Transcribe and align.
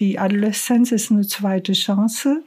Die 0.00 0.20
Adoleszenz 0.20 0.92
ist 0.92 1.10
eine 1.10 1.26
zweite 1.26 1.72
Chance 1.72 2.44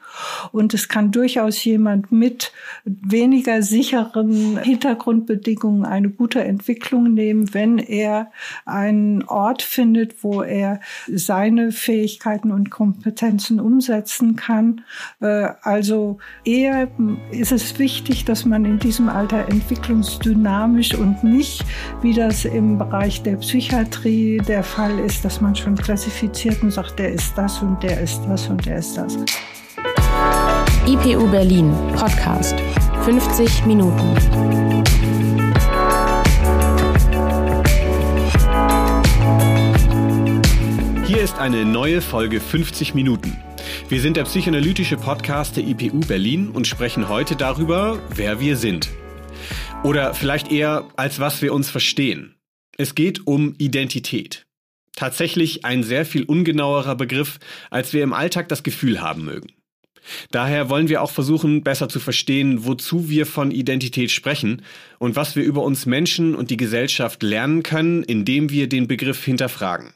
und 0.53 0.73
es 0.73 0.87
kann 0.87 1.11
durchaus 1.11 1.61
jemand 1.65 2.09
mit 2.09 2.53
weniger 2.85 3.61
sicheren 3.61 4.57
Hintergrundbedingungen 4.57 5.83
eine 5.83 6.09
gute 6.09 6.41
Entwicklung 6.45 7.13
nehmen, 7.13 7.53
wenn 7.53 7.77
er 7.77 8.31
einen 8.65 9.23
Ort 9.23 9.63
findet, 9.63 10.23
wo 10.23 10.41
er 10.43 10.79
seine 11.07 11.73
Fähigkeiten 11.73 12.53
und 12.53 12.69
Kompetenzen 12.69 13.59
umsetzen 13.59 14.37
kann. 14.37 14.85
Äh, 15.19 15.49
also 15.61 16.19
eher 16.45 16.87
ist 17.31 17.51
es 17.51 17.77
wichtig, 17.79 18.23
dass 18.23 18.45
man 18.45 18.63
in 18.63 18.79
diesem 18.79 19.09
Alter 19.09 19.49
entwicklungsdynamisch 19.49 20.95
und 20.95 21.21
nicht, 21.25 21.65
wie 22.01 22.13
das 22.13 22.45
im 22.45 22.77
Bereich 22.77 23.23
der 23.23 23.35
Psychiatrie 23.35 24.37
der 24.47 24.63
Fall 24.63 24.99
ist, 24.99 25.25
dass 25.25 25.41
man 25.41 25.53
schon 25.53 25.75
klassifiziert 25.75 26.63
und 26.63 26.71
sagt, 26.71 26.97
der 26.97 27.11
ist 27.11 27.37
das 27.41 27.59
und 27.63 27.81
der 27.81 27.99
ist 27.99 28.21
das 28.27 28.47
und 28.49 28.63
der 28.67 28.77
ist 28.77 28.95
das. 28.95 29.17
IPU 30.85 31.27
Berlin 31.31 31.73
Podcast 31.95 32.53
50 33.03 33.65
Minuten. 33.65 34.15
Hier 41.07 41.21
ist 41.23 41.39
eine 41.39 41.65
neue 41.65 42.01
Folge 42.01 42.39
50 42.39 42.93
Minuten. 42.93 43.35
Wir 43.89 44.01
sind 44.01 44.17
der 44.17 44.25
psychoanalytische 44.25 44.97
Podcast 44.97 45.57
der 45.57 45.63
IPU 45.63 46.01
Berlin 46.01 46.49
und 46.49 46.67
sprechen 46.67 47.09
heute 47.09 47.35
darüber, 47.35 47.99
wer 48.13 48.39
wir 48.39 48.55
sind. 48.55 48.89
Oder 49.83 50.13
vielleicht 50.13 50.51
eher, 50.51 50.87
als 50.95 51.19
was 51.19 51.41
wir 51.41 51.55
uns 51.55 51.71
verstehen. 51.71 52.35
Es 52.77 52.93
geht 52.93 53.25
um 53.25 53.55
Identität. 53.57 54.45
Tatsächlich 54.95 55.65
ein 55.65 55.83
sehr 55.83 56.05
viel 56.05 56.23
ungenauerer 56.23 56.95
Begriff, 56.95 57.39
als 57.69 57.93
wir 57.93 58.03
im 58.03 58.13
Alltag 58.13 58.49
das 58.49 58.63
Gefühl 58.63 59.01
haben 59.01 59.25
mögen. 59.25 59.53
Daher 60.31 60.69
wollen 60.69 60.89
wir 60.89 61.01
auch 61.01 61.11
versuchen, 61.11 61.63
besser 61.63 61.87
zu 61.87 61.99
verstehen, 61.99 62.65
wozu 62.65 63.09
wir 63.09 63.25
von 63.25 63.51
Identität 63.51 64.11
sprechen 64.11 64.63
und 64.99 65.15
was 65.15 65.35
wir 65.35 65.43
über 65.43 65.61
uns 65.63 65.85
Menschen 65.85 66.35
und 66.35 66.49
die 66.49 66.57
Gesellschaft 66.57 67.23
lernen 67.23 67.63
können, 67.63 68.03
indem 68.03 68.49
wir 68.49 68.67
den 68.67 68.87
Begriff 68.87 69.23
hinterfragen. 69.23 69.93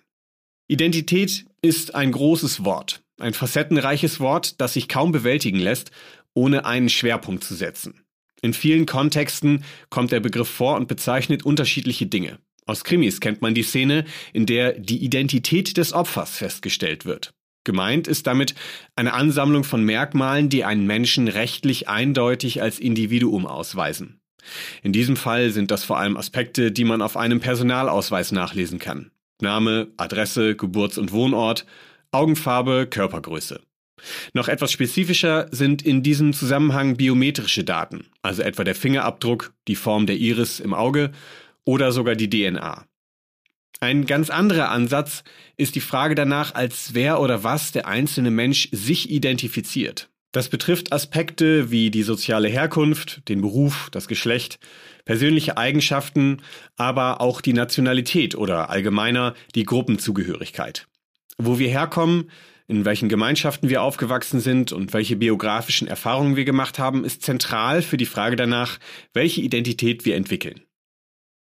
Identität 0.67 1.45
ist 1.61 1.95
ein 1.95 2.11
großes 2.11 2.64
Wort, 2.64 3.02
ein 3.20 3.33
facettenreiches 3.33 4.20
Wort, 4.20 4.61
das 4.61 4.73
sich 4.73 4.88
kaum 4.88 5.11
bewältigen 5.11 5.59
lässt, 5.59 5.92
ohne 6.33 6.66
einen 6.66 6.89
Schwerpunkt 6.89 7.44
zu 7.44 7.55
setzen. 7.55 8.02
In 8.42 8.53
vielen 8.53 8.86
Kontexten 8.86 9.64
kommt 9.89 10.11
der 10.11 10.20
Begriff 10.20 10.50
vor 10.50 10.75
und 10.75 10.88
bezeichnet 10.88 11.44
unterschiedliche 11.44 12.05
Dinge. 12.05 12.38
Aus 12.66 12.83
Krimis 12.83 13.19
kennt 13.19 13.41
man 13.41 13.53
die 13.53 13.63
Szene, 13.63 14.05
in 14.33 14.45
der 14.45 14.73
die 14.73 15.03
Identität 15.03 15.77
des 15.77 15.94
Opfers 15.94 16.38
festgestellt 16.38 17.05
wird. 17.05 17.33
Gemeint 17.63 18.08
ist 18.08 18.27
damit 18.27 18.55
eine 18.95 19.13
Ansammlung 19.13 19.63
von 19.63 19.83
Merkmalen, 19.83 20.49
die 20.49 20.63
einen 20.63 20.86
Menschen 20.86 21.27
rechtlich 21.27 21.88
eindeutig 21.88 22.61
als 22.61 22.80
Individuum 22.80 23.45
ausweisen. 23.45 24.19
In 24.83 24.93
diesem 24.93 25.16
Fall 25.16 25.49
sind 25.49 25.71
das 25.71 25.83
vor 25.83 25.97
allem 25.97 26.17
Aspekte, 26.17 26.71
die 26.71 26.83
man 26.83 27.02
auf 27.02 27.17
einem 27.17 27.39
Personalausweis 27.39 28.31
nachlesen 28.31 28.77
kann. 28.77 29.11
Name, 29.41 29.88
Adresse, 29.97 30.55
Geburts- 30.55 30.99
und 30.99 31.11
Wohnort, 31.11 31.66
Augenfarbe, 32.11 32.88
Körpergröße. 32.88 33.61
Noch 34.33 34.47
etwas 34.47 34.71
spezifischer 34.71 35.47
sind 35.52 35.81
in 35.81 36.03
diesem 36.03 36.33
Zusammenhang 36.33 36.95
biometrische 36.95 37.63
Daten, 37.63 38.05
also 38.21 38.43
etwa 38.43 38.63
der 38.63 38.75
Fingerabdruck, 38.75 39.53
die 39.67 39.75
Form 39.75 40.05
der 40.05 40.17
Iris 40.17 40.59
im 40.59 40.73
Auge 40.73 41.11
oder 41.66 41.91
sogar 41.91 42.16
die 42.16 42.30
DNA. 42.30 42.85
Ein 43.81 44.05
ganz 44.05 44.30
anderer 44.30 44.71
Ansatz 44.71 45.23
ist 45.58 45.75
die 45.75 45.81
Frage 45.81 46.16
danach, 46.16 46.55
als 46.55 46.94
wer 46.94 47.19
oder 47.19 47.44
was 47.44 47.71
der 47.71 47.88
einzelne 47.88 48.31
Mensch 48.31 48.69
sich 48.71 49.09
identifiziert. 49.09 50.09
Das 50.31 50.49
betrifft 50.49 50.91
Aspekte 50.91 51.71
wie 51.71 51.91
die 51.91 52.03
soziale 52.03 52.49
Herkunft, 52.49 53.27
den 53.30 53.39
Beruf, 53.39 53.88
das 53.91 54.09
Geschlecht, 54.09 54.59
persönliche 55.05 55.58
Eigenschaften, 55.58 56.42
aber 56.75 57.21
auch 57.21 57.39
die 57.39 57.54
Nationalität 57.54 58.36
oder 58.36 58.70
allgemeiner 58.70 59.33
die 59.55 59.64
Gruppenzugehörigkeit. 59.64 60.87
Wo 61.37 61.58
wir 61.58 61.70
herkommen, 61.70 62.30
in 62.67 62.83
welchen 62.83 63.08
Gemeinschaften 63.08 63.70
wir 63.70 63.81
aufgewachsen 63.81 64.42
sind 64.42 64.73
und 64.73 64.92
welche 64.92 65.15
biografischen 65.15 65.87
Erfahrungen 65.87 66.36
wir 66.36 66.43
gemacht 66.45 66.80
haben, 66.80 67.05
ist 67.05 67.21
zentral 67.21 67.81
für 67.81 67.95
die 67.95 68.05
Frage 68.05 68.36
danach, 68.36 68.80
welche 69.14 69.39
Identität 69.39 70.04
wir 70.04 70.15
entwickeln. 70.17 70.64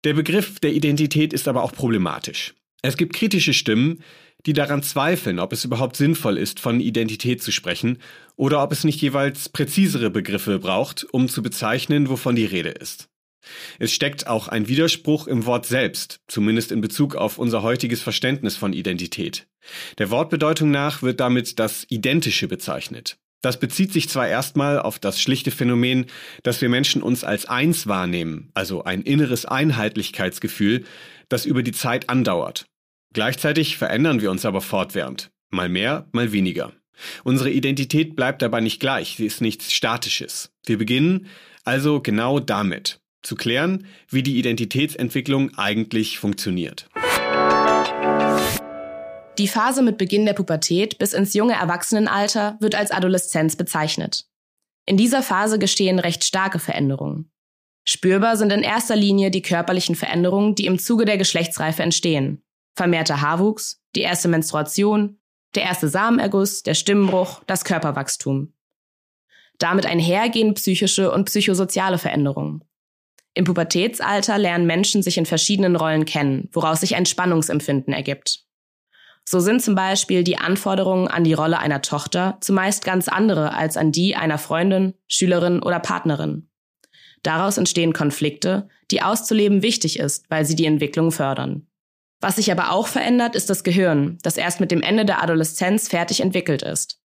Der 0.05 0.13
Begriff 0.13 0.59
der 0.59 0.71
Identität 0.71 1.33
ist 1.33 1.47
aber 1.47 1.63
auch 1.63 1.71
problematisch. 1.71 2.53
Es 2.83 2.95
gibt 2.95 3.15
kritische 3.15 3.53
Stimmen, 3.53 4.03
die 4.45 4.53
daran 4.53 4.83
zweifeln, 4.83 5.39
ob 5.39 5.51
es 5.51 5.65
überhaupt 5.65 5.95
sinnvoll 5.95 6.37
ist, 6.37 6.59
von 6.59 6.79
Identität 6.79 7.41
zu 7.41 7.51
sprechen 7.51 7.97
oder 8.35 8.61
ob 8.61 8.71
es 8.71 8.83
nicht 8.83 9.01
jeweils 9.01 9.49
präzisere 9.49 10.11
Begriffe 10.11 10.59
braucht, 10.59 11.07
um 11.11 11.27
zu 11.27 11.41
bezeichnen, 11.41 12.07
wovon 12.07 12.35
die 12.35 12.45
Rede 12.45 12.69
ist. 12.69 13.09
Es 13.79 13.93
steckt 13.93 14.27
auch 14.27 14.47
ein 14.47 14.67
Widerspruch 14.67 15.25
im 15.25 15.47
Wort 15.47 15.65
selbst, 15.65 16.19
zumindest 16.27 16.71
in 16.71 16.81
Bezug 16.81 17.15
auf 17.15 17.39
unser 17.39 17.63
heutiges 17.63 18.03
Verständnis 18.03 18.55
von 18.55 18.73
Identität. 18.73 19.47
Der 19.97 20.11
Wortbedeutung 20.11 20.69
nach 20.69 21.01
wird 21.01 21.19
damit 21.19 21.57
das 21.57 21.83
Identische 21.89 22.47
bezeichnet. 22.47 23.17
Das 23.41 23.59
bezieht 23.59 23.93
sich 23.93 24.09
zwar 24.09 24.27
erstmal 24.27 24.79
auf 24.79 24.97
das 24.97 25.21
schlichte 25.21 25.51
Phänomen, 25.51 26.07
dass 26.43 26.61
wir 26.61 26.69
Menschen 26.69 27.01
uns 27.03 27.23
als 27.23 27.45
eins 27.45 27.87
wahrnehmen, 27.87 28.49
also 28.53 28.83
ein 28.83 29.01
inneres 29.01 29.45
Einheitlichkeitsgefühl, 29.45 30.85
das 31.29 31.45
über 31.45 31.61
die 31.61 31.71
Zeit 31.71 32.09
andauert. 32.09 32.65
Gleichzeitig 33.13 33.77
verändern 33.77 34.21
wir 34.21 34.31
uns 34.31 34.45
aber 34.45 34.61
fortwährend, 34.61 35.31
mal 35.49 35.69
mehr, 35.69 36.07
mal 36.11 36.31
weniger. 36.31 36.73
Unsere 37.23 37.51
Identität 37.51 38.15
bleibt 38.15 38.41
dabei 38.41 38.61
nicht 38.61 38.79
gleich, 38.79 39.15
sie 39.17 39.25
ist 39.25 39.41
nichts 39.41 39.73
Statisches. 39.73 40.51
Wir 40.65 40.77
beginnen 40.77 41.27
also 41.63 42.01
genau 42.01 42.39
damit, 42.39 42.99
zu 43.21 43.35
klären, 43.35 43.85
wie 44.09 44.23
die 44.23 44.37
Identitätsentwicklung 44.37 45.57
eigentlich 45.57 46.19
funktioniert. 46.19 46.87
Die 49.37 49.47
Phase 49.49 49.81
mit 49.81 49.97
Beginn 49.97 50.25
der 50.25 50.33
Pubertät 50.33 50.97
bis 50.97 51.13
ins 51.13 51.33
junge 51.33 51.53
Erwachsenenalter 51.53 52.57
wird 52.61 52.75
als 52.75 52.91
Adoleszenz 52.91 53.55
bezeichnet. 53.55 54.25
In 54.85 54.97
dieser 54.97 55.21
Phase 55.21 55.59
geschehen 55.59 55.99
recht 55.99 56.23
starke 56.23 56.59
Veränderungen. 56.59 57.31
Spürbar 57.83 58.37
sind 58.37 58.51
in 58.51 58.63
erster 58.63 58.95
Linie 58.95 59.31
die 59.31 59.41
körperlichen 59.41 59.95
Veränderungen, 59.95 60.55
die 60.55 60.65
im 60.65 60.79
Zuge 60.79 61.05
der 61.05 61.17
Geschlechtsreife 61.17 61.83
entstehen. 61.83 62.43
Vermehrter 62.75 63.21
Haarwuchs, 63.21 63.81
die 63.95 64.01
erste 64.01 64.27
Menstruation, 64.27 65.19
der 65.53 65.63
erste 65.63 65.89
Samenerguss, 65.89 66.63
der 66.63 66.73
Stimmenbruch, 66.73 67.43
das 67.45 67.63
Körperwachstum. 67.63 68.53
Damit 69.59 69.85
einhergehen 69.85 70.53
psychische 70.53 71.11
und 71.11 71.25
psychosoziale 71.25 71.97
Veränderungen. 71.97 72.63
Im 73.33 73.43
Pubertätsalter 73.43 74.37
lernen 74.37 74.65
Menschen 74.65 75.03
sich 75.03 75.17
in 75.17 75.25
verschiedenen 75.25 75.75
Rollen 75.75 76.05
kennen, 76.05 76.49
woraus 76.53 76.81
sich 76.81 76.95
ein 76.95 77.05
Spannungsempfinden 77.05 77.93
ergibt. 77.93 78.44
So 79.27 79.39
sind 79.39 79.61
zum 79.61 79.73
Beispiel 79.73 80.23
die 80.23 80.37
Anforderungen 80.37 81.07
an 81.07 81.23
die 81.23 81.33
Rolle 81.33 81.57
einer 81.59 81.81
Tochter 81.81 82.37
zumeist 82.41 82.85
ganz 82.85 83.07
andere 83.07 83.53
als 83.53 83.75
an 83.75 83.91
die 83.91 84.15
einer 84.15 84.37
Freundin, 84.37 84.93
Schülerin 85.07 85.63
oder 85.63 85.79
Partnerin. 85.79 86.47
Daraus 87.23 87.57
entstehen 87.57 87.91
Konflikte, 87.93 88.67
die 88.91 89.01
auszuleben 89.01 89.63
wichtig 89.63 89.97
ist, 89.97 90.29
weil 90.29 90.45
sie 90.45 90.55
die 90.55 90.67
Entwicklung 90.67 91.11
fördern. 91.11 91.65
Was 92.21 92.35
sich 92.35 92.51
aber 92.51 92.71
auch 92.71 92.87
verändert, 92.87 93.35
ist 93.35 93.49
das 93.49 93.63
Gehirn, 93.63 94.19
das 94.21 94.37
erst 94.37 94.59
mit 94.59 94.69
dem 94.69 94.81
Ende 94.81 95.05
der 95.05 95.23
Adoleszenz 95.23 95.87
fertig 95.87 96.21
entwickelt 96.21 96.61
ist. 96.61 96.99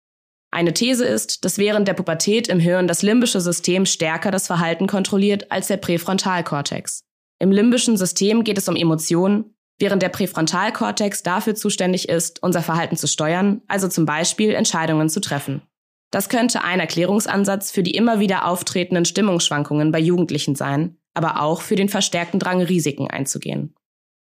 Eine 0.51 0.75
These 0.75 1.05
ist, 1.05 1.45
dass 1.45 1.59
während 1.59 1.89
der 1.89 1.95
Pubertät 1.95 2.49
im 2.49 2.61
Hirn 2.61 2.87
das 2.87 3.03
limbische 3.03 3.41
System 3.41 3.87
stärker 3.87 4.31
das 4.31 4.47
Verhalten 4.47 4.87
kontrolliert 4.87 5.51
als 5.51 5.69
der 5.69 5.77
Präfrontalkortex. 5.79 7.05
Im 7.39 7.51
limbischen 7.53 7.97
System 7.97 8.45
geht 8.45 8.59
es 8.59 8.69
um 8.69 8.77
Emotionen, 8.77 9.55
während 9.81 10.03
der 10.03 10.11
Präfrontalkortex 10.11 11.23
dafür 11.23 11.55
zuständig 11.55 12.09
ist, 12.09 12.43
unser 12.43 12.63
Verhalten 12.63 12.97
zu 12.97 13.09
steuern, 13.09 13.63
also 13.67 13.89
zum 13.89 14.07
Beispiel 14.07 14.55
Entscheidungen 14.55 15.09
zu 15.09 15.21
treffen. 15.21 15.63
Das 16.11 16.29
könnte 16.29 16.63
ein 16.63 16.81
Erklärungsansatz 16.81 17.71
für 17.71 17.83
die 17.83 17.95
immer 17.95 18.21
wieder 18.21 18.47
auftretenden 18.47 19.05
Stimmungsschwankungen 19.05 19.93
bei 19.93 20.01
Jugendlichen 20.01 20.55
sein, 20.55 20.97
aber 21.15 21.41
auch 21.41 21.63
für 21.63 21.77
den 21.77 21.89
verstärkten 21.89 22.41
Drang, 22.41 22.61
Risiken 22.61 23.09
einzugehen. 23.09 23.75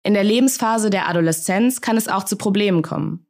In 0.02 0.14
der 0.14 0.24
Lebensphase 0.24 0.90
der 0.90 1.08
Adoleszenz 1.08 1.80
kann 1.80 1.96
es 1.96 2.08
auch 2.08 2.24
zu 2.24 2.36
Problemen 2.36 2.82
kommen. 2.82 3.26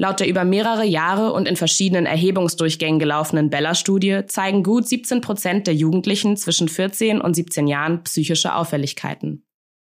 Laut 0.00 0.20
der 0.20 0.28
über 0.28 0.44
mehrere 0.44 0.84
Jahre 0.84 1.32
und 1.32 1.48
in 1.48 1.56
verschiedenen 1.56 2.06
Erhebungsdurchgängen 2.06 3.00
gelaufenen 3.00 3.50
Bella-Studie 3.50 4.26
zeigen 4.26 4.62
gut 4.62 4.86
17 4.86 5.20
Prozent 5.20 5.66
der 5.66 5.74
Jugendlichen 5.74 6.36
zwischen 6.36 6.68
14 6.68 7.20
und 7.20 7.34
17 7.34 7.66
Jahren 7.66 8.04
psychische 8.04 8.54
Auffälligkeiten. 8.54 9.47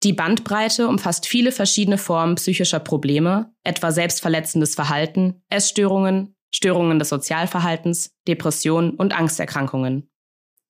Die 0.04 0.12
Bandbreite 0.12 0.86
umfasst 0.86 1.26
viele 1.26 1.50
verschiedene 1.50 1.98
Formen 1.98 2.36
psychischer 2.36 2.78
Probleme, 2.78 3.52
etwa 3.64 3.90
selbstverletzendes 3.90 4.76
Verhalten, 4.76 5.42
Essstörungen, 5.48 6.36
Störungen 6.52 7.00
des 7.00 7.08
Sozialverhaltens, 7.08 8.14
Depressionen 8.28 8.92
und 8.92 9.12
Angsterkrankungen. 9.12 10.08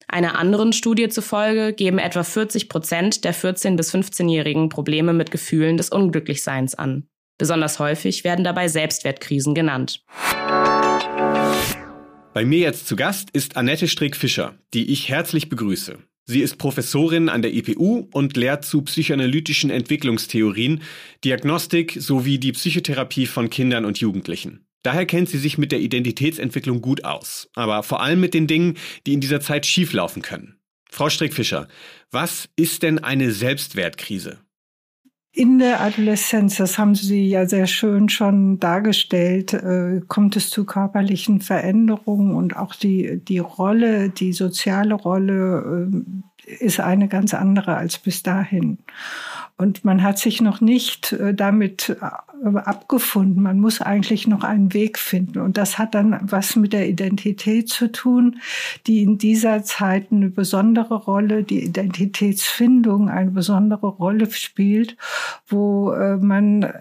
Einer 0.07 0.39
anderen 0.39 0.73
Studie 0.73 1.11
zufolge 1.11 1.75
geben 1.75 1.99
etwa 1.99 2.23
40 2.23 2.71
Prozent 2.71 3.25
der 3.25 3.35
14- 3.35 3.77
bis 3.77 3.95
15-Jährigen 3.95 4.71
Probleme 4.71 5.13
mit 5.13 5.31
Gefühlen 5.31 5.77
des 5.77 5.91
Unglücklichseins 5.91 6.75
an. 6.75 7.07
Besonders 7.37 7.79
häufig 7.79 8.25
werden 8.25 8.45
dabei 8.45 8.69
Selbstwertkrisen 8.69 9.55
genannt. 9.55 10.03
Bei 12.33 12.45
mir 12.45 12.61
jetzt 12.61 12.89
zu 12.89 12.97
Gast 12.97 13.29
ist 13.33 13.57
Annette 13.57 13.89
Strick-Fischer, 13.89 14.55
die 14.73 14.91
ich 14.91 15.11
herzlich 15.11 15.51
begrüße. 15.51 15.99
Sie 16.31 16.43
ist 16.43 16.59
Professorin 16.59 17.31
an 17.31 17.41
der 17.41 17.55
IPU 17.55 18.07
und 18.13 18.37
lehrt 18.37 18.63
zu 18.63 18.83
psychoanalytischen 18.83 19.71
Entwicklungstheorien, 19.71 20.83
Diagnostik 21.25 21.97
sowie 21.99 22.39
die 22.39 22.53
Psychotherapie 22.53 23.25
von 23.25 23.49
Kindern 23.49 23.87
und 23.87 23.99
Jugendlichen. 23.99 24.67
Daher 24.83 25.07
kennt 25.07 25.31
sie 25.31 25.39
sich 25.39 25.57
mit 25.57 25.73
der 25.73 25.81
Identitätsentwicklung 25.81 26.83
gut 26.83 27.03
aus, 27.03 27.49
aber 27.55 27.83
vor 27.83 28.03
allem 28.03 28.21
mit 28.21 28.35
den 28.35 28.47
Dingen, 28.47 28.77
die 29.07 29.15
in 29.15 29.23
dieser 29.23 29.41
Zeit 29.41 29.65
schieflaufen 29.65 30.21
können. 30.21 30.61
Frau 30.91 31.09
Strick-Fischer, 31.09 31.67
was 32.11 32.51
ist 32.57 32.83
denn 32.83 32.99
eine 32.99 33.33
Selbstwertkrise? 33.33 34.39
In 35.33 35.59
der 35.59 35.81
Adoleszenz, 35.81 36.57
das 36.57 36.79
haben 36.79 36.95
Sie 36.95 37.29
ja 37.29 37.47
sehr 37.47 37.67
schön 37.67 38.09
schon 38.09 38.59
dargestellt, 38.59 39.53
äh, 39.53 40.01
kommt 40.09 40.37
es 40.37 40.51
zu 40.51 40.65
körperlichen 40.65 41.41
Veränderungen 41.41 42.35
und 42.35 42.57
auch 42.57 42.75
die, 42.75 43.23
die 43.23 43.39
Rolle, 43.39 44.09
die 44.09 44.33
soziale 44.33 44.95
Rolle 44.95 45.91
äh, 45.93 46.03
ist 46.45 46.81
eine 46.81 47.09
ganz 47.09 47.35
andere 47.35 47.77
als 47.77 47.99
bis 47.99 48.23
dahin. 48.23 48.79
Und 49.61 49.85
man 49.85 50.05
hat 50.05 50.21
sich 50.21 50.41
noch 50.41 50.61
nicht 50.61 51.13
äh, 51.13 51.35
damit 51.35 51.97
äh, 52.01 52.59
abgefunden. 52.59 53.43
Man 53.43 53.59
muss 53.59 53.81
eigentlich 53.81 54.29
noch 54.29 54.45
einen 54.45 54.73
Weg 54.73 55.01
finden. 55.01 55.41
Und 55.41 55.59
das 55.59 55.79
hat 55.79 55.97
dann 55.97 56.17
was 56.23 56.55
mit 56.55 56.73
der 56.73 56.89
Identität 56.89 57.69
zu 57.69 57.91
tun, 57.91 58.39
die 58.87 59.03
in 59.03 59.19
dieser 59.19 59.65
Zeit 59.65 60.13
eine 60.13 60.29
besondere 60.29 60.95
Rolle, 60.95 61.43
die 61.43 61.65
Identitätsfindung 61.65 63.09
eine 63.09 63.33
besondere 63.33 63.89
Rolle 63.89 64.31
spielt, 64.31 64.97
wo 65.49 65.91
äh, 65.93 66.17
man 66.19 66.73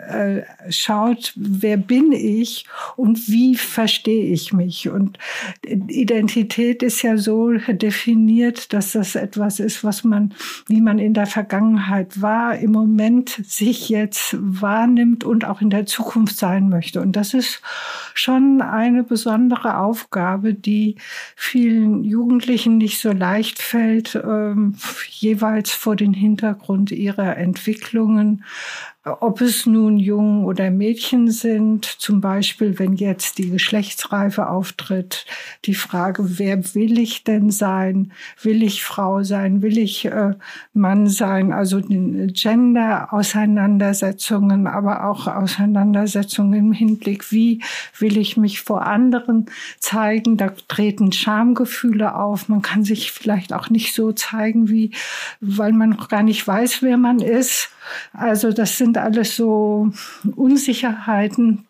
schaut, 0.69 1.33
wer 1.36 1.77
bin 1.77 2.12
ich 2.12 2.65
und 2.95 3.27
wie 3.27 3.56
verstehe 3.56 4.31
ich 4.31 4.54
mich. 4.54 4.89
Und 4.89 5.18
Identität 5.65 6.83
ist 6.83 7.01
ja 7.01 7.18
so 7.18 7.54
definiert, 7.54 8.74
dass 8.74 8.92
das 8.92 9.15
etwas 9.15 9.46
ist, 9.59 9.83
was 9.83 10.03
man, 10.03 10.33
wie 10.67 10.81
man 10.81 10.99
in 10.99 11.13
der 11.13 11.25
Vergangenheit 11.25 12.21
war, 12.21 12.55
im 12.57 12.71
Moment 12.71 13.29
sich 13.29 13.89
jetzt 13.89 14.35
wahrnimmt 14.39 15.23
und 15.23 15.45
auch 15.45 15.61
in 15.61 15.69
der 15.69 15.85
Zukunft 15.85 16.38
sein 16.38 16.69
möchte. 16.69 17.01
Und 17.01 17.15
das 17.15 17.33
ist 17.33 17.61
schon 18.13 18.61
eine 18.61 19.03
besondere 19.03 19.77
Aufgabe, 19.77 20.53
die 20.53 20.95
vielen 21.35 22.03
Jugendlichen 22.03 22.77
nicht 22.77 22.99
so 22.99 23.11
leicht 23.11 23.61
fällt, 23.61 24.15
ähm, 24.15 24.75
jeweils 25.09 25.71
vor 25.71 25.95
den 25.95 26.13
Hintergrund 26.13 26.91
ihrer 26.91 27.38
Entwicklungen 27.38 28.44
ob 29.19 29.42
es 29.42 29.65
nun 29.65 29.98
Jungen 29.98 30.45
oder 30.45 30.71
Mädchen 30.71 31.30
sind, 31.31 31.83
zum 31.86 32.21
Beispiel, 32.21 32.80
wenn 32.80 32.94
jetzt 32.94 33.38
die 33.38 33.50
Geschlechtsreife 33.50 34.48
auftritt, 34.50 35.25
die 35.65 35.75
Frage, 35.75 36.39
wer 36.39 36.74
will 36.75 37.00
ich 37.00 37.24
denn 37.24 37.51
sein? 37.51 38.12
Will 38.42 38.63
ich 38.63 38.83
Frau 38.83 39.24
sein? 39.24 39.62
Will 39.62 39.77
ich 39.77 40.06
äh, 40.06 40.33
Mann 40.74 41.07
sein? 41.07 41.51
Also 41.51 41.81
Gender-Auseinandersetzungen, 41.81 44.68
aber 44.68 45.06
auch 45.06 45.27
Auseinandersetzungen 45.27 46.54
im 46.54 46.74
Hinblick, 46.74 47.31
wie 47.31 47.62
will 48.00 48.18
ich 48.18 48.38
mich 48.38 48.62
vor 48.62 48.86
anderen 48.86 49.48
zeigen? 49.80 50.38
Da 50.38 50.51
treten 50.68 51.12
Schamgefühle 51.12 52.15
auf. 52.15 52.50
Man 52.50 52.62
kann 52.62 52.83
sich 52.83 53.12
vielleicht 53.12 53.54
auch 53.54 53.69
nicht 53.69 53.94
so 53.94 54.12
zeigen, 54.12 54.69
wie, 54.69 54.92
weil 55.39 55.74
man 55.74 55.92
noch 55.92 56.09
gar 56.09 56.24
nicht 56.24 56.48
weiß, 56.48 56.81
wer 56.81 56.98
man 56.98 57.19
ist. 57.19 57.69
Also 58.13 58.51
das 58.51 58.77
sind 58.77 58.96
alles 58.97 59.35
so 59.35 59.91
Unsicherheiten, 60.35 61.67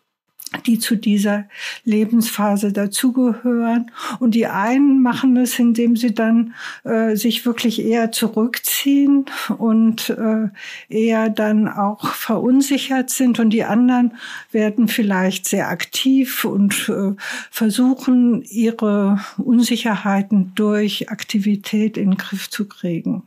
die 0.66 0.78
zu 0.78 0.96
dieser 0.96 1.46
Lebensphase 1.84 2.72
dazugehören. 2.72 3.90
Und 4.18 4.34
die 4.34 4.46
einen 4.46 5.02
machen 5.02 5.36
es, 5.36 5.58
indem 5.58 5.96
sie 5.96 6.14
dann 6.14 6.54
äh, 6.84 7.16
sich 7.16 7.44
wirklich 7.44 7.84
eher 7.84 8.12
zurückziehen 8.12 9.26
und 9.58 10.10
äh, 10.10 10.48
eher 10.88 11.28
dann 11.28 11.68
auch 11.68 12.14
verunsichert 12.14 13.10
sind. 13.10 13.38
Und 13.38 13.50
die 13.50 13.64
anderen 13.64 14.16
werden 14.50 14.88
vielleicht 14.88 15.46
sehr 15.46 15.68
aktiv 15.68 16.44
und 16.44 16.88
äh, 16.88 17.12
versuchen, 17.50 18.42
ihre 18.42 19.20
Unsicherheiten 19.36 20.52
durch 20.54 21.10
Aktivität 21.10 21.96
in 21.96 22.12
den 22.12 22.18
Griff 22.18 22.48
zu 22.48 22.66
kriegen. 22.66 23.24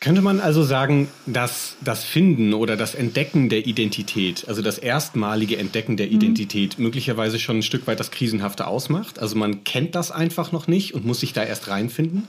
Könnte 0.00 0.22
man 0.22 0.38
also 0.38 0.62
sagen, 0.62 1.08
dass 1.26 1.76
das 1.80 2.04
Finden 2.04 2.54
oder 2.54 2.76
das 2.76 2.94
Entdecken 2.94 3.48
der 3.48 3.66
Identität, 3.66 4.44
also 4.46 4.62
das 4.62 4.78
erstmalige 4.78 5.56
Entdecken 5.56 5.96
der 5.96 6.06
mhm. 6.06 6.12
Identität, 6.12 6.78
mhm. 6.78 6.84
möglicherweise 6.84 7.38
schon 7.40 7.58
ein 7.58 7.62
Stück 7.62 7.86
weit 7.88 7.98
das 7.98 8.12
Krisenhafte 8.12 8.68
ausmacht? 8.68 9.18
Also 9.18 9.36
man 9.36 9.64
kennt 9.64 9.96
das 9.96 10.12
einfach 10.12 10.52
noch 10.52 10.68
nicht 10.68 10.94
und 10.94 11.04
muss 11.04 11.20
sich 11.20 11.32
da 11.32 11.42
erst 11.42 11.68
reinfinden? 11.68 12.28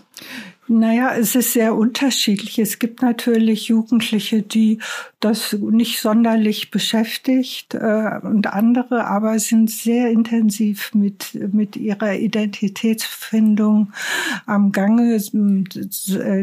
Naja, 0.72 1.16
es 1.16 1.34
ist 1.34 1.54
sehr 1.54 1.74
unterschiedlich. 1.74 2.60
Es 2.60 2.78
gibt 2.78 3.02
natürlich 3.02 3.70
Jugendliche, 3.70 4.44
die 4.44 4.78
das 5.20 5.54
nicht 5.54 6.00
sonderlich 6.00 6.70
beschäftigt 6.70 7.74
äh, 7.74 8.20
und 8.22 8.54
andere 8.54 9.08
aber 9.08 9.40
sind 9.40 9.72
sehr 9.72 10.12
intensiv 10.12 10.94
mit, 10.94 11.34
mit 11.52 11.76
ihrer 11.76 12.14
Identitätsfindung 12.14 13.94
am 14.46 14.72
Gange. 14.72 15.20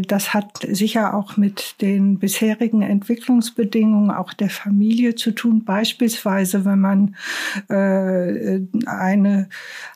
Das 0.08 0.34
hat 0.34 0.66
sicher 0.68 1.14
auch 1.14 1.36
mit 1.36 1.80
den 1.80 2.18
bisherigen 2.18 2.82
Entwicklungsbedingungen 2.82 4.10
auch 4.10 4.32
der 4.32 4.50
Familie 4.50 5.14
zu 5.14 5.30
tun. 5.30 5.62
Beispielsweise, 5.64 6.64
wenn 6.64 6.80
man 6.80 7.14
äh, 7.68 8.58
eine 8.86 9.48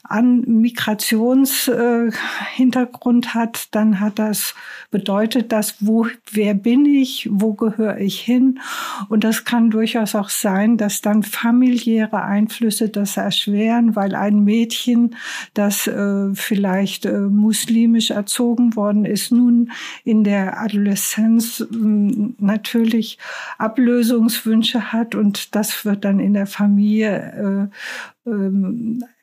an 0.04 0.42
Migrationshintergrund 0.46 3.26
äh, 3.26 3.30
hat, 3.30 3.74
dann 3.74 3.98
hat 4.00 4.19
das 4.20 4.54
bedeutet 4.90 5.50
das, 5.50 5.76
wo 5.80 6.06
wer 6.30 6.52
bin 6.52 6.84
ich, 6.84 7.26
wo 7.32 7.54
gehöre 7.54 7.98
ich 7.98 8.20
hin? 8.20 8.60
Und 9.08 9.24
das 9.24 9.46
kann 9.46 9.70
durchaus 9.70 10.14
auch 10.14 10.28
sein, 10.28 10.76
dass 10.76 11.00
dann 11.00 11.22
familiäre 11.22 12.22
Einflüsse 12.22 12.90
das 12.90 13.16
erschweren, 13.16 13.96
weil 13.96 14.14
ein 14.14 14.44
Mädchen, 14.44 15.16
das 15.54 15.86
äh, 15.86 16.34
vielleicht 16.34 17.06
äh, 17.06 17.18
muslimisch 17.18 18.10
erzogen 18.10 18.76
worden 18.76 19.06
ist, 19.06 19.32
nun 19.32 19.72
in 20.04 20.22
der 20.22 20.60
Adoleszenz 20.60 21.60
äh, 21.60 21.66
natürlich 21.72 23.18
Ablösungswünsche 23.56 24.92
hat 24.92 25.14
und 25.14 25.54
das 25.54 25.86
wird 25.86 26.04
dann 26.04 26.20
in 26.20 26.34
der 26.34 26.46
Familie 26.46 27.70
äh, 28.26 28.30
ähm, 28.30 29.02
äh, 29.02 29.19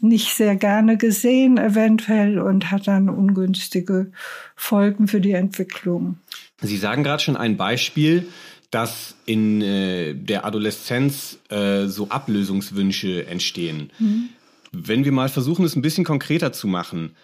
nicht 0.00 0.34
sehr 0.34 0.56
gerne 0.56 0.96
gesehen 0.96 1.58
eventuell 1.58 2.38
und 2.38 2.70
hat 2.70 2.86
dann 2.86 3.08
ungünstige 3.08 4.12
Folgen 4.54 5.08
für 5.08 5.20
die 5.20 5.32
Entwicklung. 5.32 6.18
Sie 6.60 6.76
sagen 6.76 7.04
gerade 7.04 7.22
schon 7.22 7.36
ein 7.36 7.56
Beispiel, 7.56 8.26
dass 8.70 9.16
in 9.24 9.62
äh, 9.62 10.14
der 10.14 10.44
Adoleszenz 10.44 11.38
äh, 11.48 11.86
so 11.86 12.08
Ablösungswünsche 12.10 13.26
entstehen. 13.26 13.90
Mhm. 13.98 14.28
Wenn 14.72 15.04
wir 15.04 15.12
mal 15.12 15.30
versuchen, 15.30 15.64
es 15.64 15.76
ein 15.76 15.82
bisschen 15.82 16.04
konkreter 16.04 16.52
zu 16.52 16.66
machen, 16.66 17.16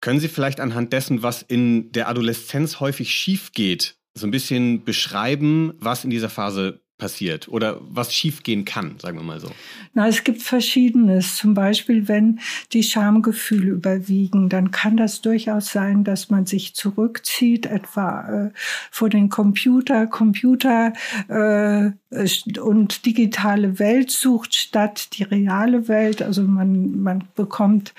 können 0.00 0.20
Sie 0.20 0.28
vielleicht 0.28 0.60
anhand 0.60 0.92
dessen, 0.92 1.24
was 1.24 1.42
in 1.42 1.90
der 1.90 2.08
Adoleszenz 2.08 2.78
häufig 2.78 3.12
schief 3.12 3.50
geht, 3.52 3.96
so 4.14 4.26
ein 4.26 4.30
bisschen 4.30 4.84
beschreiben, 4.84 5.72
was 5.78 6.04
in 6.04 6.10
dieser 6.10 6.30
Phase 6.30 6.80
passiert 6.98 7.48
oder 7.48 7.80
was 7.80 8.12
schiefgehen 8.12 8.64
kann, 8.64 8.98
sagen 8.98 9.18
wir 9.18 9.24
mal 9.24 9.40
so? 9.40 9.50
Na, 9.94 10.08
es 10.08 10.24
gibt 10.24 10.42
Verschiedenes. 10.42 11.36
Zum 11.36 11.54
Beispiel, 11.54 12.08
wenn 12.08 12.40
die 12.72 12.82
Schamgefühle 12.82 13.70
überwiegen, 13.70 14.48
dann 14.48 14.72
kann 14.72 14.96
das 14.96 15.20
durchaus 15.20 15.72
sein, 15.72 16.04
dass 16.04 16.28
man 16.28 16.44
sich 16.44 16.74
zurückzieht, 16.74 17.66
etwa 17.66 18.48
äh, 18.48 18.50
vor 18.90 19.08
den 19.08 19.28
Computer, 19.28 20.06
Computer 20.08 20.92
äh, 21.28 21.92
und 22.10 23.04
digitale 23.04 23.78
Welt 23.78 24.10
sucht 24.10 24.54
statt 24.54 25.10
die 25.18 25.24
reale 25.24 25.88
Welt. 25.88 26.22
Also 26.22 26.42
man, 26.42 27.02
man 27.02 27.24
bekommt 27.36 27.92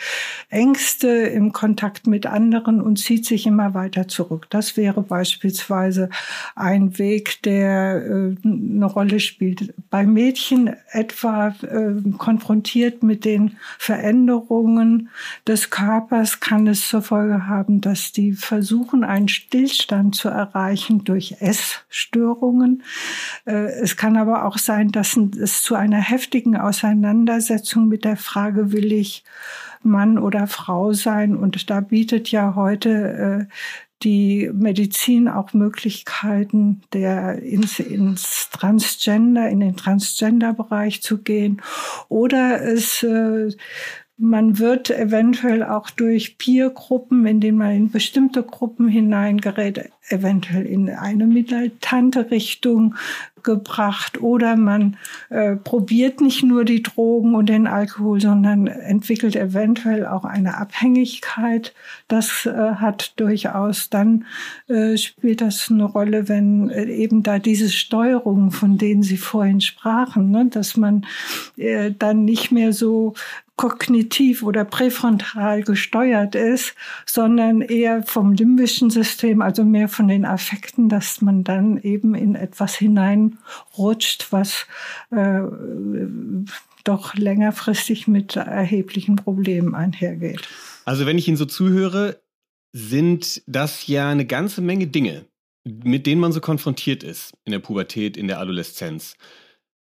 Ängste 0.49 1.07
im 1.07 1.53
Kontakt 1.53 2.07
mit 2.07 2.25
anderen 2.25 2.81
und 2.81 2.97
zieht 2.97 3.25
sich 3.27 3.45
immer 3.45 3.75
weiter 3.75 4.07
zurück. 4.07 4.47
Das 4.49 4.77
wäre 4.77 5.03
beispielsweise 5.03 6.09
ein 6.55 6.97
Weg, 6.97 7.43
der 7.43 8.03
äh, 8.03 8.35
noch 8.43 8.95
Rolle 8.95 9.19
spielt. 9.19 9.75
Bei 9.91 10.07
Mädchen 10.07 10.75
etwa 10.91 11.49
äh, 11.61 12.01
konfrontiert 12.17 13.03
mit 13.03 13.25
den 13.25 13.57
Veränderungen 13.77 15.09
des 15.47 15.69
Körpers 15.69 16.39
kann 16.39 16.65
es 16.65 16.87
zur 16.87 17.03
Folge 17.03 17.47
haben, 17.47 17.79
dass 17.79 18.11
die 18.11 18.33
versuchen, 18.33 19.03
einen 19.03 19.27
Stillstand 19.27 20.15
zu 20.15 20.29
erreichen 20.29 21.03
durch 21.03 21.35
Essstörungen. 21.41 22.81
Äh, 23.45 23.65
es 23.81 23.98
kann 23.99 24.15
aber 24.15 24.45
auch 24.45 24.57
sein, 24.57 24.93
dass 24.93 25.17
es 25.17 25.61
zu 25.61 25.75
einer 25.75 25.99
heftigen 25.99 26.55
Auseinandersetzung 26.55 27.89
mit 27.89 28.05
der 28.05 28.15
Frage, 28.15 28.71
will 28.71 28.93
ich 28.93 29.25
Mann 29.83 30.17
oder 30.17 30.47
Frau 30.47 30.93
sein? 30.93 31.35
Und 31.35 31.69
da 31.69 31.81
bietet 31.81 32.31
ja 32.31 32.55
heute 32.55 33.47
äh, 33.49 33.53
die 34.03 34.49
Medizin 34.53 35.27
auch 35.27 35.51
Möglichkeiten, 35.51 36.81
der 36.93 37.43
ins, 37.43 37.81
ins 37.81 38.49
Transgender, 38.51 39.49
in 39.49 39.59
den 39.59 39.75
Transgender-Bereich 39.75 41.01
zu 41.01 41.17
gehen. 41.17 41.61
Oder 42.07 42.61
es 42.61 43.03
äh, 43.03 43.49
man 44.19 44.59
wird 44.59 44.89
eventuell 44.89 45.63
auch 45.63 45.89
durch 45.89 46.37
Peer-Gruppen, 46.37 47.25
in 47.25 47.39
denen 47.39 47.57
man 47.57 47.71
in 47.71 47.89
bestimmte 47.89 48.43
Gruppen 48.43 48.89
hineingerät, 48.89 49.91
eventuell 50.09 50.65
in 50.65 50.89
eine 50.89 51.25
militante 51.25 52.29
Richtung 52.29 52.95
gebracht 53.43 54.21
oder 54.21 54.57
man 54.57 54.97
äh, 55.29 55.55
probiert 55.55 56.19
nicht 56.19 56.43
nur 56.43 56.65
die 56.65 56.83
Drogen 56.83 57.35
und 57.35 57.47
den 57.47 57.67
Alkohol, 57.67 58.19
sondern 58.19 58.67
entwickelt 58.67 59.37
eventuell 59.37 60.05
auch 60.05 60.25
eine 60.25 60.57
Abhängigkeit. 60.57 61.73
Das 62.09 62.45
äh, 62.45 62.51
hat 62.51 63.13
durchaus 63.17 63.89
dann 63.89 64.25
äh, 64.67 64.97
spielt 64.97 65.39
das 65.39 65.69
eine 65.71 65.85
Rolle, 65.85 66.27
wenn 66.27 66.69
äh, 66.69 66.85
eben 66.85 67.23
da 67.23 67.39
diese 67.39 67.69
Steuerungen, 67.69 68.51
von 68.51 68.77
denen 68.77 69.03
Sie 69.03 69.17
vorhin 69.17 69.61
sprachen, 69.61 70.31
ne, 70.31 70.47
dass 70.47 70.75
man 70.75 71.05
äh, 71.55 71.91
dann 71.97 72.25
nicht 72.25 72.51
mehr 72.51 72.73
so 72.73 73.13
kognitiv 73.59 74.41
oder 74.41 74.63
präfrontal 74.63 75.63
gesteuert 75.63 76.33
ist, 76.33 76.75
sondern 77.05 77.59
eher 77.59 78.03
vom 78.03 78.31
limbischen 78.31 78.89
System, 78.89 79.41
also 79.41 79.65
mehr 79.65 79.89
von 79.89 80.07
den 80.07 80.23
Affekten, 80.23 80.87
dass 80.87 81.19
man 81.19 81.43
dann 81.43 81.75
eben 81.81 82.15
in 82.15 82.35
etwas 82.35 82.75
hineinrutscht, 82.75 84.31
was 84.31 84.65
äh, 85.11 85.41
doch 86.85 87.15
längerfristig 87.15 88.07
mit 88.07 88.37
erheblichen 88.37 89.17
Problemen 89.17 89.75
einhergeht. 89.75 90.47
Also 90.85 91.05
wenn 91.05 91.17
ich 91.17 91.27
Ihnen 91.27 91.35
so 91.35 91.43
zuhöre, 91.43 92.21
sind 92.71 93.41
das 93.45 93.87
ja 93.87 94.09
eine 94.09 94.25
ganze 94.25 94.61
Menge 94.61 94.87
Dinge, 94.87 95.25
mit 95.65 96.07
denen 96.07 96.21
man 96.21 96.31
so 96.31 96.39
konfrontiert 96.39 97.03
ist 97.03 97.33
in 97.43 97.51
der 97.51 97.59
Pubertät, 97.59 98.15
in 98.15 98.29
der 98.29 98.39
Adoleszenz. 98.39 99.17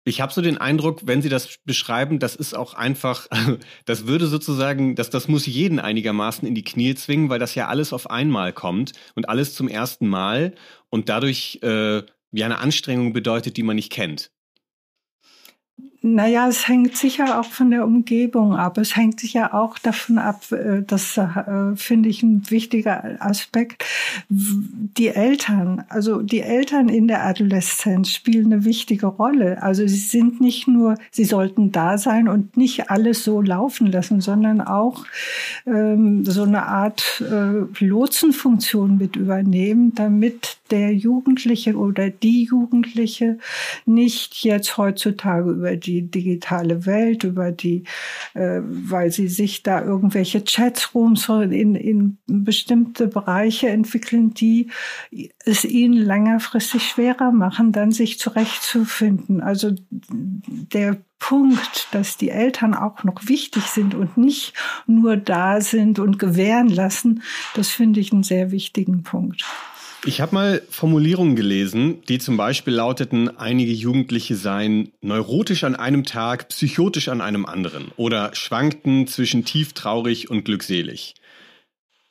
Ich 0.05 0.19
habe 0.19 0.33
so 0.33 0.41
den 0.41 0.57
Eindruck, 0.57 1.01
wenn 1.05 1.22
Sie 1.22 1.29
das 1.29 1.60
beschreiben, 1.63 2.19
das 2.19 2.36
ist 2.36 2.53
auch 2.55 2.74
einfach, 2.74 3.27
das 3.86 4.05
würde 4.05 4.27
sozusagen, 4.27 4.95
das, 4.95 5.10
das 5.10 5.27
muss 5.27 5.45
jeden 5.45 5.79
einigermaßen 5.79 6.48
in 6.48 6.55
die 6.55 6.63
Knie 6.63 6.95
zwingen, 6.95 7.29
weil 7.29 7.39
das 7.39 7.55
ja 7.55 7.67
alles 7.67 7.93
auf 7.93 8.10
einmal 8.10 8.51
kommt 8.51 8.91
und 9.15 9.29
alles 9.29 9.55
zum 9.55 9.69
ersten 9.69 10.07
Mal 10.07 10.55
und 10.89 11.07
dadurch 11.07 11.60
äh, 11.63 12.03
ja 12.31 12.45
eine 12.45 12.60
Anstrengung 12.60 13.13
bedeutet, 13.13 13.55
die 13.55 13.63
man 13.63 13.77
nicht 13.77 13.91
kennt. 13.91 14.33
Naja, 16.05 16.50
es 16.50 16.67
hängt 16.67 16.98
sicher 16.98 17.39
auch 17.39 17.45
von 17.45 17.72
der 17.72 17.86
Umgebung 17.86 18.57
ab. 18.57 18.77
Es 18.77 18.98
hängt 18.98 19.22
sicher 19.22 19.53
auch 19.53 19.79
davon 19.79 20.17
ab, 20.17 20.51
äh, 20.51 20.81
das 20.86 21.15
äh, 21.15 21.77
finde 21.77 22.10
ich 22.10 22.22
ein 22.22 22.43
wichtiger 22.51 23.15
Aspekt. 23.19 23.86
Die 24.27 25.07
Eltern, 25.07 25.86
also 25.88 26.22
die 26.22 26.41
Eltern 26.41 26.89
in 26.89 27.07
der 27.07 27.25
Adoleszenz 27.25 28.12
spielen 28.12 28.51
eine 28.51 28.65
wichtige 28.65 29.05
Rolle. 29.05 29.63
Also 29.63 29.88
sie 29.88 29.95
sind 29.95 30.41
nicht 30.41 30.67
nur, 30.67 30.95
sie 31.10 31.24
sollten 31.24 31.72
da 31.72 31.98
sein 31.98 32.27
und 32.27 32.57
nicht 32.57 32.89
alles 32.89 33.24
so 33.24 33.41
laufen 33.41 33.89
lassen, 33.89 34.19
sondern 34.19 34.60
auch 34.60 35.05
ähm, 35.65 36.25
so 36.25 36.43
eine 36.43 36.65
Art 36.65 37.24
äh, 37.31 37.63
Lotsenfunktion 37.81 38.98
mit 38.98 39.15
übernehmen, 39.15 39.95
damit 39.95 40.57
der 40.69 40.93
Jugendliche 40.93 41.77
oder 41.77 42.10
die 42.10 42.43
Jugendliche 42.43 43.38
nicht 43.86 44.43
jetzt 44.43 44.77
heutzutage 44.77 45.51
über 45.51 45.77
die 45.77 45.93
digitale 46.02 46.86
Welt, 46.86 47.24
über 47.24 47.52
die, 47.52 47.84
äh, 48.34 48.60
weil 48.64 49.12
sie 49.12 49.28
sich 49.28 49.64
da 49.64 49.82
irgendwelche 49.82 50.42
Chatrooms 50.42 51.30
in, 51.30 51.76
in 51.76 52.18
bestimmte 52.26 53.08
Bereiche 53.08 53.70
entwickeln, 53.70 54.34
die 54.34 54.70
es 55.46 55.64
ihnen 55.64 55.94
längerfristig 55.94 56.84
schwerer 56.84 57.32
machen, 57.32 57.72
dann 57.72 57.92
sich 57.92 58.20
zurechtzufinden. 58.20 59.42
Also 59.42 59.72
der 59.92 60.98
Punkt, 61.20 61.88
dass 61.92 62.18
die 62.18 62.32
Eltern 62.32 62.74
auch 62.74 63.06
noch 63.06 63.28
wichtig 63.30 63.64
sind 63.64 63.96
und 63.96 64.18
nicht 64.18 64.54
nur 64.88 65.16
da 65.16 65.62
sind 65.62 66.00
und 66.00 66.20
gewähren 66.20 66.68
lassen, 66.68 67.24
das 67.56 67.70
finde 67.70 68.02
ich 68.02 68.12
einen 68.12 68.24
sehr 68.24 68.52
wichtigen 68.52 69.04
Punkt. 69.04 69.46
Ich 70.05 70.19
habe 70.19 70.36
mal 70.36 70.62
Formulierungen 70.69 71.38
gelesen, 71.38 72.01
die 72.10 72.19
zum 72.19 72.36
Beispiel 72.36 72.74
lauteten, 72.74 73.38
einige 73.38 73.72
Jugendliche 73.72 74.36
seien 74.36 74.91
neurotisch 75.00 75.63
an 75.63 75.77
einem 75.77 76.03
Tag, 76.03 76.50
psychotisch 76.50 77.07
an 77.07 77.22
einem 77.22 77.45
anderen 77.45 77.89
oder 77.95 78.36
schwankten 78.36 79.07
zwischen 79.07 79.45
tief 79.45 79.72
traurig 79.72 80.29
und 80.29 80.43
glückselig. 80.43 81.15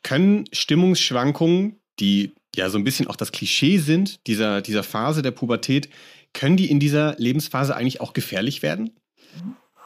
Können 0.03 0.47
Stimmungsschwankungen, 0.53 1.81
die 2.01 2.33
ja 2.57 2.71
so 2.71 2.79
ein 2.79 2.85
bisschen 2.85 3.09
auch 3.09 3.17
das 3.17 3.31
Klischee 3.31 3.77
sind, 3.77 4.27
dieser, 4.27 4.63
dieser 4.63 4.85
Phase 4.85 5.21
der 5.21 5.31
Pubertät, 5.33 5.91
können 6.33 6.57
die 6.57 6.71
in 6.71 6.81
dieser 6.81 7.15
Lebensphase 7.19 7.77
eigentlich 7.77 8.01
auch 8.01 8.15
gefährlich 8.15 8.63
werden? 8.63 8.91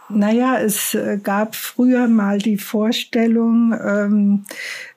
Naja, 0.08 0.58
es 0.58 0.94
äh, 0.94 1.18
gab 1.20 1.56
früher 1.56 2.06
mal 2.06 2.38
die 2.38 2.58
Vorstellung, 2.58 3.72
ähm, 3.72 4.44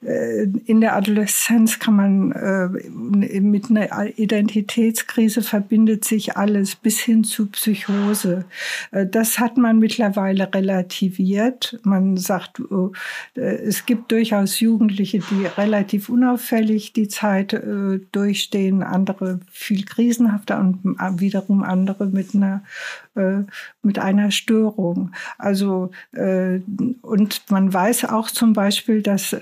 äh, 0.01 0.43
in 0.65 0.81
der 0.81 0.95
Adoleszenz 0.95 1.79
kann 1.79 1.95
man 1.95 2.31
äh, 2.31 2.67
mit 3.39 3.69
einer 3.69 4.17
Identitätskrise 4.17 5.41
verbindet 5.41 6.05
sich 6.05 6.37
alles 6.37 6.75
bis 6.75 6.99
hin 6.99 7.23
zu 7.23 7.47
Psychose. 7.47 8.45
Äh, 8.91 9.07
das 9.07 9.39
hat 9.39 9.57
man 9.57 9.79
mittlerweile 9.79 10.53
relativiert. 10.53 11.79
Man 11.83 12.15
sagt, 12.15 12.61
äh, 13.35 13.39
es 13.39 13.85
gibt 13.85 14.11
durchaus 14.11 14.59
Jugendliche, 14.59 15.19
die 15.19 15.47
relativ 15.57 16.09
unauffällig 16.09 16.93
die 16.93 17.07
Zeit 17.07 17.53
äh, 17.53 17.99
durchstehen, 18.11 18.83
andere 18.83 19.39
viel 19.51 19.85
krisenhafter 19.85 20.59
und 20.59 20.79
wiederum 21.19 21.63
andere 21.63 22.05
mit 22.07 22.35
einer 22.35 22.63
mit 23.81 23.99
einer 23.99 24.31
Störung. 24.31 24.99
Also 25.38 25.91
und 27.01 27.41
man 27.50 27.74
weiß 27.74 28.06
auch 28.06 28.29
zum 28.29 28.53
Beispiel, 28.53 29.01
dass 29.01 29.36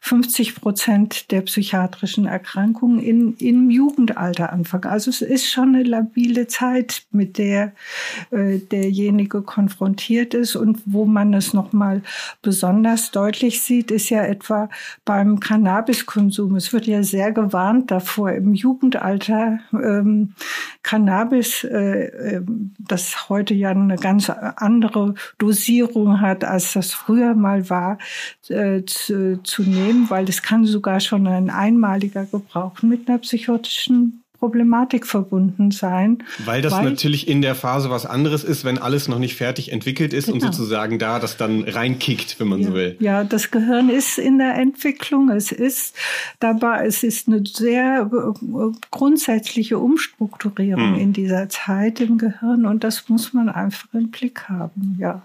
50 0.00 0.56
Prozent 0.56 1.30
der 1.30 1.42
psychiatrischen 1.42 2.26
Erkrankungen 2.26 2.98
in, 2.98 3.34
im 3.38 3.70
Jugendalter 3.70 4.52
anfangen. 4.52 4.84
Also 4.84 5.10
es 5.10 5.22
ist 5.22 5.50
schon 5.50 5.74
eine 5.74 5.84
labile 5.84 6.46
Zeit, 6.46 7.02
mit 7.10 7.38
der 7.38 7.72
äh, 8.30 8.58
derjenige 8.58 9.42
konfrontiert 9.42 10.34
ist 10.34 10.56
und 10.56 10.80
wo 10.86 11.04
man 11.04 11.34
es 11.34 11.52
nochmal 11.52 12.02
besonders 12.42 13.10
deutlich 13.10 13.62
sieht, 13.62 13.90
ist 13.90 14.10
ja 14.10 14.22
etwa 14.22 14.68
beim 15.04 15.40
Cannabiskonsum. 15.40 16.56
Es 16.56 16.72
wird 16.72 16.86
ja 16.86 17.02
sehr 17.02 17.32
gewarnt 17.32 17.90
davor, 17.90 18.32
im 18.32 18.54
Jugendalter 18.54 19.60
ähm, 19.72 20.34
Cannabis, 20.82 21.64
äh, 21.64 22.06
ähm, 22.36 22.74
das 22.78 23.28
heute 23.28 23.54
ja 23.54 23.70
eine 23.70 23.96
ganz 23.96 24.30
andere 24.30 24.97
Dosierung 25.38 26.20
hat, 26.20 26.44
als 26.44 26.72
das 26.72 26.92
früher 26.92 27.34
mal 27.34 27.68
war, 27.70 27.98
äh, 28.48 28.82
zu, 28.84 29.42
zu 29.42 29.62
nehmen 29.62 30.08
weil 30.10 30.28
es 30.28 30.42
kann 30.42 30.64
sogar 30.64 31.00
schon 31.00 31.26
ein 31.26 31.50
einmaliger 31.50 32.24
Gebrauch 32.26 32.82
mit 32.82 33.08
einer 33.08 33.18
psychotischen 33.18 34.24
Problematik 34.38 35.06
verbunden 35.06 35.70
sein. 35.70 36.22
Weil 36.44 36.62
das 36.62 36.72
weil, 36.72 36.84
natürlich 36.84 37.26
in 37.28 37.42
der 37.42 37.54
Phase 37.54 37.90
was 37.90 38.06
anderes 38.06 38.44
ist, 38.44 38.64
wenn 38.64 38.78
alles 38.78 39.08
noch 39.08 39.18
nicht 39.18 39.34
fertig 39.34 39.72
entwickelt 39.72 40.12
ist 40.12 40.26
genau. 40.26 40.36
und 40.36 40.40
sozusagen 40.40 40.98
da 40.98 41.18
das 41.18 41.36
dann 41.36 41.64
reinkickt, 41.64 42.38
wenn 42.38 42.48
man 42.48 42.60
ja, 42.60 42.68
so 42.68 42.74
will. 42.74 42.96
Ja, 43.00 43.24
das 43.24 43.50
Gehirn 43.50 43.88
ist 43.88 44.18
in 44.18 44.38
der 44.38 44.54
Entwicklung. 44.54 45.30
Es 45.30 45.50
ist 45.50 45.96
dabei, 46.38 46.86
es 46.86 47.02
ist 47.02 47.28
eine 47.28 47.42
sehr 47.44 48.10
äh, 48.12 48.78
grundsätzliche 48.90 49.78
Umstrukturierung 49.78 50.94
hm. 50.94 51.00
in 51.00 51.12
dieser 51.12 51.48
Zeit 51.48 52.00
im 52.00 52.18
Gehirn 52.18 52.66
und 52.66 52.84
das 52.84 53.08
muss 53.08 53.32
man 53.32 53.48
einfach 53.48 53.88
im 53.92 54.10
Blick 54.10 54.48
haben, 54.48 54.96
ja. 55.00 55.22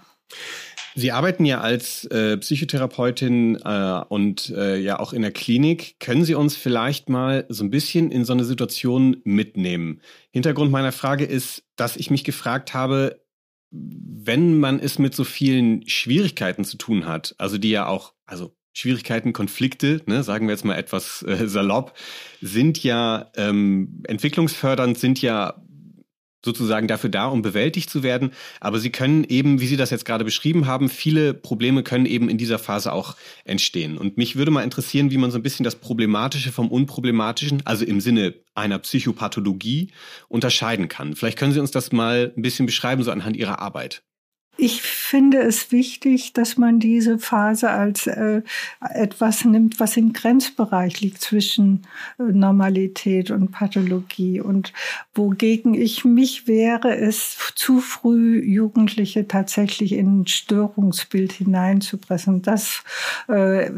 Sie 0.94 1.10
arbeiten 1.10 1.44
ja 1.44 1.60
als 1.60 2.04
äh, 2.06 2.36
Psychotherapeutin 2.36 3.56
äh, 3.64 4.00
und 4.08 4.50
äh, 4.50 4.76
ja 4.76 5.00
auch 5.00 5.12
in 5.12 5.22
der 5.22 5.32
Klinik. 5.32 5.96
Können 5.98 6.24
Sie 6.24 6.34
uns 6.34 6.56
vielleicht 6.56 7.08
mal 7.08 7.46
so 7.48 7.64
ein 7.64 7.70
bisschen 7.70 8.12
in 8.12 8.24
so 8.24 8.32
eine 8.32 8.44
Situation 8.44 9.16
mitnehmen? 9.24 10.00
Hintergrund 10.30 10.70
meiner 10.70 10.92
Frage 10.92 11.24
ist, 11.24 11.64
dass 11.76 11.96
ich 11.96 12.10
mich 12.10 12.22
gefragt 12.22 12.74
habe, 12.74 13.20
wenn 13.70 14.58
man 14.60 14.78
es 14.78 15.00
mit 15.00 15.14
so 15.14 15.24
vielen 15.24 15.86
Schwierigkeiten 15.88 16.64
zu 16.64 16.76
tun 16.76 17.06
hat, 17.06 17.34
also 17.38 17.58
die 17.58 17.70
ja 17.70 17.86
auch, 17.86 18.12
also 18.24 18.54
Schwierigkeiten, 18.72 19.32
Konflikte, 19.32 20.00
ne, 20.06 20.22
sagen 20.22 20.46
wir 20.46 20.52
jetzt 20.52 20.64
mal 20.64 20.76
etwas 20.76 21.22
äh, 21.22 21.48
salopp, 21.48 21.94
sind 22.40 22.82
ja 22.82 23.30
ähm, 23.36 24.02
entwicklungsfördernd, 24.06 24.98
sind 24.98 25.22
ja 25.22 25.62
sozusagen 26.44 26.88
dafür 26.88 27.10
da, 27.10 27.26
um 27.26 27.42
bewältigt 27.42 27.90
zu 27.90 28.02
werden. 28.02 28.32
Aber 28.60 28.78
sie 28.78 28.90
können 28.90 29.24
eben, 29.24 29.60
wie 29.60 29.66
Sie 29.66 29.76
das 29.76 29.90
jetzt 29.90 30.04
gerade 30.04 30.24
beschrieben 30.24 30.66
haben, 30.66 30.88
viele 30.88 31.34
Probleme 31.34 31.82
können 31.82 32.06
eben 32.06 32.28
in 32.28 32.38
dieser 32.38 32.58
Phase 32.58 32.92
auch 32.92 33.16
entstehen. 33.44 33.96
Und 33.98 34.16
mich 34.16 34.36
würde 34.36 34.50
mal 34.50 34.62
interessieren, 34.62 35.10
wie 35.10 35.18
man 35.18 35.30
so 35.30 35.38
ein 35.38 35.42
bisschen 35.42 35.64
das 35.64 35.76
Problematische 35.76 36.52
vom 36.52 36.68
Unproblematischen, 36.68 37.62
also 37.64 37.84
im 37.84 38.00
Sinne 38.00 38.34
einer 38.54 38.78
Psychopathologie, 38.78 39.92
unterscheiden 40.28 40.88
kann. 40.88 41.16
Vielleicht 41.16 41.38
können 41.38 41.52
Sie 41.52 41.60
uns 41.60 41.70
das 41.70 41.92
mal 41.92 42.32
ein 42.36 42.42
bisschen 42.42 42.66
beschreiben, 42.66 43.02
so 43.02 43.10
anhand 43.10 43.36
Ihrer 43.36 43.60
Arbeit. 43.60 44.02
Ich 44.56 44.82
finde 44.82 45.38
es 45.40 45.72
wichtig, 45.72 46.32
dass 46.32 46.56
man 46.56 46.78
diese 46.78 47.18
Phase 47.18 47.70
als 47.70 48.06
äh, 48.06 48.42
etwas 48.80 49.44
nimmt, 49.44 49.80
was 49.80 49.96
im 49.96 50.12
Grenzbereich 50.12 51.00
liegt 51.00 51.20
zwischen 51.20 51.82
äh, 52.20 52.22
Normalität 52.22 53.32
und 53.32 53.50
Pathologie. 53.50 54.40
Und 54.40 54.72
wogegen 55.12 55.74
ich 55.74 56.04
mich 56.04 56.46
wehre, 56.46 56.94
ist 56.94 57.52
zu 57.56 57.80
früh 57.80 58.44
Jugendliche 58.44 59.26
tatsächlich 59.26 59.92
in 59.92 60.20
ein 60.20 60.26
Störungsbild 60.28 61.32
hineinzupressen. 61.32 62.42
Das 62.42 62.84
äh, 63.26 63.70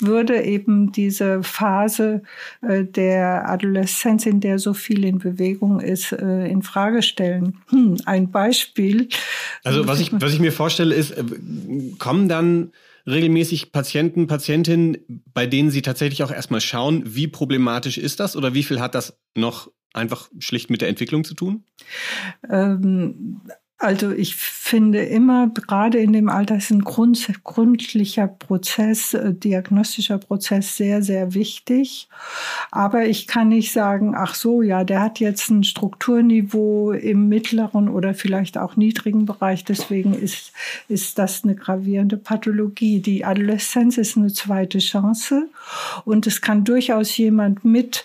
würde 0.00 0.42
eben 0.42 0.90
diese 0.90 1.44
Phase 1.44 2.22
äh, 2.62 2.82
der 2.84 3.48
Adoleszenz, 3.48 4.26
in 4.26 4.40
der 4.40 4.58
so 4.58 4.74
viel 4.74 5.04
in 5.04 5.18
Bewegung 5.18 5.78
ist, 5.78 6.10
äh, 6.10 6.46
in 6.48 6.62
Frage 6.62 7.02
stellen. 7.02 7.58
Hm, 7.68 7.98
ein 8.06 8.30
Beispiel. 8.32 9.08
Also 9.62 9.86
was 9.86 9.99
ich, 10.00 10.12
was 10.12 10.32
ich 10.32 10.40
mir 10.40 10.52
vorstelle, 10.52 10.94
ist, 10.94 11.12
äh, 11.12 11.24
kommen 11.98 12.28
dann 12.28 12.72
regelmäßig 13.06 13.72
Patienten, 13.72 14.26
Patientinnen, 14.26 14.98
bei 15.32 15.46
denen 15.46 15.70
Sie 15.70 15.82
tatsächlich 15.82 16.22
auch 16.22 16.30
erstmal 16.30 16.60
schauen, 16.60 17.02
wie 17.06 17.28
problematisch 17.28 17.98
ist 17.98 18.20
das 18.20 18.36
oder 18.36 18.54
wie 18.54 18.62
viel 18.62 18.80
hat 18.80 18.94
das 18.94 19.18
noch 19.34 19.70
einfach 19.92 20.28
schlicht 20.38 20.70
mit 20.70 20.80
der 20.80 20.88
Entwicklung 20.88 21.24
zu 21.24 21.34
tun? 21.34 21.64
Ähm, 22.48 23.40
also 23.82 24.10
ich 24.10 24.36
finde 24.36 25.00
immer, 25.00 25.48
gerade 25.48 25.98
in 25.98 26.12
dem 26.12 26.28
Alter 26.28 26.56
ist 26.56 26.70
ein 26.70 26.84
grund, 26.84 27.26
gründlicher 27.44 28.26
Prozess, 28.28 29.14
äh, 29.14 29.32
diagnostischer 29.32 30.18
Prozess 30.18 30.76
sehr, 30.76 31.02
sehr 31.02 31.32
wichtig. 31.32 32.06
Aber 32.70 33.06
ich 33.06 33.26
kann 33.26 33.48
nicht 33.48 33.72
sagen, 33.72 34.14
ach 34.14 34.34
so, 34.34 34.60
ja, 34.60 34.84
der 34.84 35.00
hat 35.00 35.18
jetzt 35.18 35.48
ein 35.48 35.64
Strukturniveau 35.64 36.92
im 36.92 37.28
mittleren 37.30 37.88
oder 37.88 38.12
vielleicht 38.12 38.58
auch 38.58 38.76
niedrigen 38.76 39.24
Bereich. 39.24 39.64
Deswegen 39.64 40.12
ist, 40.12 40.52
ist 40.88 41.18
das 41.18 41.42
eine 41.42 41.54
gravierende 41.54 42.18
Pathologie. 42.18 43.00
Die 43.00 43.24
Adoleszenz 43.24 43.96
ist 43.96 44.18
eine 44.18 44.30
zweite 44.30 44.78
Chance. 44.78 45.48
Und 46.04 46.26
es 46.26 46.42
kann 46.42 46.64
durchaus 46.64 47.16
jemand 47.16 47.64
mit 47.64 48.04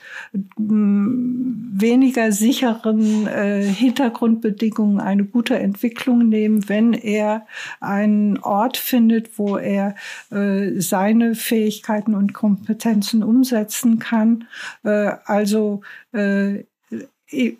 mm, 0.57 1.73
weniger 1.73 2.31
sicheren 2.31 3.27
äh, 3.27 3.61
Hintergrundbedingungen 3.65 5.01
eine 5.01 5.25
gute 5.25 5.64
Entwicklung 5.65 6.29
nehmen, 6.29 6.69
wenn 6.69 6.93
er 6.93 7.45
einen 7.81 8.37
Ort 8.39 8.77
findet, 8.77 9.37
wo 9.37 9.57
er 9.57 9.95
äh, 10.31 10.79
seine 10.79 11.35
Fähigkeiten 11.35 12.15
und 12.15 12.33
Kompetenzen 12.33 13.23
umsetzen 13.23 13.99
kann. 13.99 14.47
Äh, 14.83 15.11
also 15.25 15.81
äh, 16.13 16.63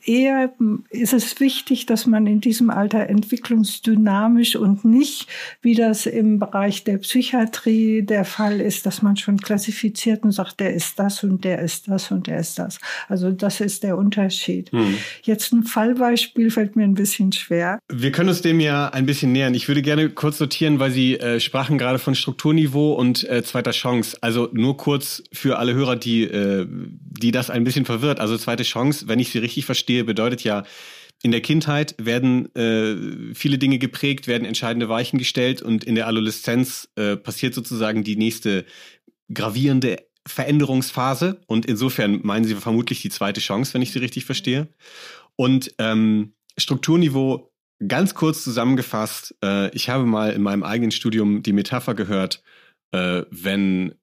eher 0.06 0.54
ist 0.90 1.14
es 1.14 1.40
wichtig, 1.40 1.86
dass 1.86 2.06
man 2.06 2.28
in 2.28 2.42
diesem 2.42 2.70
Alter 2.70 3.10
entwicklungsdynamisch 3.10 4.56
und 4.56 4.86
nicht, 4.86 5.28
wie 5.62 5.76
das 5.76 6.06
im 6.06 6.40
Bereich 6.40 6.84
der 6.84 6.98
Psychiatrie 6.98 8.02
der 8.02 8.26
Fall 8.26 8.62
ist, 8.62 8.86
dass 8.86 9.02
man 9.02 9.18
schon 9.18 9.38
klassifiziert 9.38 10.24
und 10.24 10.32
sagt, 10.32 10.60
der 10.60 10.74
ist 10.74 11.00
das 11.00 11.24
und 11.24 11.44
der 11.44 11.60
ist 11.60 11.88
das 11.88 12.12
und 12.12 12.28
der 12.28 12.40
ist 12.40 12.60
das. 12.60 12.80
Also 13.08 13.32
das 13.32 13.62
ist 13.62 13.84
der 13.84 13.98
Unterschied. 13.98 14.72
Hm. 14.72 14.96
Jetzt 15.24 15.54
ein 15.54 15.64
Fallbeispiel 15.64 16.52
fällt 16.52 16.76
mir 16.76 16.84
ein 16.84 16.94
bisschen 16.94 17.32
schwer. 17.32 17.80
Wir 17.92 18.12
können 18.12 18.30
uns 18.30 18.42
dem 18.42 18.60
ja 18.60 18.90
ein 18.90 19.06
bisschen 19.06 19.32
nähern. 19.32 19.54
Ich 19.54 19.68
würde 19.68 19.82
gerne 19.82 20.10
kurz 20.10 20.38
sortieren, 20.38 20.80
weil 20.80 20.92
Sie 20.92 21.20
äh, 21.20 21.40
sprachen 21.40 21.78
gerade 21.78 22.00
von 22.00 22.16
Strukturniveau 22.16 22.94
und 22.94 23.28
äh, 23.30 23.44
zweiter 23.44 23.72
Chance. 23.72 24.18
Also 24.22 24.50
nur 24.54 24.78
kurz 24.78 25.24
für 25.32 25.58
alle 25.58 25.74
Hörer, 25.74 25.96
die, 25.96 26.24
äh, 26.24 26.66
die 26.70 27.32
das 27.32 27.50
ein 27.50 27.64
bisschen 27.64 27.86
verwirrt. 27.86 28.20
Also 28.20 28.38
zweite 28.38 28.64
Chance, 28.64 29.08
wenn 29.08 29.20
ich 29.20 29.32
Sie 29.32 29.40
richtig 29.40 29.65
richtig 29.66 29.66
verstehe, 29.66 30.04
bedeutet 30.04 30.44
ja, 30.44 30.64
in 31.24 31.32
der 31.32 31.42
Kindheit 31.42 31.96
werden 31.98 32.54
äh, 32.56 33.34
viele 33.34 33.58
Dinge 33.58 33.80
geprägt, 33.80 34.28
werden 34.28 34.46
entscheidende 34.46 34.90
Weichen 34.90 35.18
gestellt 35.18 35.62
und 35.62 35.84
in 35.84 35.96
der 35.96 36.08
Adoleszenz 36.08 36.90
äh, 36.96 37.16
passiert 37.16 37.54
sozusagen 37.54 38.04
die 38.04 38.16
nächste 38.16 38.66
gravierende 39.34 40.06
Veränderungsphase. 40.28 41.42
Und 41.48 41.66
insofern 41.66 42.20
meinen 42.24 42.46
Sie 42.46 42.56
vermutlich 42.56 43.02
die 43.02 43.10
zweite 43.10 43.42
Chance, 43.42 43.74
wenn 43.74 43.82
ich 43.82 43.92
Sie 43.92 44.00
richtig 44.00 44.26
verstehe. 44.26 44.68
Und 45.36 45.74
ähm, 45.80 46.34
Strukturniveau, 46.58 47.52
ganz 47.88 48.14
kurz 48.14 48.44
zusammengefasst, 48.44 49.36
äh, 49.44 49.74
ich 49.76 49.90
habe 49.90 50.06
mal 50.06 50.32
in 50.32 50.44
meinem 50.44 50.64
eigenen 50.64 50.92
Studium 50.92 51.42
die 51.42 51.54
Metapher 51.54 51.96
gehört, 51.96 52.44
äh, 52.92 53.24
wenn 53.32 53.96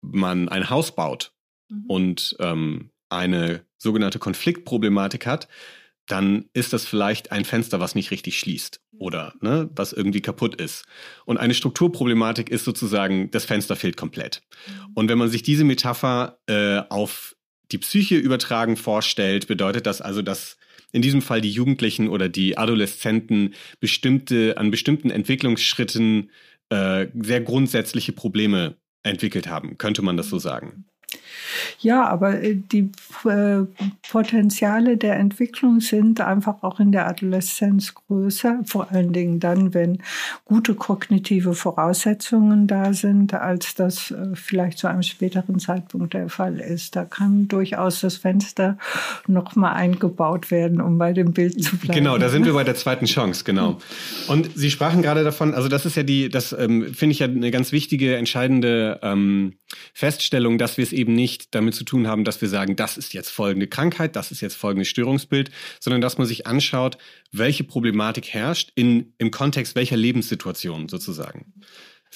man 0.00 0.48
ein 0.48 0.70
Haus 0.70 0.94
baut 0.94 1.34
mhm. 1.68 1.84
und 1.88 2.36
ähm, 2.40 2.90
eine 3.14 3.64
sogenannte 3.78 4.18
Konfliktproblematik 4.18 5.26
hat, 5.26 5.48
dann 6.06 6.46
ist 6.52 6.72
das 6.72 6.84
vielleicht 6.84 7.32
ein 7.32 7.44
Fenster, 7.44 7.80
was 7.80 7.94
nicht 7.94 8.10
richtig 8.10 8.38
schließt 8.38 8.80
oder 8.98 9.34
ne, 9.40 9.70
was 9.74 9.92
irgendwie 9.92 10.20
kaputt 10.20 10.54
ist. 10.60 10.84
Und 11.24 11.38
eine 11.38 11.54
Strukturproblematik 11.54 12.50
ist 12.50 12.64
sozusagen, 12.64 13.30
das 13.30 13.44
Fenster 13.44 13.76
fehlt 13.76 13.96
komplett. 13.96 14.42
Mhm. 14.66 14.92
Und 14.94 15.08
wenn 15.08 15.18
man 15.18 15.30
sich 15.30 15.42
diese 15.42 15.64
Metapher 15.64 16.38
äh, 16.46 16.82
auf 16.90 17.36
die 17.72 17.78
Psyche 17.78 18.16
übertragen 18.16 18.76
vorstellt, 18.76 19.46
bedeutet 19.46 19.86
das 19.86 20.02
also, 20.02 20.20
dass 20.20 20.58
in 20.92 21.02
diesem 21.02 21.22
Fall 21.22 21.40
die 21.40 21.50
Jugendlichen 21.50 22.08
oder 22.08 22.28
die 22.28 22.56
Adoleszenten 22.56 23.54
bestimmte, 23.80 24.58
an 24.58 24.70
bestimmten 24.70 25.10
Entwicklungsschritten 25.10 26.30
äh, 26.68 27.06
sehr 27.14 27.40
grundsätzliche 27.40 28.12
Probleme 28.12 28.76
entwickelt 29.02 29.48
haben. 29.48 29.76
Könnte 29.76 30.02
man 30.02 30.16
das 30.16 30.28
so 30.28 30.38
sagen? 30.38 30.84
Ja, 31.80 32.06
aber 32.06 32.42
äh, 32.42 32.56
die 32.56 32.90
äh, 33.24 33.64
Potenziale 34.10 34.96
der 34.96 35.16
Entwicklung 35.16 35.80
sind 35.80 36.20
einfach 36.20 36.62
auch 36.62 36.80
in 36.80 36.92
der 36.92 37.08
Adoleszenz 37.08 37.94
größer, 37.94 38.60
vor 38.64 38.90
allen 38.90 39.12
Dingen 39.12 39.40
dann, 39.40 39.74
wenn 39.74 39.98
gute 40.44 40.74
kognitive 40.74 41.54
Voraussetzungen 41.54 42.66
da 42.66 42.92
sind, 42.92 43.34
als 43.34 43.74
das 43.74 44.10
äh, 44.10 44.34
vielleicht 44.34 44.78
zu 44.78 44.86
einem 44.86 45.02
späteren 45.02 45.58
Zeitpunkt 45.58 46.14
der 46.14 46.28
Fall 46.28 46.60
ist. 46.60 46.96
Da 46.96 47.04
kann 47.04 47.48
durchaus 47.48 48.00
das 48.00 48.16
Fenster 48.16 48.78
nochmal 49.26 49.74
eingebaut 49.74 50.50
werden, 50.50 50.80
um 50.80 50.98
bei 50.98 51.12
dem 51.12 51.32
Bild 51.32 51.62
zu 51.62 51.76
bleiben. 51.76 51.98
Genau, 51.98 52.18
da 52.18 52.28
sind 52.28 52.44
wir 52.44 52.52
bei 52.52 52.64
der 52.64 52.74
zweiten 52.74 53.06
Chance, 53.06 53.44
genau. 53.44 53.78
Und 54.28 54.50
Sie 54.54 54.70
sprachen 54.70 55.02
gerade 55.02 55.24
davon, 55.24 55.54
also 55.54 55.68
das 55.68 55.86
ist 55.86 55.96
ja 55.96 56.02
die, 56.02 56.28
das 56.28 56.52
ähm, 56.52 56.94
finde 56.94 57.12
ich 57.12 57.18
ja 57.20 57.26
eine 57.26 57.50
ganz 57.50 57.72
wichtige, 57.72 58.16
entscheidende 58.16 59.00
ähm, 59.02 59.54
Feststellung, 59.92 60.58
dass 60.58 60.76
wir 60.76 60.84
es 60.84 60.92
eben 60.92 61.14
nicht 61.14 61.23
damit 61.50 61.74
zu 61.74 61.84
tun 61.84 62.06
haben, 62.06 62.24
dass 62.24 62.40
wir 62.40 62.48
sagen, 62.48 62.76
das 62.76 62.96
ist 62.96 63.12
jetzt 63.12 63.30
folgende 63.30 63.66
Krankheit, 63.66 64.16
das 64.16 64.30
ist 64.30 64.40
jetzt 64.40 64.54
folgendes 64.54 64.88
Störungsbild, 64.88 65.50
sondern 65.80 66.00
dass 66.00 66.18
man 66.18 66.26
sich 66.26 66.46
anschaut, 66.46 66.98
welche 67.32 67.64
Problematik 67.64 68.28
herrscht 68.28 68.72
in, 68.74 69.14
im 69.18 69.30
Kontext 69.30 69.74
welcher 69.74 69.96
Lebenssituation 69.96 70.88
sozusagen. 70.88 71.52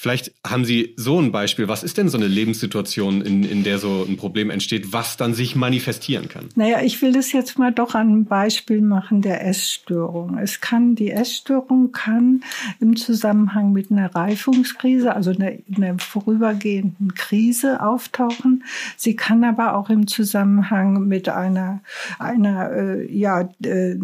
Vielleicht 0.00 0.32
haben 0.46 0.64
Sie 0.64 0.94
so 0.96 1.20
ein 1.20 1.32
Beispiel. 1.32 1.66
Was 1.66 1.82
ist 1.82 1.98
denn 1.98 2.08
so 2.08 2.16
eine 2.16 2.28
Lebenssituation, 2.28 3.20
in, 3.20 3.42
in 3.42 3.64
der 3.64 3.78
so 3.78 4.06
ein 4.08 4.16
Problem 4.16 4.48
entsteht, 4.48 4.92
was 4.92 5.16
dann 5.16 5.34
sich 5.34 5.56
manifestieren 5.56 6.28
kann? 6.28 6.50
Naja, 6.54 6.82
ich 6.82 7.02
will 7.02 7.10
das 7.10 7.32
jetzt 7.32 7.58
mal 7.58 7.72
doch 7.72 7.96
an 7.96 8.06
einem 8.06 8.24
Beispiel 8.24 8.80
machen 8.80 9.22
der 9.22 9.44
Essstörung. 9.44 10.38
Es 10.38 10.60
kann, 10.60 10.94
die 10.94 11.10
Essstörung 11.10 11.90
kann 11.90 12.44
im 12.78 12.94
Zusammenhang 12.94 13.72
mit 13.72 13.90
einer 13.90 14.14
Reifungskrise, 14.14 15.16
also 15.16 15.32
einer, 15.32 15.50
einer 15.76 15.98
vorübergehenden 15.98 17.14
Krise 17.14 17.82
auftauchen. 17.82 18.62
Sie 18.96 19.16
kann 19.16 19.42
aber 19.42 19.74
auch 19.74 19.90
im 19.90 20.06
Zusammenhang 20.06 21.08
mit 21.08 21.28
einer, 21.28 21.80
einer, 22.20 22.70
äh, 22.70 23.12
ja, 23.12 23.48
äh, 23.64 23.96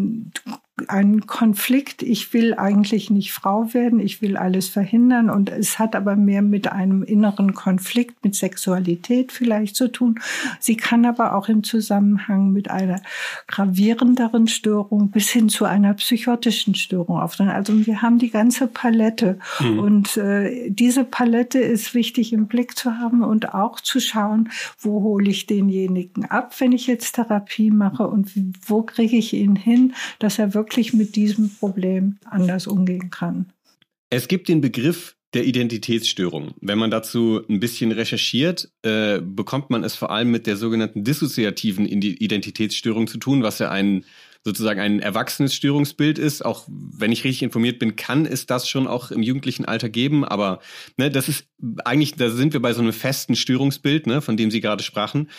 ein 0.89 1.27
Konflikt. 1.27 2.03
Ich 2.03 2.33
will 2.33 2.55
eigentlich 2.55 3.09
nicht 3.09 3.33
Frau 3.33 3.73
werden, 3.75 4.01
ich 4.01 4.23
will 4.23 4.37
alles 4.37 4.69
verhindern 4.69 5.31
und 5.31 5.49
es 5.49 5.79
hat 5.79 5.95
aber 5.95 6.17
mehr 6.17 6.43
mit 6.43 6.73
einem 6.73 7.05
inneren 7.05 7.55
Konflikt, 7.55 8.25
mit 8.25 8.35
Sexualität 8.35 9.31
vielleicht 9.31 9.77
zu 9.77 9.87
tun. 9.87 10.19
Sie 10.59 10.77
kann 10.77 11.07
aber 11.07 11.37
auch 11.37 11.49
im 11.49 11.63
Zusammenhang 11.63 12.51
mit 12.51 12.71
einer 12.71 13.01
gravierenderen 13.47 14.49
Störung 14.49 15.11
bis 15.11 15.31
hin 15.31 15.49
zu 15.49 15.65
einer 15.65 15.95
psychotischen 15.95 16.75
Störung 16.75 17.21
auftreten. 17.21 17.51
Also 17.51 17.87
wir 17.87 18.03
haben 18.03 18.19
die 18.19 18.31
ganze 18.31 18.67
Palette 18.67 19.39
mhm. 19.61 19.79
und 19.79 20.17
äh, 20.17 20.71
diese 20.71 21.05
Palette 21.05 21.61
ist 21.61 21.95
wichtig 21.95 22.33
im 22.33 22.49
Blick 22.49 22.77
zu 22.77 22.99
haben 22.99 23.23
und 23.23 23.55
auch 23.55 23.79
zu 23.79 24.01
schauen, 24.01 24.49
wo 24.81 25.03
hole 25.03 25.31
ich 25.31 25.47
denjenigen 25.47 26.25
ab, 26.25 26.53
wenn 26.59 26.73
ich 26.73 26.89
jetzt 26.89 27.13
Therapie 27.15 27.71
mache 27.71 28.09
und 28.09 28.33
wo 28.67 28.83
kriege 28.83 29.17
ich 29.17 29.35
ihn 29.35 29.55
hin, 29.55 29.95
dass 30.19 30.41
er 30.41 30.53
wirklich 30.53 30.64
wirklich 30.65 30.95
mit 30.95 31.15
diesem 31.15 31.51
Problem 31.51 32.17
anders 32.25 32.67
umgehen 32.67 33.11
kann. 33.11 33.53
Es 34.09 34.29
gibt 34.29 34.49
den 34.49 34.63
Begriff 34.63 35.15
der 35.35 35.45
Identitätsstörung. 35.45 36.55
Wenn 36.61 36.79
man 36.79 36.91
dazu 36.91 37.43
ein 37.51 37.61
bisschen 37.61 37.93
recherchiert, 37.93 38.71
äh, 38.83 39.21
bekommt 39.21 39.69
man 39.69 39.85
es 39.85 39.95
vor 39.95 40.11
allem 40.11 40.31
mit 40.31 40.47
der 40.47 40.57
sogenannten 40.57 41.05
dissoziativen 41.05 41.87
Identitätsstörung 41.87 43.09
zu 43.09 43.19
tun, 43.19 43.43
was 43.43 43.59
ja 43.59 43.71
ein 43.71 44.05
sozusagen 44.43 44.81
ein 44.81 45.01
erwachsenes 45.01 45.55
Störungsbild 45.55 46.19
ist. 46.19 46.45
Auch 46.45 46.65
wenn 46.69 47.13
ich 47.13 47.25
richtig 47.25 47.43
informiert 47.43 47.79
bin, 47.79 47.97
kann 47.97 48.27
es 48.27 48.47
das 48.47 48.69
schon 48.69 48.87
auch 48.87 49.11
im 49.11 49.23
jugendlichen 49.23 49.65
Alter 49.65 49.89
geben. 49.89 50.25
Aber 50.25 50.61
ne, 50.97 51.11
das 51.11 51.29
ist 51.29 51.47
eigentlich, 51.85 52.15
da 52.15 52.31
sind 52.31 52.53
wir 52.53 52.61
bei 52.61 52.73
so 52.73 52.83
einem 52.83 52.93
festen 52.93 53.37
Störungsbild, 53.37 54.07
ne, 54.07 54.21
von 54.21 54.37
dem 54.37 54.51
Sie 54.51 54.61
gerade 54.61 54.83
sprachen. 54.83 55.31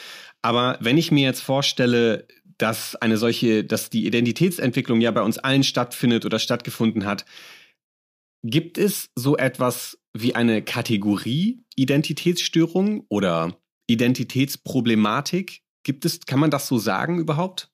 Aber 0.41 0.77
wenn 0.81 0.97
ich 0.97 1.11
mir 1.11 1.23
jetzt 1.23 1.41
vorstelle, 1.41 2.27
dass 2.57 2.95
eine 2.95 3.17
solche, 3.17 3.63
dass 3.63 3.89
die 3.89 4.05
Identitätsentwicklung 4.05 5.01
ja 5.01 5.11
bei 5.11 5.21
uns 5.21 5.37
allen 5.37 5.63
stattfindet 5.63 6.25
oder 6.25 6.39
stattgefunden 6.39 7.05
hat, 7.05 7.25
Gibt 8.47 8.77
es 8.77 9.09
so 9.15 9.37
etwas 9.37 9.97
wie 10.13 10.35
eine 10.35 10.61
Kategorie 10.61 11.65
Identitätsstörung 11.75 13.03
oder 13.09 13.57
Identitätsproblematik? 13.87 15.63
Gibt 15.81 16.05
es, 16.05 16.19
kann 16.27 16.39
man 16.39 16.51
das 16.51 16.67
so 16.67 16.77
sagen 16.77 17.17
überhaupt? 17.17 17.71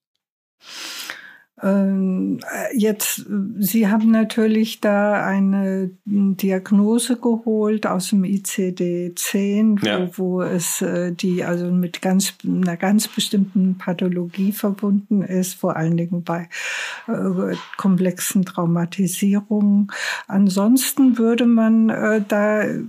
Ähm, 1.63 2.39
jetzt, 2.73 3.25
Sie 3.59 3.87
haben 3.87 4.09
natürlich 4.09 4.81
da 4.81 5.23
eine 5.23 5.91
Diagnose 6.05 7.17
geholt 7.17 7.85
aus 7.85 8.09
dem 8.09 8.23
ICD-10, 8.23 9.85
ja. 9.85 10.09
wo, 10.17 10.17
wo, 10.17 10.41
es 10.41 10.81
äh, 10.81 11.11
die 11.11 11.43
also 11.43 11.67
mit 11.67 12.01
ganz 12.01 12.33
einer 12.43 12.77
ganz 12.77 13.07
bestimmten 13.07 13.77
Pathologie 13.77 14.51
verbunden 14.51 15.21
ist, 15.21 15.53
vor 15.53 15.75
allen 15.75 15.97
Dingen 15.97 16.23
bei 16.23 16.49
äh, 17.07 17.55
komplexen 17.77 18.43
Traumatisierungen. 18.43 19.91
Ansonsten 20.27 21.19
würde 21.19 21.45
man 21.45 21.89
äh, 21.89 22.23
da 22.27 22.63
äh, 22.63 22.79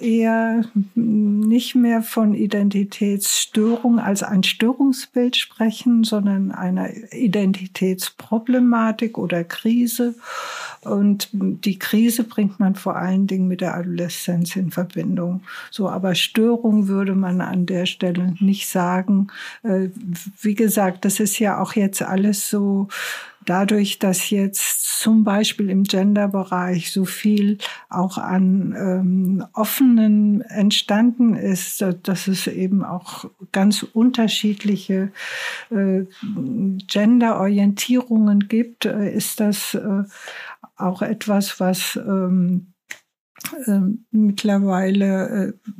eher 0.00 0.64
nicht 0.94 1.74
mehr 1.74 2.02
von 2.02 2.34
Identitätsstörung 2.34 3.98
als 3.98 4.22
ein 4.22 4.42
Störungsbild 4.42 5.36
sprechen, 5.36 6.04
sondern 6.04 6.52
einer 6.52 6.90
Identität 7.12 7.69
Identitätsproblematik 7.70 9.18
oder 9.18 9.44
Krise. 9.44 10.14
Und 10.82 11.28
die 11.32 11.78
Krise 11.78 12.24
bringt 12.24 12.58
man 12.58 12.74
vor 12.74 12.96
allen 12.96 13.26
Dingen 13.26 13.48
mit 13.48 13.60
der 13.60 13.76
Adoleszenz 13.76 14.56
in 14.56 14.70
Verbindung. 14.70 15.42
So, 15.70 15.88
aber 15.88 16.14
Störung 16.14 16.88
würde 16.88 17.14
man 17.14 17.40
an 17.40 17.66
der 17.66 17.86
Stelle 17.86 18.34
nicht 18.40 18.68
sagen. 18.68 19.28
Äh, 19.62 19.88
wie 20.40 20.54
gesagt, 20.54 21.04
das 21.04 21.20
ist 21.20 21.38
ja 21.38 21.60
auch 21.60 21.74
jetzt 21.74 22.02
alles 22.02 22.48
so 22.48 22.88
dadurch, 23.46 23.98
dass 23.98 24.30
jetzt 24.30 25.00
zum 25.00 25.24
Beispiel 25.24 25.70
im 25.70 25.84
Gender-Bereich 25.84 26.92
so 26.92 27.04
viel 27.04 27.58
auch 27.88 28.18
an 28.18 28.74
ähm, 28.76 29.46
offenen 29.54 30.42
entstanden 30.42 31.34
ist, 31.34 31.84
dass 32.02 32.28
es 32.28 32.46
eben 32.46 32.84
auch 32.84 33.24
ganz 33.52 33.82
unterschiedliche 33.82 35.12
äh, 35.70 36.04
Gender-Orientierungen 36.86 38.48
gibt, 38.48 38.84
äh, 38.84 39.10
ist 39.10 39.40
das 39.40 39.74
äh, 39.74 40.04
auch 40.76 41.02
etwas, 41.02 41.60
was 41.60 41.96
ähm, 41.96 42.66
äh, 42.66 42.79
mittlerweile 44.10 45.48
äh, 45.48 45.70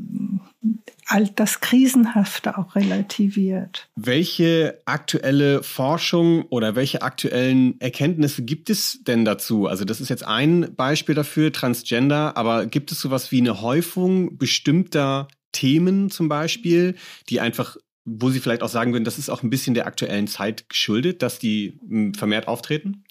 all 1.07 1.29
das 1.29 1.61
Krisenhafte 1.61 2.57
auch 2.57 2.77
relativiert. 2.77 3.89
Welche 3.97 4.81
aktuelle 4.85 5.63
Forschung 5.63 6.45
oder 6.51 6.77
welche 6.77 7.03
aktuellen 7.03 7.81
Erkenntnisse 7.81 8.43
gibt 8.43 8.71
es 8.71 9.03
denn 9.03 9.25
dazu? 9.25 9.67
Also 9.67 9.85
das 9.85 10.01
ist 10.01 10.09
jetzt 10.09 10.25
ein 10.25 10.75
Beispiel 10.77 11.15
dafür, 11.15 11.53
Transgender, 11.53 12.37
aber 12.37 12.67
gibt 12.67 12.93
es 12.93 13.01
sowas 13.01 13.33
wie 13.33 13.41
eine 13.41 13.61
Häufung 13.61 14.39
bestimmter 14.39 15.29
Themen 15.53 16.11
zum 16.11 16.29
Beispiel, 16.29 16.95
die 17.29 17.41
einfach 17.41 17.77
wo 18.07 18.31
Sie 18.31 18.41
vielleicht 18.41 18.63
auch 18.63 18.69
sagen 18.69 18.93
würden, 18.93 19.05
das 19.05 19.19
ist 19.19 19.29
auch 19.29 19.43
ein 19.43 19.51
bisschen 19.51 19.75
der 19.75 19.87
aktuellen 19.87 20.27
Zeit 20.27 20.69
geschuldet, 20.69 21.23
dass 21.23 21.39
die 21.39 21.79
hm, 21.87 22.15
vermehrt 22.15 22.49
auftreten? 22.49 23.05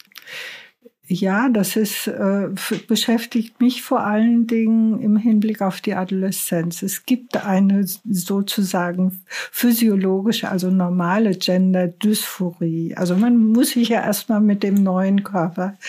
Ja, 1.11 1.49
das 1.49 1.75
ist, 1.75 2.05
äh, 2.05 2.49
beschäftigt 2.87 3.59
mich 3.59 3.81
vor 3.81 4.01
allen 4.01 4.45
Dingen 4.45 5.01
im 5.01 5.17
Hinblick 5.17 5.59
auf 5.63 5.81
die 5.81 5.95
Adoleszenz. 5.95 6.83
Es 6.83 7.03
gibt 7.07 7.35
eine 7.43 7.83
sozusagen 7.83 9.19
physiologische, 9.25 10.51
also 10.51 10.69
normale 10.69 11.31
Gender-Dysphorie. 11.31 12.93
Also 12.95 13.15
man 13.15 13.37
muss 13.37 13.71
sich 13.71 13.89
ja 13.89 14.03
erstmal 14.03 14.39
mit 14.39 14.61
dem 14.61 14.75
neuen 14.75 15.23
Körper 15.23 15.79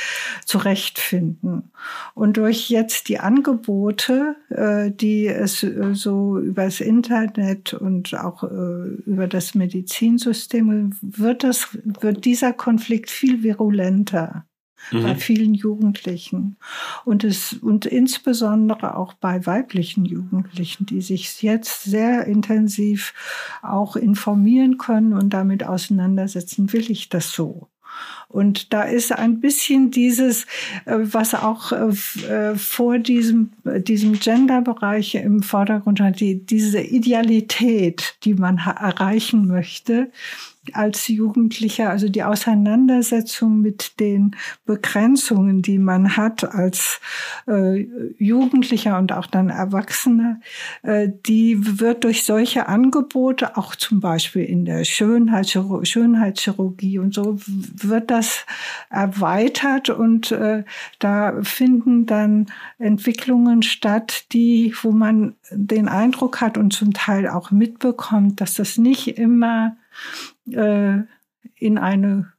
zurechtfinden. 0.47 1.71
Und 2.15 2.39
durch 2.39 2.71
jetzt 2.71 3.11
die 3.11 3.21
Angebote, 3.21 4.37
äh, 4.49 4.91
die 4.91 5.27
es 5.27 5.63
äh, 5.63 5.95
so 5.95 6.39
übers 6.39 6.81
Internet 6.81 7.75
und 7.75 8.15
auch 8.15 8.43
äh, 8.45 8.87
über 9.05 9.27
das 9.27 9.55
Medizinsystem, 9.55 10.97
wird 11.03 11.45
das, 11.45 11.69
wird 12.01 12.25
dieser 12.25 12.55
Konflikt 12.55 13.11
viel 13.11 13.43
virulenter 13.43 14.47
mhm. 14.91 15.03
bei 15.03 15.15
vielen 15.15 15.55
Jugendlichen. 15.55 16.57
Und 17.05 17.25
es, 17.25 17.55
und 17.55 17.87
insbesondere 17.87 18.97
auch 18.97 19.15
bei 19.15 19.45
weiblichen 19.47 20.05
Jugendlichen, 20.05 20.87
die 20.87 21.01
sich 21.01 21.43
jetzt 21.43 21.85
sehr 21.85 22.27
intensiv 22.27 23.15
auch 23.63 23.97
informieren 23.97 24.79
können 24.79 25.13
und 25.13 25.31
damit 25.31 25.65
auseinandersetzen, 25.65 26.73
will 26.73 26.91
ich 26.91 27.09
das 27.09 27.33
so? 27.33 27.69
Und 28.29 28.73
da 28.73 28.83
ist 28.83 29.11
ein 29.11 29.41
bisschen 29.41 29.91
dieses, 29.91 30.45
äh, 30.85 30.99
was 30.99 31.35
auch 31.35 31.73
äh, 31.73 32.55
vor 32.55 32.99
diesem, 32.99 33.51
diesem 33.65 34.19
Gender-Bereich 34.19 35.17
im 35.17 35.43
Vordergrund 35.43 36.01
hat, 36.01 36.21
die, 36.21 36.47
diese 36.47 36.81
Idealität, 36.81 38.17
die 38.23 38.35
man 38.35 38.59
erreichen 38.59 39.49
möchte, 39.49 40.13
als 40.75 41.09
Jugendlicher, 41.09 41.91
also 41.91 42.09
die 42.09 42.23
Auseinandersetzung 42.23 43.61
mit 43.61 43.99
den 44.01 44.37
Begrenzungen, 44.65 45.63
die 45.63 45.79
man 45.79 46.17
hat 46.17 46.55
als 46.55 47.01
äh, 47.47 47.87
Jugendlicher 48.19 48.99
und 48.99 49.13
auch 49.13 49.27
dann 49.27 49.49
Erwachsener, 49.49 50.41
äh, 50.83 51.09
die 51.27 51.81
wird 51.81 52.05
durch 52.05 52.25
solche 52.25 52.69
Angebote, 52.69 53.57
auch 53.57 53.75
zum 53.75 54.01
Beispiel 54.01 54.45
in 54.45 54.65
der 54.65 54.85
Schönheitschirurgie, 54.85 55.87
Schönheitschirurgie 55.87 56.99
und 56.99 57.15
so, 57.15 57.39
wird 57.39 58.11
das 58.11 58.47
erweitert 58.89 59.91
und 59.91 60.33
äh, 60.33 60.65
da 60.99 61.43
finden 61.43 62.07
dann 62.07 62.47
Entwicklungen 62.79 63.63
statt, 63.63 64.27
die, 64.33 64.75
wo 64.83 64.93
man 64.93 65.35
den 65.51 65.89
Eindruck 65.89 66.41
hat 66.41 66.59
und 66.59 66.73
zum 66.73 66.93
Teil 66.93 67.29
auch 67.29 67.51
mitbekommt, 67.51 68.41
dass 68.41 68.55
das 68.55 68.79
nicht 68.79 69.19
immer 69.19 69.77
äh, 70.55 71.05
in 71.55 71.79
eine 71.79 72.33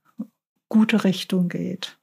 gute 0.69 1.03
Richtung 1.03 1.49
geht. 1.49 1.99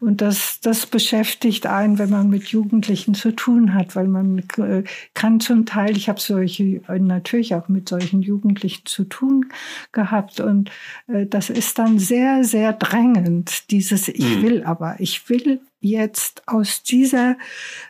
Und 0.00 0.20
das, 0.20 0.60
das 0.60 0.86
beschäftigt 0.86 1.66
einen, 1.66 1.98
wenn 1.98 2.10
man 2.10 2.30
mit 2.30 2.48
Jugendlichen 2.48 3.14
zu 3.14 3.32
tun 3.32 3.74
hat, 3.74 3.96
weil 3.96 4.08
man 4.08 4.38
äh, 4.58 4.84
kann 5.14 5.40
zum 5.40 5.66
Teil, 5.66 5.96
ich 5.96 6.08
habe 6.08 6.20
solche 6.20 6.80
natürlich 6.88 7.54
auch 7.54 7.68
mit 7.68 7.88
solchen 7.88 8.22
Jugendlichen 8.22 8.86
zu 8.86 9.04
tun 9.04 9.46
gehabt 9.92 10.40
und 10.40 10.70
äh, 11.06 11.26
das 11.26 11.50
ist 11.50 11.78
dann 11.78 11.98
sehr, 11.98 12.44
sehr 12.44 12.72
drängend, 12.72 13.70
dieses 13.70 14.08
Ich 14.08 14.38
mhm. 14.38 14.42
will 14.42 14.64
aber, 14.64 14.96
ich 14.98 15.28
will 15.28 15.60
jetzt 15.80 16.46
aus 16.46 16.82
dieser 16.82 17.36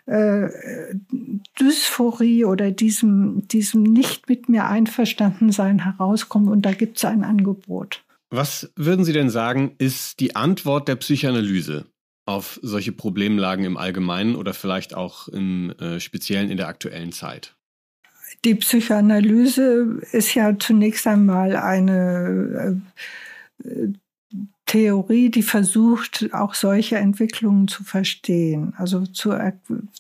äh, 0.07 0.49
Dysphorie 1.59 2.45
oder 2.45 2.71
diesem, 2.71 3.47
diesem 3.49 3.83
nicht 3.83 4.29
mit 4.29 4.49
mir 4.49 4.67
einverstanden 4.67 5.51
sein 5.51 5.85
herauskommen 5.85 6.49
und 6.49 6.63
da 6.63 6.73
gibt 6.73 6.99
es 6.99 7.05
ein 7.05 7.25
Angebot. 7.25 8.03
Was 8.31 8.73
würden 8.77 9.05
Sie 9.05 9.13
denn 9.13 9.29
sagen, 9.29 9.75
ist 9.79 10.21
die 10.21 10.37
Antwort 10.37 10.87
der 10.87 10.97
Psychoanalyse 10.97 11.87
auf 12.27 12.61
solche 12.63 12.93
Problemlagen 12.93 13.65
im 13.65 13.77
Allgemeinen 13.77 14.37
oder 14.37 14.55
vielleicht 14.55 14.95
auch 14.95 15.27
im 15.29 15.71
äh, 15.81 15.99
Speziellen 15.99 16.49
in 16.49 16.57
der 16.57 16.69
aktuellen 16.69 17.11
Zeit? 17.11 17.57
Die 18.45 18.55
Psychoanalyse 18.55 20.01
ist 20.13 20.35
ja 20.35 20.57
zunächst 20.57 21.07
einmal 21.09 21.57
eine 21.57 22.81
äh, 23.65 23.89
Theorie, 24.71 25.31
die 25.31 25.43
versucht, 25.43 26.29
auch 26.33 26.55
solche 26.55 26.97
Entwicklungen 26.97 27.67
zu 27.67 27.83
verstehen. 27.83 28.73
Also 28.77 29.05
zu, 29.05 29.37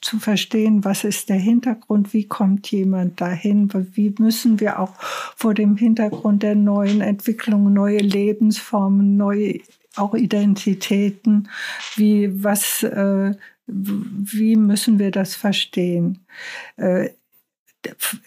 zu 0.01 0.21
verstehen, 0.21 0.85
was 0.85 1.03
ist 1.03 1.29
der 1.29 1.41
Hintergrund, 1.41 2.15
wie 2.15 2.29
kommt 2.29 2.71
jemand 2.71 3.21
dahin, 3.21 3.69
wie 3.95 4.15
müssen 4.21 4.61
wir 4.61 4.79
auch 4.79 4.95
vor 5.35 5.55
dem 5.55 5.77
Hintergrund 5.77 6.45
der 6.45 6.55
neuen 6.55 7.01
Entwicklungen, 7.01 7.75
neue 7.75 7.99
Lebensformen, 7.99 9.17
neue 9.17 9.59
auch 9.97 10.15
Identitäten, 10.15 11.49
wie 11.97 12.45
was, 12.45 12.85
äh, 12.85 13.35
wie 13.67 14.55
müssen 14.55 15.01
wir 15.01 15.11
das 15.11 15.35
verstehen? 15.35 16.25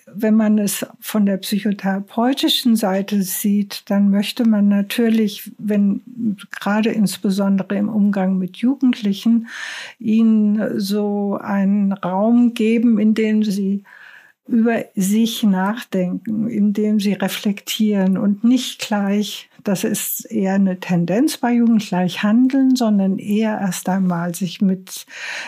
Wenn 0.08 0.36
man 0.36 0.58
es 0.58 0.86
von 1.00 1.26
der 1.26 1.38
psychotherapeutischen 1.38 2.76
Seite 2.76 3.22
sieht, 3.22 3.90
dann 3.90 4.10
möchte 4.10 4.48
man 4.48 4.68
natürlich, 4.68 5.52
wenn 5.58 6.02
gerade 6.50 6.90
insbesondere 6.90 7.76
im 7.76 7.90
Umgang 7.90 8.38
mit 8.38 8.58
Jugendlichen, 8.58 9.48
ihnen 10.00 10.80
so 10.80 11.38
einen 11.40 11.94
Raum 11.94 12.54
geben, 12.54 12.98
in 12.98 13.14
dem 13.14 13.44
sie 13.44 13.84
über 14.46 14.86
sich 14.96 15.44
nachdenken, 15.44 16.50
indem 16.50 17.00
sie 17.00 17.14
reflektieren 17.14 18.18
und 18.18 18.44
nicht 18.44 18.80
gleich, 18.80 19.50
das 19.64 19.86
ist 19.86 20.30
eher 20.30 20.56
eine 20.56 20.82
Tendenz 20.82 21.38
bei 21.38 21.54
Jugend, 21.54 21.88
gleich 21.88 22.24
handeln, 22.24 22.76
sondern 22.76 23.18
eher 23.20 23.58
erst 23.62 23.88
einmal 23.88 24.36
sich 24.36 24.62
mit 24.62 25.06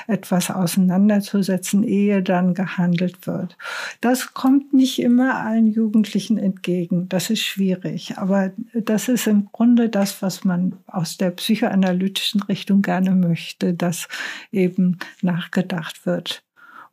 etwas 0.08 0.49
auseinanderzusetzen, 0.49 1.84
ehe 1.84 2.23
dann 2.23 2.53
gehandelt 2.53 3.27
wird. 3.27 3.58
Das 3.99 4.34
kommt 4.34 4.73
nicht 4.73 4.99
immer 4.99 5.36
allen 5.36 5.67
Jugendlichen 5.67 6.38
entgegen. 6.38 7.10
Das 7.10 7.29
ist 7.29 7.41
schwierig. 7.41 8.17
Aber 8.17 8.51
das 8.73 9.10
ist 9.10 9.27
im 9.27 9.49
Grunde 9.51 9.89
das, 9.89 10.21
was 10.21 10.45
man 10.45 10.77
aus 10.88 11.17
der 11.17 11.31
psychoanalytischen 11.31 12.41
Richtung 12.43 12.81
gerne 12.81 13.12
möchte, 13.12 13.73
dass 13.73 14.08
eben 14.53 14.99
nachgedacht 15.21 16.05
wird 16.05 16.44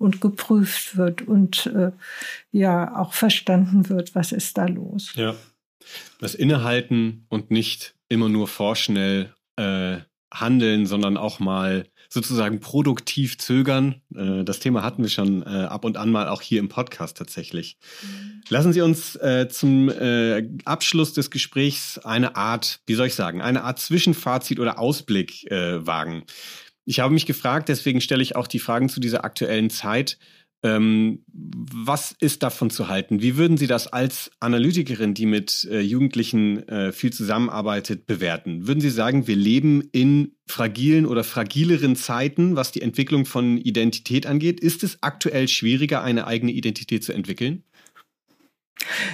und 0.02 0.20
geprüft 0.20 0.96
wird 0.96 1.22
und 1.22 1.66
äh, 1.66 1.92
ja 2.50 2.96
auch 2.96 3.12
verstanden 3.12 3.88
wird, 3.88 4.14
was 4.14 4.32
ist 4.32 4.58
da 4.58 4.66
los. 4.66 5.12
Ja, 5.14 5.34
das 6.20 6.34
Innehalten 6.34 7.24
und 7.28 7.50
nicht 7.50 7.94
immer 8.08 8.28
nur 8.28 8.48
vorschnell 8.48 9.34
äh, 9.56 9.98
handeln, 10.32 10.86
sondern 10.86 11.16
auch 11.16 11.40
mal 11.40 11.84
sozusagen 12.08 12.60
produktiv 12.60 13.38
zögern. 13.38 14.02
Äh, 14.14 14.44
das 14.44 14.58
Thema 14.60 14.82
hatten 14.82 15.02
wir 15.02 15.10
schon 15.10 15.42
äh, 15.42 15.46
ab 15.46 15.84
und 15.84 15.96
an 15.96 16.10
mal 16.10 16.28
auch 16.28 16.42
hier 16.42 16.60
im 16.60 16.68
Podcast 16.68 17.16
tatsächlich. 17.16 17.78
Mhm. 18.02 18.42
Lassen 18.48 18.72
Sie 18.72 18.82
uns 18.82 19.16
äh, 19.16 19.48
zum 19.48 19.90
Abschluss 20.64 21.14
des 21.14 21.30
Gesprächs 21.30 21.98
eine 21.98 22.36
Art, 22.36 22.80
wie 22.86 22.94
soll 22.94 23.06
ich 23.06 23.14
sagen, 23.14 23.40
eine 23.40 23.64
Art 23.64 23.78
Zwischenfazit 23.78 24.60
oder 24.60 24.78
Ausblick 24.78 25.46
wagen. 25.50 26.24
Ich 26.84 27.00
habe 27.00 27.14
mich 27.14 27.26
gefragt, 27.26 27.68
deswegen 27.68 28.00
stelle 28.00 28.22
ich 28.22 28.36
auch 28.36 28.46
die 28.46 28.58
Fragen 28.58 28.88
zu 28.88 29.00
dieser 29.00 29.24
aktuellen 29.24 29.70
Zeit. 29.70 30.18
Ähm, 30.64 31.24
was 31.26 32.14
ist 32.20 32.44
davon 32.44 32.70
zu 32.70 32.86
halten? 32.86 33.20
Wie 33.20 33.36
würden 33.36 33.56
Sie 33.56 33.66
das 33.66 33.88
als 33.88 34.30
Analytikerin, 34.38 35.12
die 35.12 35.26
mit 35.26 35.66
äh, 35.68 35.80
Jugendlichen 35.80 36.68
äh, 36.68 36.92
viel 36.92 37.12
zusammenarbeitet, 37.12 38.06
bewerten? 38.06 38.68
Würden 38.68 38.80
Sie 38.80 38.90
sagen, 38.90 39.26
wir 39.26 39.34
leben 39.34 39.82
in 39.90 40.36
fragilen 40.46 41.06
oder 41.06 41.24
fragileren 41.24 41.96
Zeiten, 41.96 42.54
was 42.54 42.70
die 42.70 42.82
Entwicklung 42.82 43.26
von 43.26 43.58
Identität 43.58 44.24
angeht? 44.24 44.60
Ist 44.60 44.84
es 44.84 44.98
aktuell 45.02 45.48
schwieriger, 45.48 46.02
eine 46.02 46.28
eigene 46.28 46.52
Identität 46.52 47.02
zu 47.02 47.12
entwickeln? 47.12 47.64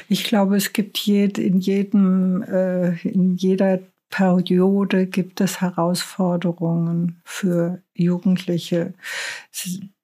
Ich 0.08 0.24
glaube, 0.24 0.56
es 0.56 0.74
gibt 0.74 0.98
jed, 0.98 1.38
in 1.38 1.60
jedem, 1.60 2.42
äh, 2.42 2.98
in 3.08 3.36
jeder 3.36 3.80
Periode 4.10 5.06
gibt 5.06 5.40
es 5.40 5.60
Herausforderungen 5.60 7.20
für 7.24 7.82
Jugendliche, 7.98 8.94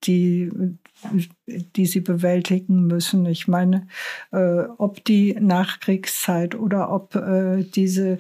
die 0.05 0.51
die 1.77 1.87
sie 1.87 2.01
bewältigen 2.01 2.87
müssen. 2.87 3.27
Ich 3.27 3.49
meine, 3.49 3.87
äh, 4.33 4.63
ob 4.79 5.05
die 5.05 5.37
Nachkriegszeit 5.39 6.55
oder 6.55 6.91
ob 6.91 7.15
äh, 7.15 7.65
diese 7.65 8.19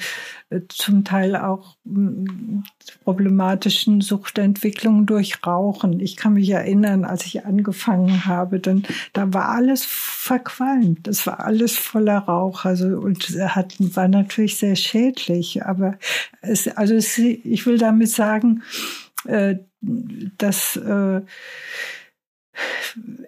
äh, 0.50 0.60
zum 0.68 1.04
Teil 1.04 1.36
auch 1.36 1.76
mm, 1.84 2.62
problematischen 3.04 4.00
Suchtentwicklungen 4.00 5.06
durch 5.06 5.46
Rauchen. 5.46 6.00
Ich 6.00 6.16
kann 6.16 6.34
mich 6.34 6.50
erinnern, 6.50 7.04
als 7.04 7.24
ich 7.26 7.44
angefangen 7.44 8.26
habe, 8.26 8.60
dann 8.60 8.84
da 9.12 9.32
war 9.32 9.48
alles 9.48 9.84
verqualmt. 9.84 11.06
Das 11.06 11.26
war 11.26 11.40
alles 11.40 11.76
voller 11.76 12.18
Rauch. 12.18 12.64
Also 12.64 12.98
und 12.98 13.24
hat, 13.48 13.74
war 13.78 14.08
natürlich 14.08 14.56
sehr 14.56 14.76
schädlich. 14.76 15.64
Aber 15.64 15.96
es, 16.42 16.68
also 16.68 16.94
es, 16.94 17.16
ich 17.16 17.66
will 17.66 17.78
damit 17.78 18.10
sagen, 18.10 18.62
äh, 19.26 19.56
dass 20.38 20.76
äh, 20.76 21.20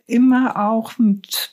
immer 0.06 0.56
auch 0.68 0.92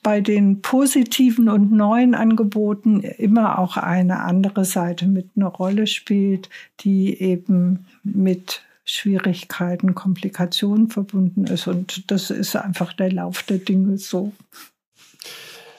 bei 0.04 0.22
den 0.22 0.62
positiven 0.62 1.50
und 1.50 1.72
neuen 1.72 2.14
Angeboten 2.14 3.02
immer 3.02 3.58
auch 3.60 3.78
eine 3.78 4.22
andere 4.22 4.66
Seite 4.66 5.08
mit 5.08 5.32
einer 5.36 5.48
Rolle 5.48 5.88
spielt, 5.88 6.50
die 6.82 7.20
eben 7.20 7.86
mit 8.04 8.62
Schwierigkeiten, 8.86 9.96
Komplikationen 9.96 10.90
verbunden 10.90 11.46
ist. 11.46 11.68
Und 11.68 12.12
das 12.12 12.30
ist 12.30 12.56
einfach 12.56 12.94
der 12.94 13.12
Lauf 13.12 13.44
der 13.44 13.58
Dinge 13.58 13.98
so. 13.98 14.34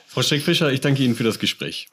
Frau 0.07 0.23
Steck-Fischer, 0.23 0.73
ich 0.73 0.81
danke 0.81 1.03
Ihnen 1.03 1.15
für 1.15 1.25
das 1.25 1.39
Gespräch. 1.39 1.89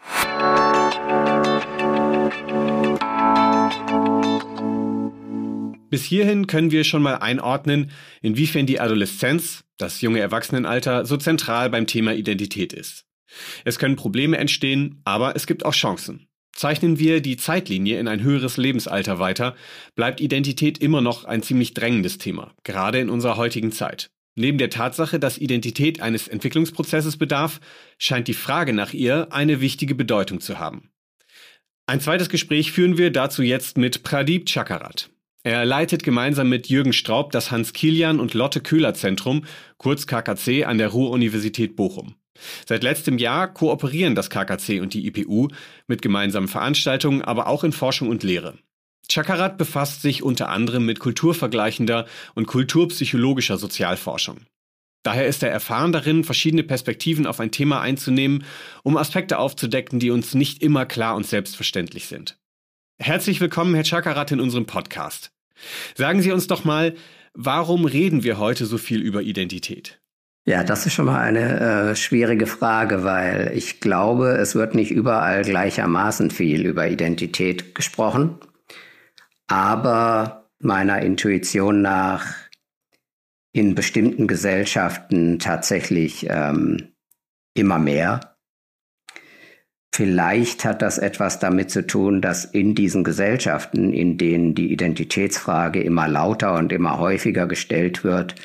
Bis 5.92 6.06
hierhin 6.06 6.48
können 6.48 6.72
wir 6.72 6.86
schon 6.86 7.04
mal 7.04 7.16
einordnen, 7.16 7.92
inwiefern 8.22 8.66
die 8.66 8.80
Adoleszenz, 8.80 9.66
das 9.78 10.00
junge 10.00 10.22
Erwachsenenalter, 10.22 11.06
so 11.06 11.18
zentral 11.18 11.70
beim 11.70 11.86
Thema 11.86 12.16
Identität 12.16 12.72
ist. 12.72 13.06
Es 13.66 13.78
können 13.78 13.98
Probleme 13.98 14.38
entstehen, 14.38 15.02
aber 15.04 15.36
es 15.36 15.46
gibt 15.46 15.66
auch 15.66 15.74
Chancen. 15.74 16.30
Zeichnen 16.54 16.98
wir 16.98 17.22
die 17.22 17.36
Zeitlinie 17.36 18.00
in 18.00 18.08
ein 18.08 18.24
höheres 18.24 18.56
Lebensalter 18.56 19.20
weiter, 19.20 19.54
bleibt 19.96 20.22
Identität 20.22 20.78
immer 20.78 21.02
noch 21.02 21.26
ein 21.26 21.44
ziemlich 21.44 21.74
drängendes 21.74 22.18
Thema, 22.18 22.54
gerade 22.64 23.00
in 23.00 23.10
unserer 23.10 23.36
heutigen 23.36 23.74
Zeit. 23.74 24.12
Neben 24.36 24.58
der 24.58 24.70
Tatsache, 24.70 25.20
dass 25.20 25.38
Identität 25.38 26.02
eines 26.02 26.30
Entwicklungsprozesses 26.30 27.18
bedarf, 27.18 27.60
scheint 27.98 28.30
die 28.30 28.34
Frage 28.34 28.72
nach 28.72 28.94
ihr 28.94 29.28
eine 29.32 29.60
wichtige 29.60 29.94
Bedeutung 29.94 30.40
zu 30.40 30.58
haben. 30.58 30.90
Ein 31.86 32.00
zweites 32.00 32.30
Gespräch 32.30 32.72
führen 32.72 32.98
wir 32.98 33.12
dazu 33.12 33.44
jetzt 33.44 33.78
mit 33.78 34.04
Pradeep 34.04 34.46
Chakarat. 34.46 35.11
Er 35.44 35.66
leitet 35.66 36.04
gemeinsam 36.04 36.50
mit 36.50 36.68
Jürgen 36.68 36.94
Straub 36.94 37.32
das 37.32 37.50
Hans-Kilian 37.50 38.20
und 38.20 38.36
Lotte 38.36 38.62
Köhler 38.62 38.94
Zentrum, 38.94 39.46
kurz 39.78 40.06
KKC, 40.06 40.66
an 40.66 40.78
der 40.78 40.90
Ruhr-Universität 40.90 41.76
Bochum. 41.76 42.16
Seit 42.68 42.84
letztem 42.84 43.18
Jahr 43.18 43.52
kooperieren 43.52 44.14
das 44.14 44.30
KKC 44.30 44.82
und 44.82 44.94
die 44.94 45.08
IPU 45.08 45.48
mit 45.88 46.02
gemeinsamen 46.02 46.48
Veranstaltungen, 46.48 47.24
aber 47.24 47.48
auch 47.48 47.64
in 47.64 47.72
Forschung 47.72 48.10
und 48.10 48.24
Lehre. 48.24 48.58
Chakarat 49.10 49.58
befasst 49.58 50.04
sich 50.04 50.24
unter 50.24 50.50
anderem 50.50 50.86
mit 50.86 51.00
kulturvergleichender 51.00 52.06
und 52.36 52.46
kulturpsychologischer 52.46 53.58
Sozialforschung. 53.58 54.42
Daher 55.04 55.26
ist 55.26 55.42
er 55.42 55.50
erfahren 55.50 55.92
darin, 55.92 56.24
verschiedene 56.24 56.64
Perspektiven 56.64 57.26
auf 57.26 57.40
ein 57.40 57.52
Thema 57.52 57.82
einzunehmen, 57.82 58.46
um 58.84 58.96
Aspekte 58.96 59.40
aufzudecken, 59.40 60.00
die 60.00 60.12
uns 60.12 60.36
nicht 60.36 60.62
immer 60.62 60.86
klar 60.86 61.16
und 61.16 61.26
selbstverständlich 61.26 62.06
sind. 62.06 62.38
Herzlich 63.04 63.42
willkommen, 63.42 63.74
Herr 63.74 63.84
Chakarat, 63.84 64.32
in 64.32 64.40
unserem 64.40 64.68
Podcast. 64.68 65.32
Sagen 65.96 66.22
Sie 66.22 66.32
uns 66.32 66.46
doch 66.46 66.66
mal, 66.66 66.94
warum 67.34 67.86
reden 67.86 68.24
wir 68.24 68.38
heute 68.38 68.68
so 68.68 68.78
viel 68.78 69.02
über 69.02 69.24
Identität? 69.24 70.00
Ja, 70.46 70.64
das 70.64 70.86
ist 70.86 70.94
schon 70.94 71.08
mal 71.08 71.20
eine 71.20 71.60
äh, 71.90 71.96
schwierige 71.96 72.46
Frage, 72.46 73.04
weil 73.04 73.54
ich 73.56 73.80
glaube, 73.80 74.34
es 74.34 74.54
wird 74.54 74.76
nicht 74.76 74.92
überall 74.92 75.42
gleichermaßen 75.42 76.30
viel 76.30 76.64
über 76.64 76.90
Identität 76.90 77.74
gesprochen. 77.74 78.36
Aber 79.48 80.52
meiner 80.60 81.02
Intuition 81.02 81.82
nach 81.82 82.36
in 83.52 83.74
bestimmten 83.74 84.28
Gesellschaften 84.28 85.40
tatsächlich 85.40 86.28
ähm, 86.30 86.94
immer 87.56 87.80
mehr. 87.80 88.31
Vielleicht 89.94 90.64
hat 90.64 90.82
das 90.82 90.98
etwas 90.98 91.40
damit 91.40 91.70
zu 91.70 91.86
tun, 91.86 92.22
dass 92.22 92.46
in 92.46 92.76
diesen 92.76 93.04
Gesellschaften, 93.04 93.92
in 93.92 94.18
denen 94.18 94.56
die 94.56 94.72
Identitätsfrage 94.72 95.82
immer 95.84 96.08
lauter 96.08 96.54
und 96.54 96.72
immer 96.72 96.98
häufiger 96.98 97.46
gestellt 97.46 98.06
wird, 98.06 98.36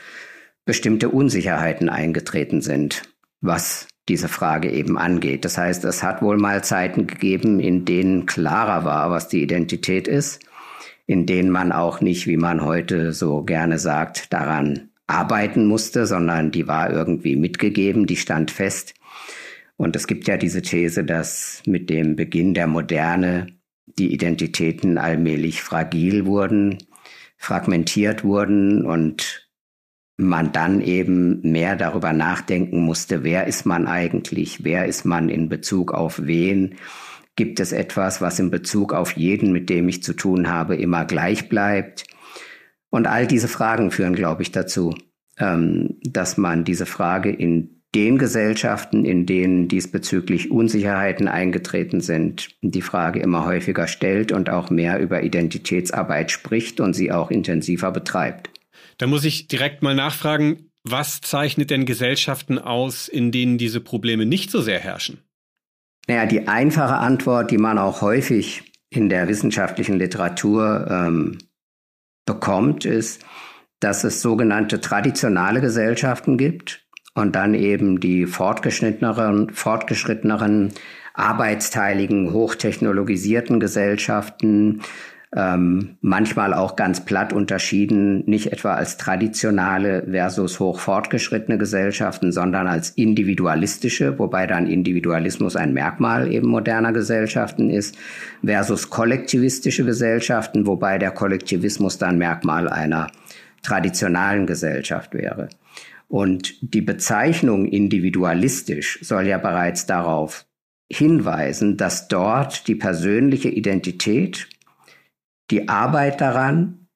bestimmte 0.65 1.09
Unsicherheiten 1.09 1.89
eingetreten 1.89 2.61
sind, 2.63 3.03
was 3.41 3.87
diese 4.09 4.29
Frage 4.29 4.71
eben 4.71 4.99
angeht. 4.99 5.45
Das 5.45 5.57
heißt, 5.57 5.85
es 5.85 6.03
hat 6.03 6.21
wohl 6.21 6.37
mal 6.37 6.65
Zeiten 6.65 7.07
gegeben, 7.07 7.61
in 7.61 7.85
denen 7.85 8.27
klarer 8.27 8.85
war, 8.85 9.11
was 9.13 9.29
die 9.29 9.43
Identität 9.43 10.09
ist, 10.09 10.41
in 11.07 11.27
denen 11.27 11.51
man 11.51 11.71
auch 11.71 12.01
nicht, 12.01 12.27
wie 12.27 12.37
man 12.37 12.65
heute 12.65 13.13
so 13.13 13.43
gerne 13.43 13.79
sagt, 13.79 14.33
daran 14.33 14.89
arbeiten 15.07 15.67
musste, 15.67 16.07
sondern 16.07 16.51
die 16.51 16.67
war 16.67 16.91
irgendwie 16.91 17.37
mitgegeben, 17.37 18.07
die 18.07 18.17
stand 18.17 18.51
fest. 18.51 18.95
Und 19.77 19.95
es 19.97 20.07
gibt 20.07 20.27
ja 20.27 20.37
diese 20.37 20.63
These, 20.63 21.05
dass 21.05 21.63
mit 21.67 21.91
dem 21.91 22.17
Beginn 22.17 22.55
der 22.55 22.67
Moderne 22.67 23.47
die 23.87 24.13
Identitäten 24.13 24.99
allmählich 24.99 25.63
fragil 25.63 26.27
wurden, 26.27 26.79
fragmentiert 27.37 28.25
wurden 28.25 28.85
und 28.85 29.47
man 30.17 30.53
dann 30.53 30.81
eben 30.81 31.41
mehr 31.43 31.77
darüber 31.77 32.13
nachdenken 32.13 32.81
musste, 32.81 33.23
wer 33.23 33.47
ist 33.47 33.67
man 33.67 33.87
eigentlich, 33.87 34.65
wer 34.65 34.87
ist 34.87 35.05
man 35.05 35.29
in 35.29 35.49
Bezug 35.49 35.93
auf 35.93 36.25
wen, 36.25 36.77
gibt 37.37 37.61
es 37.61 37.73
etwas, 37.73 38.23
was 38.23 38.39
in 38.39 38.51
Bezug 38.51 38.95
auf 38.95 39.13
jeden, 39.13 39.53
mit 39.53 39.69
dem 39.69 39.89
ich 39.89 40.03
zu 40.03 40.15
tun 40.15 40.49
habe, 40.49 40.77
immer 40.77 41.05
gleich 41.05 41.51
bleibt. 41.51 42.05
Und 42.89 43.07
all 43.07 43.27
diese 43.27 43.49
Fragen 43.49 43.91
führen, 43.91 44.15
glaube 44.15 44.43
ich, 44.43 44.53
dazu, 44.53 44.95
ähm, 45.39 45.99
dass 46.03 46.39
man 46.39 46.65
diese 46.65 46.87
Frage 46.87 47.31
in 47.31 47.76
den 47.95 48.19
Gesellschaften, 48.19 49.05
in 49.05 49.27
denen 49.27 49.69
diesbezüglich 49.69 50.51
Unsicherheiten 50.51 51.29
eingetreten 51.29 52.01
sind, 52.01 52.49
die 52.61 52.83
Frage 52.83 53.21
immer 53.21 53.47
häufiger 53.47 53.87
stellt 53.87 54.33
und 54.33 54.51
auch 54.51 54.71
mehr 54.71 54.99
über 54.99 55.23
Identitätsarbeit 55.23 56.31
spricht 56.31 56.81
und 56.81 56.93
sie 56.95 57.11
auch 57.11 57.31
intensiver 57.31 57.93
betreibt. 57.93 58.51
Da 58.99 59.07
muss 59.07 59.25
ich 59.25 59.49
direkt 59.49 59.83
mal 59.83 59.95
nachfragen, 59.95 60.71
Was 60.89 61.21
zeichnet 61.21 61.71
denn 61.71 61.85
Gesellschaften 61.85 62.61
aus, 62.61 63.09
in 63.09 63.33
denen 63.33 63.59
diese 63.59 63.81
Probleme 63.81 64.25
nicht 64.25 64.53
so 64.53 64.61
sehr 64.61 64.79
herrschen? 64.79 65.19
Naja, 66.07 66.27
die 66.27 66.47
einfache 66.47 66.95
Antwort, 66.95 67.51
die 67.51 67.59
man 67.59 67.77
auch 67.77 68.03
häufig 68.03 68.63
in 68.89 69.09
der 69.09 69.27
wissenschaftlichen 69.27 69.99
Literatur 69.99 70.87
ähm, 70.89 71.39
bekommt, 72.25 72.85
ist, 72.85 73.25
dass 73.81 74.05
es 74.05 74.23
sogenannte 74.23 74.81
traditionale 74.81 75.61
Gesellschaften 75.61 76.39
gibt 76.39 76.86
und 77.17 77.35
dann 77.35 77.55
eben 77.55 77.99
die 77.99 78.27
fortgeschritteneren, 78.27 79.51
fortgeschritteneren 79.51 80.73
arbeitsteiligen, 81.15 82.33
hochtechnologisierten 82.33 83.59
Gesellschaften, 83.59 84.83
ähm, 85.35 85.97
manchmal 86.03 86.53
auch 86.53 86.77
ganz 86.77 87.07
platt 87.07 87.33
unterschieden, 87.33 88.23
nicht 88.27 88.53
etwa 88.53 88.75
als 88.75 88.99
traditionale 88.99 90.07
versus 90.11 90.61
hoch 90.61 90.79
fortgeschrittene 90.79 91.57
Gesellschaften, 91.57 92.33
sondern 92.33 92.67
als 92.67 92.91
individualistische, 92.91 94.19
wobei 94.19 94.47
dann 94.47 94.67
Individualismus 94.67 95.57
ein 95.57 95.73
Merkmal 95.73 96.31
eben 96.31 96.49
moderner 96.49 96.93
Gesellschaften 96.93 97.71
ist, 97.71 97.97
versus 98.45 98.91
kollektivistische 98.91 99.87
Gesellschaften, 99.87 100.67
wobei 100.67 100.99
der 100.99 101.13
Kollektivismus 101.13 101.97
dann 101.97 102.19
Merkmal 102.19 102.69
einer 102.69 103.07
traditionalen 103.63 104.47
Gesellschaft 104.47 105.15
wäre. 105.15 105.49
Und 106.09 106.57
die 106.61 106.83
Bezeichnung 106.83 107.67
individualistisch 107.67 108.99
soll 109.03 109.27
ja 109.27 109.39
bereits 109.39 109.87
darauf 109.87 110.47
hinweisen, 110.91 111.77
dass 111.77 112.09
dort 112.09 112.69
die 112.69 112.77
persönliche 112.77 113.49
Identität 113.49 114.49
die 115.51 115.69
Arbeit 115.69 116.21
daran 116.21 116.89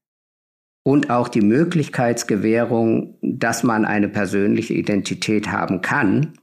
und 0.83 1.11
auch 1.11 1.29
die 1.29 1.41
Möglichkeitsgewährung, 1.41 3.19
dass 3.23 3.63
man 3.63 3.85
eine 3.85 4.09
persönliche 4.09 4.75
Identität 4.75 5.51
haben 5.51 5.83
kann, 5.83 6.35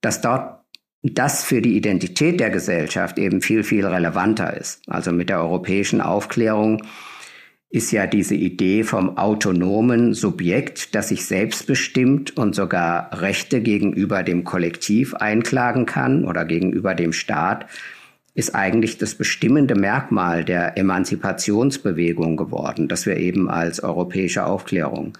dass 0.00 0.20
dort 0.20 0.60
das 1.02 1.44
für 1.44 1.62
die 1.62 1.76
Identität 1.76 2.40
der 2.40 2.50
Gesellschaft 2.50 3.18
eben 3.18 3.40
viel, 3.40 3.62
viel 3.62 3.86
relevanter 3.86 4.54
ist. 4.56 4.82
Also 4.86 5.12
mit 5.12 5.30
der 5.30 5.40
europäischen 5.40 6.00
Aufklärung 6.00 6.82
ist 7.70 7.92
ja 7.92 8.08
diese 8.08 8.34
Idee 8.34 8.82
vom 8.82 9.16
autonomen 9.16 10.12
Subjekt, 10.12 10.94
das 10.96 11.08
sich 11.08 11.24
selbstbestimmt 11.24 12.36
und 12.36 12.54
sogar 12.54 13.22
Rechte 13.22 13.60
gegenüber 13.60 14.24
dem 14.24 14.42
Kollektiv 14.42 15.14
einklagen 15.14 15.86
kann 15.86 16.24
oder 16.24 16.44
gegenüber 16.44 16.96
dem 16.96 17.12
Staat, 17.12 17.66
ist 18.34 18.56
eigentlich 18.56 18.98
das 18.98 19.14
bestimmende 19.14 19.76
Merkmal 19.76 20.44
der 20.44 20.76
Emanzipationsbewegung 20.76 22.36
geworden, 22.36 22.88
das 22.88 23.06
wir 23.06 23.16
eben 23.16 23.48
als 23.48 23.82
europäische 23.82 24.46
Aufklärung 24.46 25.16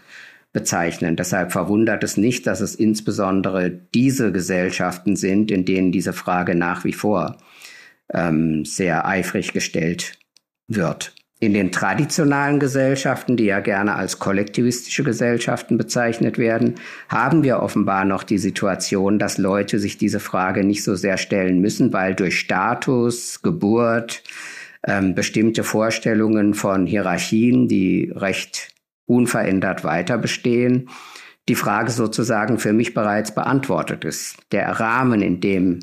bezeichnen. 0.52 1.14
Deshalb 1.14 1.52
verwundert 1.52 2.02
es 2.02 2.16
nicht, 2.16 2.48
dass 2.48 2.60
es 2.60 2.74
insbesondere 2.74 3.70
diese 3.70 4.32
Gesellschaften 4.32 5.14
sind, 5.14 5.52
in 5.52 5.64
denen 5.64 5.92
diese 5.92 6.12
Frage 6.12 6.56
nach 6.56 6.84
wie 6.84 6.92
vor 6.92 7.36
ähm, 8.12 8.64
sehr 8.64 9.06
eifrig 9.06 9.52
gestellt 9.52 10.18
wird. 10.66 11.14
In 11.42 11.54
den 11.54 11.72
traditionalen 11.72 12.60
Gesellschaften, 12.60 13.38
die 13.38 13.46
ja 13.46 13.60
gerne 13.60 13.94
als 13.94 14.18
kollektivistische 14.18 15.02
Gesellschaften 15.02 15.78
bezeichnet 15.78 16.36
werden, 16.36 16.74
haben 17.08 17.42
wir 17.42 17.60
offenbar 17.60 18.04
noch 18.04 18.24
die 18.24 18.36
Situation, 18.36 19.18
dass 19.18 19.38
Leute 19.38 19.78
sich 19.78 19.96
diese 19.96 20.20
Frage 20.20 20.64
nicht 20.64 20.84
so 20.84 20.96
sehr 20.96 21.16
stellen 21.16 21.62
müssen, 21.62 21.94
weil 21.94 22.14
durch 22.14 22.38
Status, 22.38 23.40
Geburt, 23.40 24.22
ähm, 24.86 25.14
bestimmte 25.14 25.64
Vorstellungen 25.64 26.52
von 26.52 26.84
Hierarchien, 26.84 27.68
die 27.68 28.12
recht 28.14 28.68
unverändert 29.06 29.82
weiter 29.82 30.18
bestehen, 30.18 30.90
die 31.48 31.54
Frage 31.54 31.90
sozusagen 31.90 32.58
für 32.58 32.74
mich 32.74 32.92
bereits 32.92 33.34
beantwortet 33.34 34.04
ist. 34.04 34.36
Der 34.52 34.68
Rahmen, 34.78 35.22
in 35.22 35.40
dem 35.40 35.80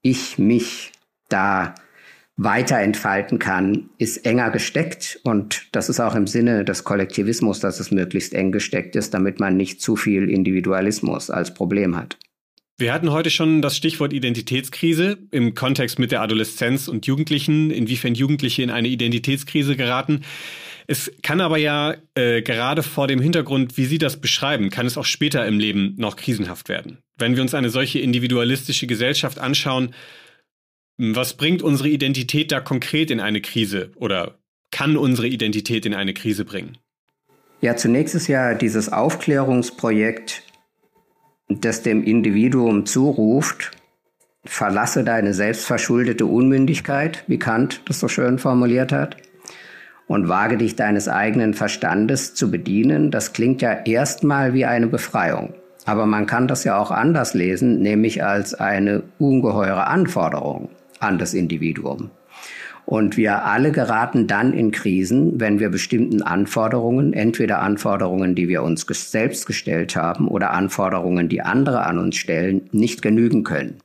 ich 0.00 0.38
mich 0.38 0.92
da 1.28 1.74
weiter 2.36 2.78
entfalten 2.80 3.38
kann, 3.38 3.90
ist 3.98 4.26
enger 4.26 4.50
gesteckt. 4.50 5.20
Und 5.22 5.66
das 5.72 5.88
ist 5.88 6.00
auch 6.00 6.14
im 6.14 6.26
Sinne 6.26 6.64
des 6.64 6.84
Kollektivismus, 6.84 7.60
dass 7.60 7.80
es 7.80 7.90
möglichst 7.90 8.34
eng 8.34 8.50
gesteckt 8.50 8.96
ist, 8.96 9.14
damit 9.14 9.38
man 9.40 9.56
nicht 9.56 9.80
zu 9.80 9.96
viel 9.96 10.28
Individualismus 10.28 11.30
als 11.30 11.54
Problem 11.54 11.96
hat. 11.96 12.18
Wir 12.76 12.92
hatten 12.92 13.12
heute 13.12 13.30
schon 13.30 13.62
das 13.62 13.76
Stichwort 13.76 14.12
Identitätskrise 14.12 15.18
im 15.30 15.54
Kontext 15.54 16.00
mit 16.00 16.10
der 16.10 16.22
Adoleszenz 16.22 16.88
und 16.88 17.06
Jugendlichen, 17.06 17.70
inwiefern 17.70 18.16
Jugendliche 18.16 18.64
in 18.64 18.70
eine 18.70 18.88
Identitätskrise 18.88 19.76
geraten. 19.76 20.22
Es 20.88 21.12
kann 21.22 21.40
aber 21.40 21.56
ja 21.56 21.94
äh, 22.16 22.42
gerade 22.42 22.82
vor 22.82 23.06
dem 23.06 23.20
Hintergrund, 23.20 23.76
wie 23.76 23.84
Sie 23.84 23.98
das 23.98 24.20
beschreiben, 24.20 24.70
kann 24.70 24.86
es 24.86 24.98
auch 24.98 25.04
später 25.04 25.46
im 25.46 25.60
Leben 25.60 25.94
noch 25.98 26.16
krisenhaft 26.16 26.68
werden. 26.68 26.98
Wenn 27.16 27.36
wir 27.36 27.42
uns 27.42 27.54
eine 27.54 27.70
solche 27.70 28.00
individualistische 28.00 28.88
Gesellschaft 28.88 29.38
anschauen, 29.38 29.94
was 30.96 31.34
bringt 31.34 31.62
unsere 31.62 31.88
Identität 31.88 32.52
da 32.52 32.60
konkret 32.60 33.10
in 33.10 33.20
eine 33.20 33.40
Krise 33.40 33.90
oder 33.96 34.38
kann 34.70 34.96
unsere 34.96 35.26
Identität 35.26 35.86
in 35.86 35.94
eine 35.94 36.14
Krise 36.14 36.44
bringen? 36.44 36.78
Ja, 37.60 37.76
zunächst 37.76 38.14
ist 38.14 38.28
ja 38.28 38.54
dieses 38.54 38.92
Aufklärungsprojekt, 38.92 40.42
das 41.48 41.82
dem 41.82 42.04
Individuum 42.04 42.86
zuruft, 42.86 43.72
verlasse 44.44 45.04
deine 45.04 45.32
selbstverschuldete 45.34 46.26
Unmündigkeit, 46.26 47.24
wie 47.26 47.38
Kant 47.38 47.80
das 47.86 48.00
so 48.00 48.08
schön 48.08 48.38
formuliert 48.38 48.92
hat, 48.92 49.16
und 50.06 50.28
wage 50.28 50.58
dich 50.58 50.76
deines 50.76 51.08
eigenen 51.08 51.54
Verstandes 51.54 52.34
zu 52.34 52.50
bedienen. 52.50 53.10
Das 53.10 53.32
klingt 53.32 53.62
ja 53.62 53.72
erstmal 53.72 54.52
wie 54.52 54.66
eine 54.66 54.86
Befreiung. 54.86 55.54
Aber 55.86 56.04
man 56.06 56.26
kann 56.26 56.46
das 56.46 56.64
ja 56.64 56.78
auch 56.78 56.90
anders 56.90 57.32
lesen, 57.34 57.80
nämlich 57.80 58.22
als 58.22 58.54
eine 58.54 59.02
ungeheure 59.18 59.86
Anforderung 59.86 60.68
an 61.04 61.18
das 61.18 61.34
Individuum. 61.34 62.10
Und 62.86 63.16
wir 63.16 63.44
alle 63.46 63.72
geraten 63.72 64.26
dann 64.26 64.52
in 64.52 64.70
Krisen, 64.70 65.40
wenn 65.40 65.58
wir 65.58 65.70
bestimmten 65.70 66.20
Anforderungen, 66.20 67.14
entweder 67.14 67.60
Anforderungen, 67.60 68.34
die 68.34 68.48
wir 68.48 68.62
uns 68.62 68.84
selbst 68.86 69.46
gestellt 69.46 69.96
haben 69.96 70.28
oder 70.28 70.50
Anforderungen, 70.50 71.30
die 71.30 71.40
andere 71.40 71.86
an 71.86 71.98
uns 71.98 72.16
stellen, 72.16 72.68
nicht 72.72 73.00
genügen 73.00 73.42
können 73.42 73.78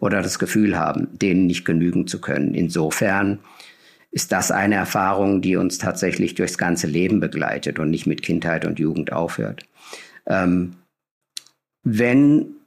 oder 0.00 0.22
das 0.22 0.38
Gefühl 0.38 0.78
haben, 0.78 1.08
denen 1.12 1.46
nicht 1.46 1.66
genügen 1.66 2.06
zu 2.06 2.20
können. 2.20 2.54
Insofern 2.54 3.40
ist 4.10 4.32
das 4.32 4.50
eine 4.50 4.76
Erfahrung, 4.76 5.42
die 5.42 5.56
uns 5.56 5.76
tatsächlich 5.76 6.34
durchs 6.34 6.56
ganze 6.56 6.86
Leben 6.86 7.20
begleitet 7.20 7.78
und 7.78 7.90
nicht 7.90 8.06
mit 8.06 8.22
Kindheit 8.22 8.64
und 8.64 8.78
Jugend 8.78 9.12
aufhört. 9.12 9.66
Ähm, 10.26 10.76
wenn 11.82 12.57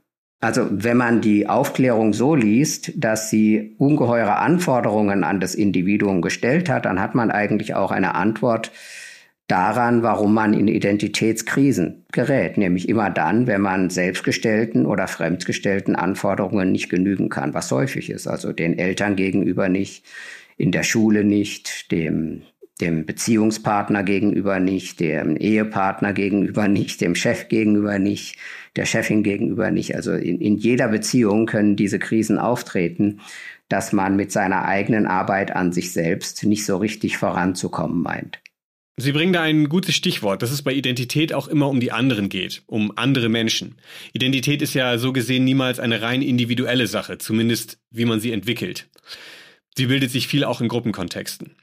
also 0.41 0.67
wenn 0.71 0.97
man 0.97 1.21
die 1.21 1.47
Aufklärung 1.47 2.13
so 2.13 2.33
liest, 2.33 2.91
dass 2.95 3.29
sie 3.29 3.75
ungeheure 3.77 4.37
Anforderungen 4.37 5.23
an 5.23 5.39
das 5.39 5.53
Individuum 5.53 6.21
gestellt 6.21 6.67
hat, 6.67 6.85
dann 6.85 6.99
hat 6.99 7.13
man 7.13 7.29
eigentlich 7.29 7.75
auch 7.75 7.91
eine 7.91 8.15
Antwort 8.15 8.71
daran, 9.47 10.01
warum 10.01 10.33
man 10.33 10.53
in 10.53 10.67
Identitätskrisen 10.67 12.05
gerät, 12.11 12.57
nämlich 12.57 12.89
immer 12.89 13.09
dann, 13.09 13.45
wenn 13.45 13.61
man 13.61 13.89
selbstgestellten 13.89 14.85
oder 14.85 15.07
fremdgestellten 15.07 15.95
Anforderungen 15.95 16.71
nicht 16.71 16.89
genügen 16.89 17.29
kann, 17.29 17.53
was 17.53 17.69
häufig 17.69 18.09
ist, 18.09 18.27
also 18.27 18.51
den 18.51 18.79
Eltern 18.79 19.15
gegenüber 19.15 19.69
nicht, 19.69 20.05
in 20.57 20.71
der 20.71 20.83
Schule 20.83 21.23
nicht, 21.23 21.91
dem 21.91 22.43
dem 22.81 23.05
Beziehungspartner 23.05 24.03
gegenüber 24.03 24.59
nicht, 24.59 24.99
dem 24.99 25.37
Ehepartner 25.37 26.13
gegenüber 26.13 26.67
nicht, 26.67 27.01
dem 27.01 27.15
Chef 27.15 27.47
gegenüber 27.47 27.99
nicht, 27.99 28.37
der 28.75 28.85
Chefin 28.85 29.23
gegenüber 29.23 29.71
nicht. 29.71 29.95
Also 29.95 30.13
in, 30.13 30.41
in 30.41 30.57
jeder 30.57 30.87
Beziehung 30.87 31.45
können 31.45 31.75
diese 31.75 31.99
Krisen 31.99 32.37
auftreten, 32.37 33.21
dass 33.69 33.93
man 33.93 34.15
mit 34.15 34.31
seiner 34.31 34.65
eigenen 34.65 35.07
Arbeit 35.07 35.55
an 35.55 35.71
sich 35.71 35.93
selbst 35.93 36.43
nicht 36.43 36.65
so 36.65 36.77
richtig 36.77 37.17
voranzukommen 37.17 38.01
meint. 38.01 38.39
Sie 38.97 39.13
bringen 39.13 39.33
da 39.33 39.41
ein 39.41 39.69
gutes 39.69 39.95
Stichwort, 39.95 40.41
dass 40.41 40.51
es 40.51 40.61
bei 40.61 40.73
Identität 40.73 41.33
auch 41.33 41.47
immer 41.47 41.69
um 41.69 41.79
die 41.79 41.91
anderen 41.91 42.29
geht, 42.29 42.63
um 42.67 42.91
andere 42.97 43.29
Menschen. 43.29 43.75
Identität 44.13 44.61
ist 44.61 44.73
ja 44.73 44.97
so 44.97 45.13
gesehen 45.13 45.45
niemals 45.45 45.79
eine 45.79 46.01
rein 46.01 46.21
individuelle 46.21 46.87
Sache, 46.87 47.17
zumindest 47.17 47.79
wie 47.89 48.05
man 48.05 48.19
sie 48.19 48.31
entwickelt. 48.31 48.89
Sie 49.75 49.85
bildet 49.87 50.11
sich 50.11 50.27
viel 50.27 50.43
auch 50.43 50.61
in 50.61 50.67
Gruppenkontexten. 50.67 51.55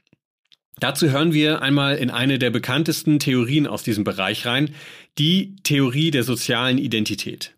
Dazu 0.79 1.09
hören 1.09 1.33
wir 1.33 1.61
einmal 1.61 1.97
in 1.97 2.09
eine 2.09 2.39
der 2.39 2.51
bekanntesten 2.51 3.19
Theorien 3.19 3.67
aus 3.67 3.83
diesem 3.83 4.05
Bereich 4.05 4.45
rein, 4.45 4.73
die 5.17 5.57
Theorie 5.63 6.09
der 6.09 6.23
sozialen 6.23 6.77
Identität. 6.77 7.55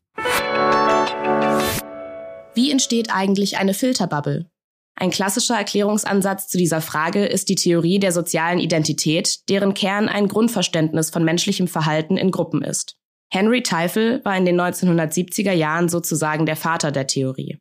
Wie 2.56 2.72
entsteht 2.72 3.14
eigentlich 3.14 3.58
eine 3.58 3.76
Filterbubble? 3.76 4.50
Ein 4.96 5.12
klassischer 5.12 5.56
Erklärungsansatz 5.56 6.48
zu 6.48 6.58
dieser 6.58 6.82
Frage 6.82 7.26
ist 7.26 7.50
die 7.50 7.56
Theorie 7.56 8.00
der 8.00 8.12
sozialen 8.12 8.60
Identität, 8.60 9.48
deren 9.50 9.74
Kern 9.74 10.10
ein 10.10 10.28
Grundverständnis 10.28 11.12
von 11.12 11.24
menschlichem 11.24 11.68
Verhalten 11.68 12.18
in 12.18 12.32
Gruppen 12.32 12.64
ist. 12.64 12.98
Henry 13.32 13.62
Teifel 13.64 14.22
war 14.26 14.36
in 14.36 14.46
den 14.46 14.60
1970er 14.60 15.54
Jahren 15.54 15.90
sozusagen 15.90 16.46
der 16.46 16.56
Vater 16.58 16.92
der 16.92 17.08
Theorie. 17.08 17.60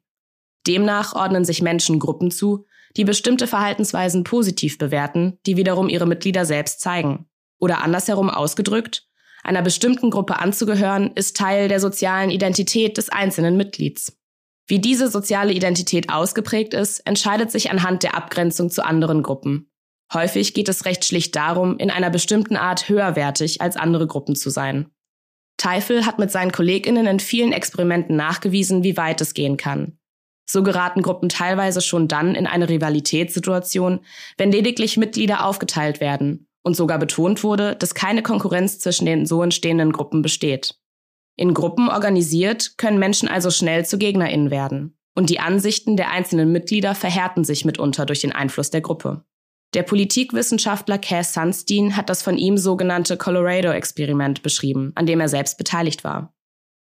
Demnach 0.66 1.14
ordnen 1.14 1.44
sich 1.44 1.62
Menschen 1.62 1.98
Gruppen 1.98 2.30
zu, 2.30 2.66
die 2.96 3.04
bestimmte 3.04 3.46
Verhaltensweisen 3.46 4.24
positiv 4.24 4.78
bewerten, 4.78 5.38
die 5.46 5.56
wiederum 5.56 5.88
ihre 5.88 6.06
Mitglieder 6.06 6.44
selbst 6.44 6.80
zeigen. 6.80 7.26
Oder 7.58 7.82
andersherum 7.82 8.30
ausgedrückt, 8.30 9.06
Einer 9.42 9.62
bestimmten 9.62 10.10
Gruppe 10.10 10.38
anzugehören, 10.38 11.12
ist 11.14 11.36
Teil 11.36 11.68
der 11.68 11.80
sozialen 11.80 12.30
Identität 12.30 12.98
des 12.98 13.08
einzelnen 13.08 13.56
Mitglieds. 13.56 14.16
Wie 14.66 14.78
diese 14.78 15.08
soziale 15.08 15.52
Identität 15.52 16.10
ausgeprägt 16.10 16.74
ist, 16.74 17.00
entscheidet 17.00 17.50
sich 17.50 17.70
anhand 17.70 18.02
der 18.02 18.14
Abgrenzung 18.14 18.70
zu 18.70 18.84
anderen 18.84 19.22
Gruppen. 19.22 19.70
Häufig 20.12 20.54
geht 20.54 20.68
es 20.68 20.84
recht 20.84 21.04
schlicht 21.04 21.34
darum, 21.36 21.78
in 21.78 21.90
einer 21.90 22.10
bestimmten 22.10 22.56
Art 22.56 22.88
höherwertig 22.88 23.60
als 23.60 23.76
andere 23.76 24.06
Gruppen 24.06 24.36
zu 24.36 24.50
sein. 24.50 24.90
Teifel 25.56 26.06
hat 26.06 26.18
mit 26.18 26.30
seinen 26.30 26.52
Kolleginnen 26.52 27.06
in 27.06 27.20
vielen 27.20 27.52
Experimenten 27.52 28.16
nachgewiesen, 28.16 28.82
wie 28.82 28.96
weit 28.96 29.20
es 29.20 29.34
gehen 29.34 29.56
kann. 29.56 29.98
So 30.52 30.64
geraten 30.64 31.02
Gruppen 31.02 31.28
teilweise 31.28 31.80
schon 31.80 32.08
dann 32.08 32.34
in 32.34 32.48
eine 32.48 32.68
Rivalitätssituation, 32.68 34.00
wenn 34.36 34.50
lediglich 34.50 34.96
Mitglieder 34.96 35.46
aufgeteilt 35.46 36.00
werden 36.00 36.48
und 36.64 36.74
sogar 36.74 36.98
betont 36.98 37.44
wurde, 37.44 37.76
dass 37.76 37.94
keine 37.94 38.24
Konkurrenz 38.24 38.80
zwischen 38.80 39.06
den 39.06 39.26
so 39.26 39.44
entstehenden 39.44 39.92
Gruppen 39.92 40.22
besteht. 40.22 40.74
In 41.36 41.54
Gruppen 41.54 41.88
organisiert 41.88 42.78
können 42.78 42.98
Menschen 42.98 43.28
also 43.28 43.52
schnell 43.52 43.86
zu 43.86 43.96
GegnerInnen 43.96 44.50
werden. 44.50 44.98
Und 45.14 45.30
die 45.30 45.38
Ansichten 45.38 45.96
der 45.96 46.10
einzelnen 46.10 46.50
Mitglieder 46.50 46.96
verhärten 46.96 47.44
sich 47.44 47.64
mitunter 47.64 48.04
durch 48.04 48.20
den 48.20 48.32
Einfluss 48.32 48.70
der 48.70 48.80
Gruppe. 48.80 49.22
Der 49.72 49.84
Politikwissenschaftler 49.84 50.98
Cass 50.98 51.32
Sunstein 51.32 51.96
hat 51.96 52.10
das 52.10 52.22
von 52.22 52.36
ihm 52.36 52.58
sogenannte 52.58 53.16
Colorado-Experiment 53.16 54.42
beschrieben, 54.42 54.90
an 54.96 55.06
dem 55.06 55.20
er 55.20 55.28
selbst 55.28 55.58
beteiligt 55.58 56.02
war. 56.02 56.34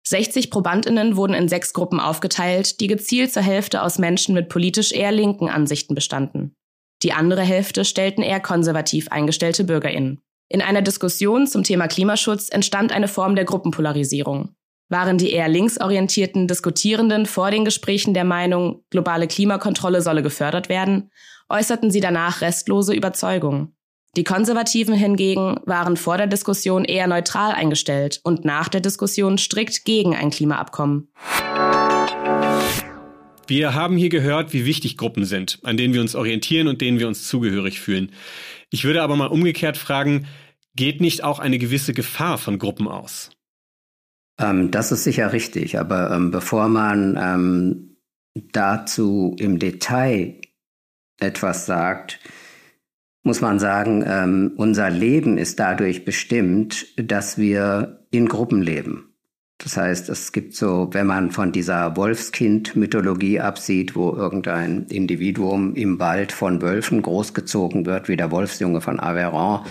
60 0.08 0.52
Probandinnen 0.52 1.16
wurden 1.16 1.34
in 1.34 1.50
sechs 1.50 1.74
Gruppen 1.74 2.00
aufgeteilt, 2.00 2.80
die 2.80 2.88
gezielt 2.88 3.34
zur 3.34 3.42
Hälfte 3.42 3.82
aus 3.82 3.98
Menschen 3.98 4.36
mit 4.36 4.50
politisch 4.50 4.92
eher 4.92 5.12
linken 5.12 5.50
Ansichten 5.50 5.96
bestanden. 5.96 6.56
Die 7.02 7.12
andere 7.12 7.42
Hälfte 7.42 7.86
stellten 7.86 8.22
eher 8.22 8.40
konservativ 8.40 9.10
eingestellte 9.10 9.64
Bürgerinnen. 9.64 10.22
In 10.48 10.62
einer 10.62 10.84
Diskussion 10.84 11.48
zum 11.48 11.64
Thema 11.64 11.88
Klimaschutz 11.88 12.50
entstand 12.50 12.92
eine 12.92 13.08
Form 13.08 13.36
der 13.36 13.46
Gruppenpolarisierung. 13.46 14.56
Waren 14.90 15.18
die 15.18 15.32
eher 15.32 15.48
linksorientierten 15.48 16.48
Diskutierenden 16.48 17.26
vor 17.26 17.50
den 17.50 17.66
Gesprächen 17.66 18.14
der 18.14 18.24
Meinung, 18.24 18.84
globale 18.92 19.28
Klimakontrolle 19.28 20.04
solle 20.04 20.22
gefördert 20.22 20.70
werden, 20.70 21.10
äußerten 21.50 21.90
sie 21.90 22.00
danach 22.00 22.42
restlose 22.42 22.94
Überzeugung. 22.94 23.76
Die 24.18 24.24
Konservativen 24.24 24.96
hingegen 24.96 25.60
waren 25.66 25.98
vor 25.98 26.16
der 26.16 26.28
Diskussion 26.28 26.86
eher 26.86 27.08
neutral 27.08 27.52
eingestellt 27.52 28.22
und 28.24 28.46
nach 28.46 28.70
der 28.70 28.80
Diskussion 28.80 29.38
strikt 29.38 29.84
gegen 29.84 30.16
ein 30.16 30.30
Klimaabkommen. 30.30 31.10
Wir 33.48 33.74
haben 33.74 33.98
hier 33.98 34.08
gehört, 34.08 34.54
wie 34.54 34.66
wichtig 34.66 34.96
Gruppen 34.98 35.26
sind, 35.26 35.60
an 35.64 35.76
denen 35.76 35.94
wir 35.94 36.00
uns 36.00 36.16
orientieren 36.16 36.70
und 36.70 36.80
denen 36.80 36.98
wir 36.98 37.10
uns 37.10 37.28
zugehörig 37.28 37.82
fühlen. 37.82 38.14
Ich 38.70 38.86
würde 38.86 39.04
aber 39.04 39.18
mal 39.18 39.28
umgekehrt 39.28 39.76
fragen, 39.76 40.28
geht 40.78 41.02
nicht 41.02 41.24
auch 41.24 41.40
eine 41.40 41.58
gewisse 41.58 41.94
Gefahr 41.94 42.38
von 42.38 42.58
Gruppen 42.58 42.88
aus? 42.88 43.32
Ähm, 44.40 44.72
das 44.72 44.94
ist 44.94 45.04
sicher 45.04 45.34
richtig, 45.34 45.78
aber 45.78 46.12
ähm, 46.12 46.32
bevor 46.32 46.70
man 46.70 47.18
ähm, 47.22 47.98
dazu 48.54 49.36
im 49.40 49.60
Detail 49.60 50.40
etwas 51.20 51.66
sagt, 51.66 52.20
muss 53.26 53.42
man 53.42 53.58
sagen, 53.58 54.04
ähm, 54.08 54.54
unser 54.56 54.92
Leben 54.92 55.38
ist 55.40 55.60
dadurch 55.60 56.06
bestimmt, 56.06 56.86
dass 56.96 57.40
wir 57.40 58.06
in 58.12 58.28
Gruppen 58.28 58.62
leben. 58.62 59.16
Das 59.58 59.78
heißt, 59.78 60.10
es 60.10 60.32
gibt 60.32 60.54
so, 60.54 60.90
wenn 60.92 61.08
man 61.08 61.32
von 61.32 61.52
dieser 61.52 61.96
Wolfskind-Mythologie 61.98 63.40
absieht, 63.40 63.96
wo 63.96 64.14
irgendein 64.14 64.86
Individuum 64.88 65.74
im 65.74 66.00
Wald 66.00 66.34
von 66.34 66.62
Wölfen 66.62 67.02
großgezogen 67.02 67.88
wird, 67.88 68.10
wie 68.10 68.18
der 68.18 68.30
Wolfsjunge 68.30 68.82
von 68.82 69.00
Aveyron, 69.00 69.62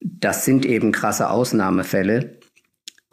das 0.00 0.44
sind 0.44 0.66
eben 0.66 0.90
krasse 0.90 1.30
Ausnahmefälle, 1.30 2.38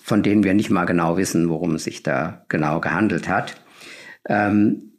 von 0.01 0.23
denen 0.23 0.43
wir 0.43 0.55
nicht 0.55 0.71
mal 0.71 0.85
genau 0.85 1.15
wissen, 1.17 1.49
worum 1.49 1.75
es 1.75 1.83
sich 1.83 2.01
da 2.01 2.43
genau 2.49 2.79
gehandelt 2.79 3.29
hat, 3.29 3.61
ähm, 4.27 4.93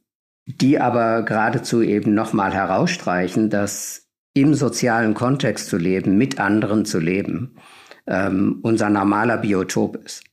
die 0.47 0.79
aber 0.79 1.23
geradezu 1.23 1.83
eben 1.83 2.15
nochmal 2.15 2.55
herausstreichen, 2.55 3.51
dass 3.51 4.04
im 4.35 4.55
sozialen 4.55 5.15
Kontext 5.15 5.69
zu 5.69 5.79
leben, 5.79 6.19
mit 6.19 6.39
anderen 6.39 6.85
zu 6.85 6.99
leben, 6.99 7.57
ähm, 8.07 8.59
unser 8.63 8.91
normaler 8.91 9.39
Biotop 9.39 9.97
ist. 10.05 10.25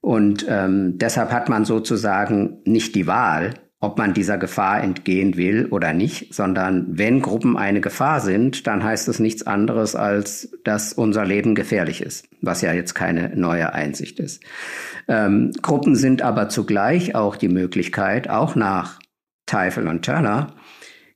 Und 0.00 0.46
ähm, 0.48 0.98
deshalb 0.98 1.30
hat 1.30 1.48
man 1.48 1.64
sozusagen 1.64 2.58
nicht 2.64 2.94
die 2.94 3.06
Wahl, 3.06 3.54
ob 3.78 3.98
man 3.98 4.14
dieser 4.14 4.38
Gefahr 4.38 4.82
entgehen 4.82 5.36
will 5.36 5.66
oder 5.66 5.92
nicht, 5.92 6.34
sondern 6.34 6.86
wenn 6.98 7.20
Gruppen 7.20 7.56
eine 7.58 7.82
Gefahr 7.82 8.20
sind, 8.20 8.66
dann 8.66 8.82
heißt 8.82 9.06
es 9.08 9.18
nichts 9.18 9.46
anderes, 9.46 9.94
als 9.94 10.50
dass 10.64 10.94
unser 10.94 11.26
Leben 11.26 11.54
gefährlich 11.54 12.00
ist, 12.00 12.26
was 12.40 12.62
ja 12.62 12.72
jetzt 12.72 12.94
keine 12.94 13.36
neue 13.36 13.74
Einsicht 13.74 14.18
ist. 14.18 14.42
Ähm, 15.08 15.52
Gruppen 15.60 15.94
sind 15.94 16.22
aber 16.22 16.48
zugleich 16.48 17.14
auch 17.14 17.36
die 17.36 17.48
Möglichkeit, 17.48 18.30
auch 18.30 18.54
nach 18.56 18.98
Teifel 19.44 19.88
und 19.88 20.04
Turner, 20.04 20.54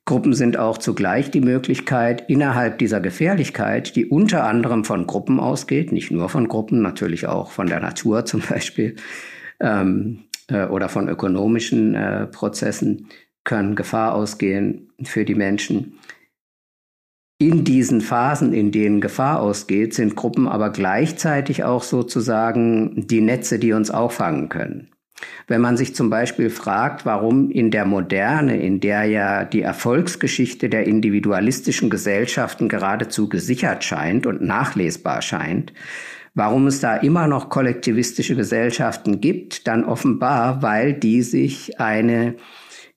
Gruppen 0.05 0.33
sind 0.33 0.57
auch 0.57 0.77
zugleich 0.77 1.31
die 1.31 1.41
Möglichkeit, 1.41 2.29
innerhalb 2.29 2.79
dieser 2.79 2.99
Gefährlichkeit, 2.99 3.95
die 3.95 4.07
unter 4.07 4.45
anderem 4.45 4.83
von 4.83 5.05
Gruppen 5.07 5.39
ausgeht, 5.39 5.91
nicht 5.91 6.11
nur 6.11 6.27
von 6.27 6.47
Gruppen, 6.47 6.81
natürlich 6.81 7.27
auch 7.27 7.51
von 7.51 7.67
der 7.67 7.79
Natur 7.79 8.25
zum 8.25 8.41
Beispiel 8.41 8.95
ähm, 9.59 10.23
äh, 10.47 10.65
oder 10.65 10.89
von 10.89 11.07
ökonomischen 11.07 11.95
äh, 11.95 12.27
Prozessen, 12.27 13.07
können 13.43 13.75
Gefahr 13.75 14.13
ausgehen 14.13 14.91
für 15.03 15.25
die 15.25 15.35
Menschen. 15.35 15.97
In 17.39 17.63
diesen 17.63 18.01
Phasen, 18.01 18.53
in 18.53 18.71
denen 18.71 19.01
Gefahr 19.01 19.39
ausgeht, 19.39 19.95
sind 19.95 20.15
Gruppen 20.15 20.47
aber 20.47 20.69
gleichzeitig 20.69 21.63
auch 21.63 21.81
sozusagen 21.81 23.07
die 23.07 23.21
Netze, 23.21 23.57
die 23.57 23.73
uns 23.73 23.89
auffangen 23.89 24.49
können. 24.49 24.91
Wenn 25.47 25.61
man 25.61 25.77
sich 25.77 25.95
zum 25.95 26.09
Beispiel 26.09 26.49
fragt, 26.49 27.05
warum 27.05 27.49
in 27.51 27.71
der 27.71 27.85
Moderne, 27.85 28.61
in 28.61 28.79
der 28.79 29.05
ja 29.05 29.43
die 29.43 29.61
Erfolgsgeschichte 29.61 30.69
der 30.69 30.87
individualistischen 30.87 31.89
Gesellschaften 31.89 32.69
geradezu 32.69 33.29
gesichert 33.29 33.83
scheint 33.83 34.25
und 34.25 34.41
nachlesbar 34.41 35.21
scheint, 35.21 35.73
warum 36.33 36.67
es 36.67 36.79
da 36.79 36.95
immer 36.95 37.27
noch 37.27 37.49
kollektivistische 37.49 38.35
Gesellschaften 38.35 39.21
gibt, 39.21 39.67
dann 39.67 39.83
offenbar, 39.83 40.61
weil 40.61 40.93
die 40.93 41.21
sich 41.21 41.79
eine 41.79 42.35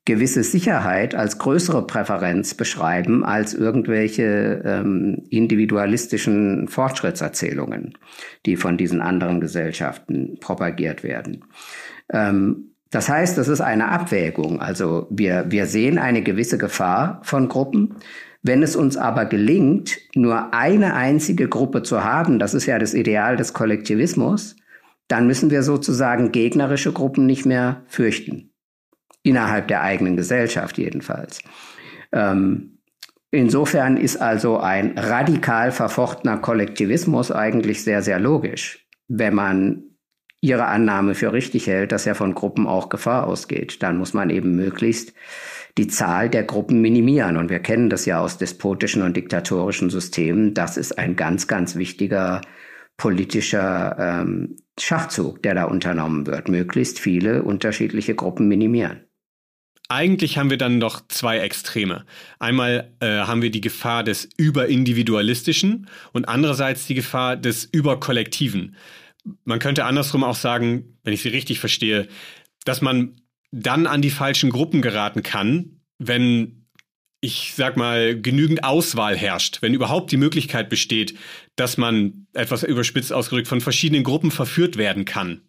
gewisse 0.06 0.42
Sicherheit 0.42 1.14
als 1.14 1.38
größere 1.38 1.86
Präferenz 1.86 2.54
beschreiben 2.54 3.24
als 3.24 3.54
irgendwelche 3.54 4.62
ähm, 4.64 5.22
individualistischen 5.30 6.68
Fortschrittserzählungen, 6.68 7.96
die 8.44 8.56
von 8.56 8.76
diesen 8.76 9.00
anderen 9.00 9.40
Gesellschaften 9.40 10.36
propagiert 10.40 11.02
werden. 11.02 11.44
Ähm, 12.12 12.74
das 12.90 13.08
heißt, 13.08 13.38
es 13.38 13.48
ist 13.48 13.60
eine 13.60 13.88
Abwägung. 13.88 14.60
Also 14.60 15.08
wir, 15.10 15.46
wir 15.48 15.66
sehen 15.66 15.98
eine 15.98 16.22
gewisse 16.22 16.58
Gefahr 16.58 17.20
von 17.24 17.48
Gruppen. 17.48 17.96
Wenn 18.42 18.62
es 18.62 18.76
uns 18.76 18.96
aber 18.96 19.24
gelingt, 19.24 19.98
nur 20.14 20.54
eine 20.54 20.94
einzige 20.94 21.48
Gruppe 21.48 21.82
zu 21.82 22.04
haben, 22.04 22.38
das 22.38 22.54
ist 22.54 22.66
ja 22.66 22.78
das 22.78 22.94
Ideal 22.94 23.36
des 23.36 23.52
Kollektivismus, 23.52 24.54
dann 25.08 25.26
müssen 25.26 25.50
wir 25.50 25.62
sozusagen 25.62 26.30
gegnerische 26.30 26.92
Gruppen 26.92 27.26
nicht 27.26 27.46
mehr 27.46 27.82
fürchten. 27.88 28.52
Innerhalb 29.22 29.68
der 29.68 29.82
eigenen 29.82 30.16
Gesellschaft 30.16 30.78
jedenfalls. 30.78 31.40
Ähm, 32.12 32.78
insofern 33.30 33.96
ist 33.96 34.18
also 34.18 34.58
ein 34.58 34.96
radikal 34.96 35.72
verfochtener 35.72 36.38
Kollektivismus 36.38 37.32
eigentlich 37.32 37.82
sehr, 37.82 38.02
sehr 38.02 38.20
logisch, 38.20 38.86
wenn 39.08 39.34
man 39.34 39.93
ihre 40.44 40.66
Annahme 40.66 41.14
für 41.14 41.32
richtig 41.32 41.66
hält, 41.66 41.90
dass 41.90 42.04
ja 42.04 42.12
von 42.12 42.34
Gruppen 42.34 42.66
auch 42.66 42.90
Gefahr 42.90 43.26
ausgeht. 43.26 43.82
Dann 43.82 43.96
muss 43.96 44.12
man 44.12 44.28
eben 44.28 44.54
möglichst 44.54 45.14
die 45.78 45.88
Zahl 45.88 46.28
der 46.28 46.44
Gruppen 46.44 46.82
minimieren. 46.82 47.38
Und 47.38 47.48
wir 47.48 47.60
kennen 47.60 47.88
das 47.88 48.04
ja 48.04 48.20
aus 48.20 48.36
despotischen 48.36 49.02
und 49.02 49.16
diktatorischen 49.16 49.88
Systemen. 49.88 50.52
Das 50.52 50.76
ist 50.76 50.98
ein 50.98 51.16
ganz, 51.16 51.48
ganz 51.48 51.76
wichtiger 51.76 52.42
politischer 52.98 53.96
ähm, 53.98 54.56
Schachzug, 54.78 55.42
der 55.42 55.54
da 55.54 55.64
unternommen 55.64 56.26
wird. 56.26 56.48
Möglichst 56.48 57.00
viele 57.00 57.42
unterschiedliche 57.42 58.14
Gruppen 58.14 58.46
minimieren. 58.46 59.00
Eigentlich 59.88 60.38
haben 60.38 60.50
wir 60.50 60.58
dann 60.58 60.78
doch 60.78 61.02
zwei 61.08 61.38
Extreme. 61.38 62.04
Einmal 62.38 62.92
äh, 63.00 63.06
haben 63.06 63.42
wir 63.42 63.50
die 63.50 63.60
Gefahr 63.60 64.04
des 64.04 64.28
Überindividualistischen 64.36 65.88
und 66.12 66.26
andererseits 66.26 66.86
die 66.86 66.94
Gefahr 66.94 67.36
des 67.36 67.64
Überkollektiven 67.64 68.76
man 69.44 69.58
könnte 69.58 69.84
andersrum 69.84 70.24
auch 70.24 70.36
sagen, 70.36 70.98
wenn 71.02 71.12
ich 71.14 71.22
Sie 71.22 71.28
richtig 71.28 71.60
verstehe, 71.60 72.08
dass 72.64 72.80
man 72.80 73.16
dann 73.50 73.86
an 73.86 74.02
die 74.02 74.10
falschen 74.10 74.50
Gruppen 74.50 74.82
geraten 74.82 75.22
kann, 75.22 75.80
wenn 75.98 76.64
ich 77.24 77.54
sag 77.56 77.78
mal, 77.78 78.20
genügend 78.20 78.64
Auswahl 78.64 79.16
herrscht, 79.16 79.62
wenn 79.62 79.72
überhaupt 79.72 80.12
die 80.12 80.18
Möglichkeit 80.18 80.68
besteht, 80.68 81.14
dass 81.56 81.78
man 81.78 82.26
etwas 82.34 82.62
überspitzt 82.64 83.14
ausgedrückt 83.14 83.48
von 83.48 83.62
verschiedenen 83.62 84.04
Gruppen 84.04 84.30
verführt 84.30 84.76
werden 84.76 85.06
kann. 85.06 85.40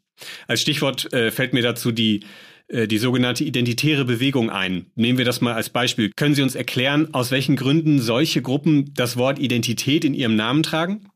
Als 0.47 0.61
Stichwort 0.61 1.11
äh, 1.11 1.31
fällt 1.31 1.51
mir 1.51 1.61
dazu 1.61 1.91
die, 1.91 2.21
äh, 2.69 2.87
die 2.87 2.97
sogenannte 2.97 3.43
identitäre 3.43 4.05
Bewegung 4.05 4.49
ein. 4.49 4.85
Nehmen 4.95 5.17
wir 5.17 5.25
das 5.25 5.41
mal 5.41 5.53
als 5.53 5.69
Beispiel. 5.69 6.11
Können 6.15 6.33
Sie 6.33 6.43
uns 6.43 6.55
erklären, 6.55 7.13
aus 7.13 7.31
welchen 7.31 7.57
Gründen 7.57 7.99
solche 7.99 8.41
Gruppen 8.41 8.93
das 8.93 9.17
Wort 9.17 9.37
Identität 9.37 10.05
in 10.05 10.13
ihrem 10.13 10.37
Namen 10.37 10.63
tragen? 10.63 11.09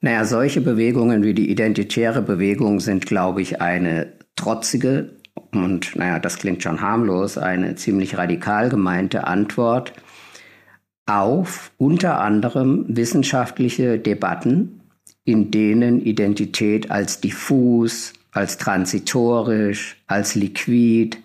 Naja, 0.00 0.24
solche 0.24 0.60
Bewegungen 0.60 1.24
wie 1.24 1.34
die 1.34 1.50
identitäre 1.50 2.22
Bewegung 2.22 2.78
sind, 2.78 3.06
glaube 3.06 3.42
ich, 3.42 3.60
eine 3.60 4.12
trotzige 4.36 5.16
und, 5.52 5.96
naja, 5.96 6.18
das 6.18 6.38
klingt 6.38 6.62
schon 6.62 6.80
harmlos, 6.80 7.38
eine 7.38 7.74
ziemlich 7.74 8.16
radikal 8.16 8.68
gemeinte 8.68 9.26
Antwort 9.26 9.92
auf 11.06 11.72
unter 11.78 12.20
anderem 12.20 12.84
wissenschaftliche 12.88 13.98
Debatten, 13.98 14.82
in 15.24 15.50
denen 15.50 16.00
Identität 16.00 16.90
als 16.90 17.20
diffus, 17.20 18.12
als 18.32 18.58
transitorisch, 18.58 19.96
als 20.06 20.34
liquid, 20.34 21.16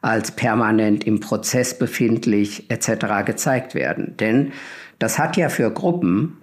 als 0.00 0.30
permanent 0.32 1.04
im 1.04 1.20
Prozess 1.20 1.76
befindlich 1.76 2.70
etc. 2.70 3.24
gezeigt 3.26 3.74
werden. 3.74 4.16
Denn 4.18 4.52
das 4.98 5.18
hat 5.18 5.36
ja 5.36 5.48
für 5.48 5.70
Gruppen, 5.70 6.38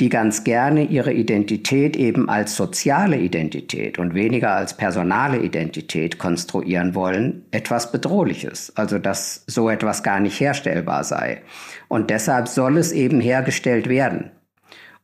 die 0.00 0.08
ganz 0.08 0.42
gerne 0.42 0.84
ihre 0.84 1.12
Identität 1.12 1.96
eben 1.96 2.28
als 2.28 2.56
soziale 2.56 3.16
Identität 3.16 3.98
und 3.98 4.14
weniger 4.14 4.50
als 4.50 4.76
personale 4.76 5.38
Identität 5.38 6.18
konstruieren 6.18 6.96
wollen, 6.96 7.44
etwas 7.52 7.92
Bedrohliches. 7.92 8.72
Also 8.76 8.98
dass 8.98 9.44
so 9.46 9.70
etwas 9.70 10.02
gar 10.02 10.18
nicht 10.18 10.40
herstellbar 10.40 11.04
sei. 11.04 11.42
Und 11.86 12.10
deshalb 12.10 12.48
soll 12.48 12.76
es 12.76 12.90
eben 12.90 13.20
hergestellt 13.20 13.88
werden. 13.88 14.32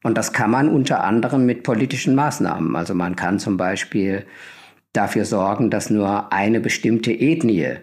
Und 0.03 0.19
das 0.19 0.33
kann 0.33 0.51
man 0.51 0.69
unter 0.69 1.05
anderem 1.05 1.47
mit 1.47 1.63
politischen 1.63 2.17
Maßnahmen. 2.17 2.75
Also 2.75 2.95
man 2.95 3.15
kann 3.15 3.39
zum 3.39 3.57
Beispiel 3.57 4.25
dafür 4.93 5.25
sorgen, 5.25 5.71
dass 5.71 5.91
nur 5.91 6.33
eine 6.33 6.59
bestimmte 6.59 7.13
Ethnie 7.13 7.77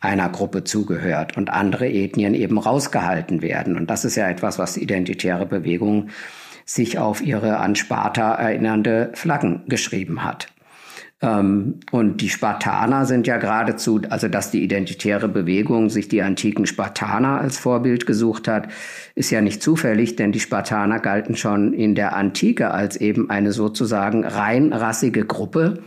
einer 0.00 0.28
Gruppe 0.28 0.64
zugehört 0.64 1.36
und 1.36 1.50
andere 1.50 1.88
Ethnien 1.88 2.34
eben 2.34 2.58
rausgehalten 2.58 3.40
werden. 3.40 3.76
Und 3.76 3.88
das 3.88 4.04
ist 4.04 4.16
ja 4.16 4.28
etwas, 4.28 4.58
was 4.58 4.76
identitäre 4.76 5.46
Bewegungen 5.46 6.10
sich 6.64 6.98
auf 6.98 7.22
ihre 7.22 7.58
an 7.58 7.74
Sparta 7.74 8.34
erinnernde 8.34 9.10
Flaggen 9.14 9.62
geschrieben 9.66 10.24
hat. 10.24 10.48
Ähm, 11.22 11.80
und 11.92 12.20
die 12.20 12.28
Spartaner 12.28 13.06
sind 13.06 13.26
ja 13.26 13.38
geradezu, 13.38 14.02
also 14.10 14.28
dass 14.28 14.50
die 14.50 14.62
identitäre 14.62 15.28
Bewegung 15.28 15.88
sich 15.88 16.08
die 16.08 16.20
antiken 16.20 16.66
Spartaner 16.66 17.40
als 17.40 17.58
Vorbild 17.58 18.06
gesucht 18.06 18.48
hat, 18.48 18.68
ist 19.14 19.30
ja 19.30 19.40
nicht 19.40 19.62
zufällig, 19.62 20.16
denn 20.16 20.32
die 20.32 20.40
Spartaner 20.40 20.98
galten 20.98 21.36
schon 21.36 21.72
in 21.72 21.94
der 21.94 22.16
Antike 22.16 22.72
als 22.72 22.96
eben 22.96 23.30
eine 23.30 23.52
sozusagen 23.52 24.24
rein 24.24 24.72
rassige 24.72 25.24
Gruppe, 25.24 25.82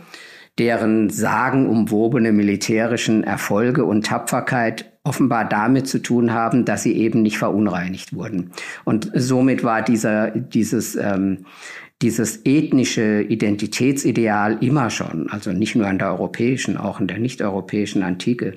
deren 0.58 1.10
sagenumwobene 1.10 2.32
militärischen 2.32 3.22
Erfolge 3.22 3.84
und 3.84 4.06
Tapferkeit 4.06 4.95
offenbar 5.06 5.48
damit 5.48 5.86
zu 5.86 6.00
tun 6.00 6.32
haben, 6.32 6.64
dass 6.64 6.82
sie 6.82 6.96
eben 6.96 7.22
nicht 7.22 7.38
verunreinigt 7.38 8.14
wurden. 8.14 8.50
Und 8.84 9.10
somit 9.14 9.62
war 9.62 9.82
dieser, 9.82 10.30
dieses, 10.30 10.96
ähm, 10.96 11.46
dieses 12.02 12.44
ethnische 12.44 13.22
Identitätsideal 13.22 14.58
immer 14.62 14.90
schon, 14.90 15.30
also 15.30 15.52
nicht 15.52 15.76
nur 15.76 15.88
in 15.88 15.98
der 15.98 16.10
europäischen, 16.10 16.76
auch 16.76 17.00
in 17.00 17.06
der 17.06 17.18
nicht-europäischen 17.18 18.02
Antike, 18.02 18.54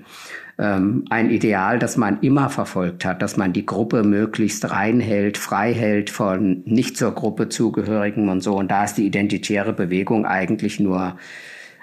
ähm, 0.58 1.06
ein 1.10 1.30
Ideal, 1.30 1.80
das 1.80 1.96
man 1.96 2.20
immer 2.22 2.50
verfolgt 2.50 3.06
hat, 3.06 3.22
dass 3.22 3.38
man 3.38 3.54
die 3.54 3.66
Gruppe 3.66 4.04
möglichst 4.04 4.70
reinhält, 4.70 5.38
frei 5.38 5.74
hält 5.74 6.10
von 6.10 6.64
nicht 6.66 6.98
zur 6.98 7.14
Gruppe 7.14 7.48
zugehörigen 7.48 8.28
und 8.28 8.42
so. 8.42 8.58
Und 8.58 8.70
da 8.70 8.84
ist 8.84 8.96
die 8.96 9.06
identitäre 9.06 9.72
Bewegung 9.72 10.26
eigentlich 10.26 10.82
nur 10.82 11.16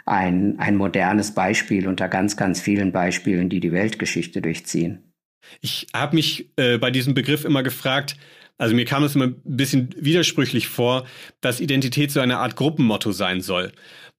ein, 0.07 0.59
ein 0.59 0.76
modernes 0.76 1.32
Beispiel 1.32 1.86
unter 1.88 2.09
ganz, 2.09 2.36
ganz 2.36 2.61
vielen 2.61 2.92
Beispielen, 2.92 3.48
die 3.48 3.61
die 3.61 3.72
Weltgeschichte 3.72 4.40
durchziehen. 4.40 5.12
Ich 5.61 5.88
habe 5.94 6.16
mich 6.16 6.50
äh, 6.57 6.78
bei 6.78 6.90
diesem 6.90 7.14
Begriff 7.14 7.44
immer 7.44 7.62
gefragt, 7.62 8.16
also 8.59 8.74
mir 8.74 8.86
kam 8.86 9.04
es 9.04 9.14
immer 9.14 9.26
ein 9.26 9.42
bisschen 9.44 9.90
widersprüchlich 9.98 10.68
vor, 10.68 11.07
dass 11.40 11.61
Identität 11.61 12.11
so 12.11 12.20
eine 12.20 12.38
Art 12.38 12.57
Gruppenmotto 12.57 13.12
sein 13.12 13.42
soll. 13.42 13.72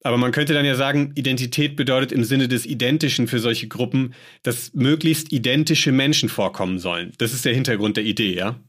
Aber 0.04 0.18
man 0.18 0.32
könnte 0.32 0.54
dann 0.54 0.66
ja 0.66 0.76
sagen, 0.76 1.12
Identität 1.16 1.76
bedeutet 1.76 2.12
im 2.12 2.24
Sinne 2.24 2.48
des 2.48 2.66
Identischen 2.66 3.28
für 3.28 3.40
solche 3.40 3.68
Gruppen, 3.68 4.14
dass 4.44 4.74
möglichst 4.74 5.34
identische 5.34 5.92
Menschen 5.92 6.30
vorkommen 6.30 6.78
sollen. 6.78 7.14
Das 7.18 7.34
ist 7.34 7.46
der 7.46 7.54
Hintergrund 7.54 7.98
der 7.98 8.04
Idee, 8.04 8.36
ja? 8.36 8.60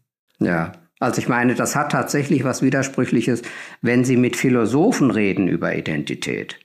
Ja, 0.40 0.72
also 1.00 1.20
ich 1.20 1.28
meine, 1.28 1.54
das 1.54 1.76
hat 1.76 1.92
tatsächlich 1.92 2.44
was 2.44 2.62
Widersprüchliches, 2.62 3.42
wenn 3.82 4.04
Sie 4.04 4.16
mit 4.16 4.36
Philosophen 4.36 5.10
reden 5.10 5.48
über 5.48 5.76
Identität 5.76 6.58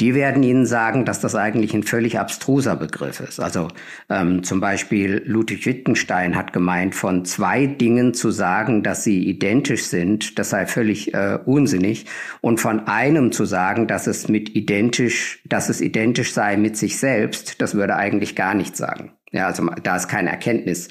die 0.00 0.14
werden 0.14 0.42
Ihnen 0.44 0.64
sagen, 0.64 1.04
dass 1.04 1.20
das 1.20 1.34
eigentlich 1.34 1.74
ein 1.74 1.82
völlig 1.82 2.18
abstruser 2.18 2.76
Begriff 2.76 3.18
ist. 3.20 3.40
Also 3.40 3.68
ähm, 4.08 4.44
zum 4.44 4.60
Beispiel 4.60 5.22
Ludwig 5.26 5.66
Wittgenstein 5.66 6.36
hat 6.36 6.52
gemeint, 6.52 6.94
von 6.94 7.24
zwei 7.24 7.66
Dingen 7.66 8.14
zu 8.14 8.30
sagen, 8.30 8.84
dass 8.84 9.02
sie 9.02 9.28
identisch 9.28 9.84
sind, 9.84 10.38
das 10.38 10.50
sei 10.50 10.66
völlig 10.66 11.14
äh, 11.14 11.38
unsinnig. 11.44 12.06
Und 12.40 12.60
von 12.60 12.86
einem 12.86 13.32
zu 13.32 13.44
sagen, 13.44 13.88
dass 13.88 14.06
es 14.06 14.28
mit 14.28 14.54
identisch, 14.54 15.42
dass 15.48 15.68
es 15.68 15.80
identisch 15.80 16.32
sei 16.32 16.56
mit 16.56 16.76
sich 16.76 16.98
selbst, 16.98 17.60
das 17.60 17.74
würde 17.74 17.96
eigentlich 17.96 18.36
gar 18.36 18.54
nichts 18.54 18.78
sagen. 18.78 19.12
Ja, 19.32 19.46
also 19.46 19.68
da 19.82 19.96
ist 19.96 20.08
keine 20.08 20.30
Erkenntnis 20.30 20.88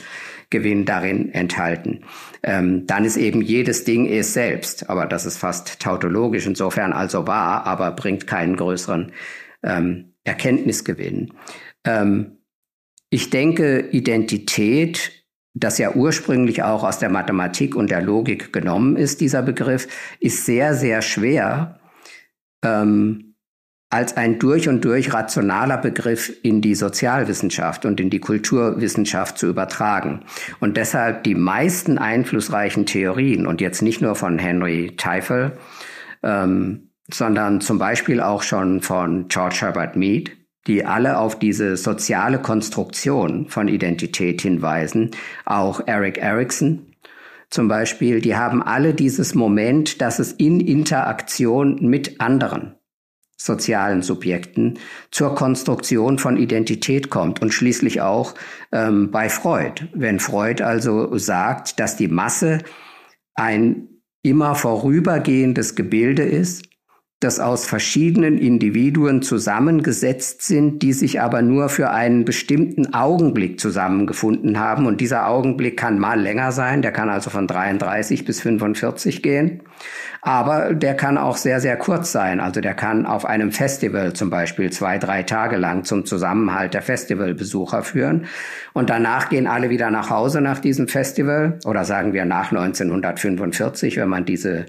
Gewinn 0.50 0.86
darin 0.86 1.34
enthalten. 1.34 2.06
Ähm, 2.44 2.88
dann 2.88 3.04
ist 3.04 3.18
eben 3.18 3.42
jedes 3.42 3.84
Ding 3.84 4.08
es 4.08 4.34
selbst, 4.34 4.90
aber 4.90 5.06
das 5.06 5.26
ist 5.26 5.38
fast 5.38 5.80
tautologisch 5.82 6.46
insofern 6.46 6.94
also 6.94 7.28
wahr, 7.28 7.66
aber 7.66 7.92
bringt 7.92 8.28
keinen 8.28 8.56
größeren 8.56 9.12
ähm, 9.64 10.14
Erkenntnisgewinn. 10.24 11.34
Ähm, 11.86 12.38
ich 13.10 13.30
denke, 13.30 13.90
Identität, 13.92 15.24
das 15.54 15.78
ja 15.78 15.94
ursprünglich 15.96 16.64
auch 16.64 16.84
aus 16.84 17.00
der 17.00 17.10
Mathematik 17.10 17.76
und 17.76 17.90
der 17.90 18.02
Logik 18.02 18.54
genommen 18.54 18.96
ist, 18.96 19.22
dieser 19.22 19.42
Begriff, 19.42 19.88
ist 20.20 20.46
sehr, 20.46 20.76
sehr 20.76 21.02
schwer 21.02 21.80
ähm, 22.64 23.27
als 23.90 24.18
ein 24.18 24.38
durch 24.38 24.68
und 24.68 24.84
durch 24.84 25.14
rationaler 25.14 25.78
Begriff 25.78 26.32
in 26.44 26.62
die 26.62 26.76
Sozialwissenschaft 26.76 27.86
und 27.86 28.00
in 28.00 28.10
die 28.10 28.20
Kulturwissenschaft 28.20 29.38
zu 29.38 29.48
übertragen. 29.48 30.26
Und 30.60 30.76
deshalb 30.76 31.24
die 31.24 31.36
meisten 31.36 31.98
einflussreichen 31.98 32.86
Theorien, 32.86 33.48
und 33.48 33.62
jetzt 33.62 33.82
nicht 33.82 34.02
nur 34.02 34.16
von 34.16 34.40
Henry 34.40 34.94
Teifel, 34.98 35.54
ähm, 36.22 36.92
sondern 37.10 37.62
zum 37.62 37.80
Beispiel 37.80 38.20
auch 38.20 38.44
schon 38.44 38.82
von 38.82 39.30
George 39.30 39.58
Herbert 39.62 39.96
Mead, 39.96 40.36
die 40.68 40.86
alle 40.86 41.18
auf 41.18 41.40
diese 41.40 41.78
soziale 41.78 42.40
Konstruktion 42.40 43.48
von 43.48 43.70
Identität 43.70 44.42
hinweisen, 44.42 45.12
auch 45.46 45.82
Eric 45.86 46.18
Erickson 46.18 46.88
zum 47.50 47.70
Beispiel, 47.70 48.20
die 48.20 48.36
haben 48.36 48.62
alle 48.62 48.94
dieses 48.94 49.34
Moment, 49.34 50.02
dass 50.02 50.20
es 50.20 50.34
in 50.34 50.60
Interaktion 50.60 51.78
mit 51.82 52.20
anderen 52.20 52.77
sozialen 53.38 54.02
Subjekten 54.02 54.80
zur 55.12 55.36
Konstruktion 55.36 56.18
von 56.18 56.38
Identität 56.38 57.10
kommt 57.10 57.42
und 57.42 57.54
schließlich 57.54 58.02
auch 58.02 58.34
ähm, 58.72 59.12
bei 59.12 59.30
Freud. 59.30 59.88
Wenn 59.94 60.20
Freud 60.20 60.64
also 60.64 61.16
sagt, 61.18 61.80
dass 61.80 61.96
die 61.96 62.08
Masse 62.08 62.60
ein 63.36 63.88
immer 64.24 64.56
vorübergehendes 64.56 65.76
Gebilde 65.76 66.24
ist, 66.24 66.68
das 67.20 67.40
aus 67.40 67.66
verschiedenen 67.66 68.38
Individuen 68.38 69.24
zusammengesetzt 69.24 70.44
sind, 70.44 70.84
die 70.84 70.94
sich 70.94 71.20
aber 71.20 71.42
nur 71.42 71.68
für 71.68 71.90
einen 71.90 72.26
bestimmten 72.26 72.94
Augenblick 72.94 73.60
zusammengefunden 73.60 74.60
haben. 74.60 74.86
Und 74.86 75.02
dieser 75.02 75.28
Augenblick 75.28 75.78
kann 75.78 75.98
mal 75.98 76.20
länger 76.20 76.52
sein, 76.52 76.84
der 76.84 76.92
kann 76.92 77.10
also 77.10 77.32
von 77.32 77.48
33 77.48 78.24
bis 78.24 78.42
45 78.42 79.24
gehen. 79.24 79.64
Aber 80.22 80.76
der 80.76 80.94
kann 80.94 81.18
auch 81.18 81.38
sehr, 81.38 81.60
sehr 81.60 81.76
kurz 81.78 82.12
sein. 82.12 82.40
Also 82.40 82.62
der 82.62 82.76
kann 82.76 83.08
auf 83.08 83.26
einem 83.26 83.52
Festival 83.52 84.14
zum 84.14 84.30
Beispiel 84.30 84.72
zwei, 84.72 85.00
drei 85.00 85.24
Tage 85.24 85.58
lang 85.58 85.86
zum 85.86 86.06
Zusammenhalt 86.06 86.76
der 86.76 86.84
Festivalbesucher 86.84 87.82
führen. 87.82 88.26
Und 88.74 88.92
danach 88.92 89.30
gehen 89.30 89.48
alle 89.48 89.72
wieder 89.72 89.90
nach 89.90 90.12
Hause 90.12 90.40
nach 90.42 90.60
diesem 90.60 90.88
Festival 90.88 91.58
oder 91.66 91.84
sagen 91.84 92.14
wir 92.14 92.26
nach 92.26 92.52
1945, 92.52 93.98
wenn 93.98 94.10
man 94.10 94.26
diese 94.26 94.68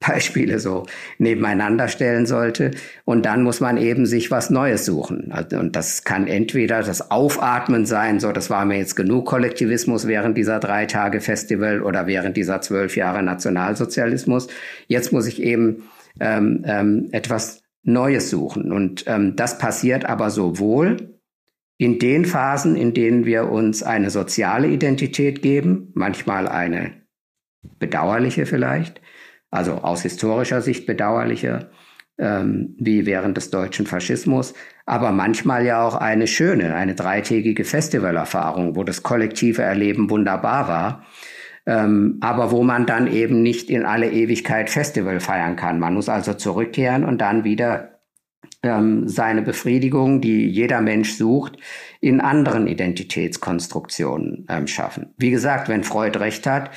Beispiele 0.00 0.58
so 0.58 0.86
nebeneinander 1.18 1.88
stellen 1.88 2.26
sollte. 2.26 2.70
Und 3.04 3.26
dann 3.26 3.42
muss 3.42 3.60
man 3.60 3.76
eben 3.76 4.06
sich 4.06 4.30
was 4.30 4.50
Neues 4.50 4.86
suchen. 4.86 5.30
Also, 5.30 5.58
und 5.58 5.76
das 5.76 6.04
kann 6.04 6.26
entweder 6.26 6.82
das 6.82 7.10
Aufatmen 7.10 7.84
sein, 7.84 8.18
so 8.18 8.32
das 8.32 8.48
war 8.50 8.64
mir 8.64 8.78
jetzt 8.78 8.96
genug 8.96 9.26
Kollektivismus 9.26 10.06
während 10.06 10.38
dieser 10.38 10.58
drei 10.58 10.86
Tage 10.86 11.20
Festival 11.20 11.82
oder 11.82 12.06
während 12.06 12.36
dieser 12.36 12.62
zwölf 12.62 12.96
Jahre 12.96 13.22
Nationalsozialismus. 13.22 14.48
Jetzt 14.88 15.12
muss 15.12 15.26
ich 15.26 15.42
eben 15.42 15.84
ähm, 16.18 16.64
ähm, 16.66 17.08
etwas 17.12 17.62
Neues 17.82 18.30
suchen. 18.30 18.72
Und 18.72 19.04
ähm, 19.06 19.36
das 19.36 19.58
passiert 19.58 20.06
aber 20.06 20.30
sowohl 20.30 21.18
in 21.76 21.98
den 21.98 22.24
Phasen, 22.24 22.76
in 22.76 22.94
denen 22.94 23.24
wir 23.24 23.50
uns 23.50 23.82
eine 23.82 24.10
soziale 24.10 24.68
Identität 24.68 25.40
geben, 25.40 25.90
manchmal 25.94 26.46
eine 26.48 26.92
bedauerliche 27.78 28.46
vielleicht, 28.46 29.00
also 29.50 29.74
aus 29.74 30.02
historischer 30.02 30.60
Sicht 30.60 30.86
bedauerlicher, 30.86 31.70
ähm, 32.18 32.76
wie 32.78 33.06
während 33.06 33.36
des 33.36 33.50
deutschen 33.50 33.86
Faschismus, 33.86 34.54
aber 34.86 35.12
manchmal 35.12 35.64
ja 35.64 35.82
auch 35.82 35.94
eine 35.94 36.26
schöne, 36.26 36.74
eine 36.74 36.94
dreitägige 36.94 37.64
Festivalerfahrung, 37.64 38.76
wo 38.76 38.84
das 38.84 39.02
kollektive 39.02 39.62
Erleben 39.62 40.10
wunderbar 40.10 40.68
war. 40.68 41.06
ähm, 41.66 42.18
aber 42.20 42.50
wo 42.50 42.62
man 42.62 42.86
dann 42.86 43.06
eben 43.06 43.42
nicht 43.42 43.70
in 43.70 43.84
alle 43.84 44.10
Ewigkeit 44.10 44.70
Festival 44.70 45.20
feiern 45.20 45.56
kann. 45.56 45.78
Man 45.78 45.94
muss 45.94 46.08
also 46.08 46.34
zurückkehren 46.34 47.04
und 47.04 47.20
dann 47.20 47.44
wieder 47.44 48.00
ähm, 48.62 49.08
seine 49.08 49.42
Befriedigung, 49.42 50.20
die 50.20 50.48
jeder 50.48 50.80
Mensch 50.80 51.14
sucht, 51.14 51.58
in 52.00 52.20
anderen 52.20 52.66
Identitätskonstruktionen 52.66 54.46
ähm, 54.48 54.66
schaffen. 54.66 55.14
Wie 55.16 55.30
gesagt, 55.30 55.68
wenn 55.68 55.84
Freud 55.84 56.18
recht 56.18 56.46
hat 56.46 56.70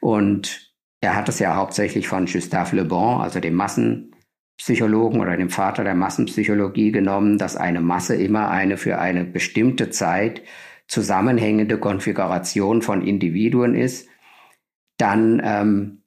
und 0.00 0.69
er 1.00 1.16
hat 1.16 1.28
es 1.28 1.38
ja 1.38 1.56
hauptsächlich 1.56 2.08
von 2.08 2.26
Gustave 2.26 2.76
Le 2.76 2.84
Bon, 2.84 3.20
also 3.20 3.40
dem 3.40 3.54
Massenpsychologen 3.54 5.20
oder 5.20 5.36
dem 5.36 5.50
Vater 5.50 5.82
der 5.84 5.94
Massenpsychologie 5.94 6.92
genommen, 6.92 7.38
dass 7.38 7.56
eine 7.56 7.80
Masse 7.80 8.16
immer 8.16 8.50
eine 8.50 8.76
für 8.76 8.98
eine 8.98 9.24
bestimmte 9.24 9.90
Zeit 9.90 10.42
zusammenhängende 10.88 11.78
Konfiguration 11.78 12.82
von 12.82 13.06
Individuen 13.06 13.74
ist, 13.74 14.08
dann 14.98 15.40
ähm, 15.42 16.02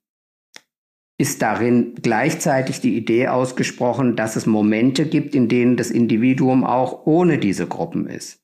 ist 1.17 1.41
darin 1.41 1.95
gleichzeitig 1.95 2.81
die 2.81 2.97
Idee 2.97 3.29
ausgesprochen, 3.29 4.15
dass 4.15 4.35
es 4.35 4.45
Momente 4.45 5.05
gibt, 5.05 5.35
in 5.35 5.47
denen 5.47 5.77
das 5.77 5.89
Individuum 5.89 6.63
auch 6.63 7.05
ohne 7.05 7.37
diese 7.37 7.65
Gruppen 7.65 8.07
ist. 8.07 8.42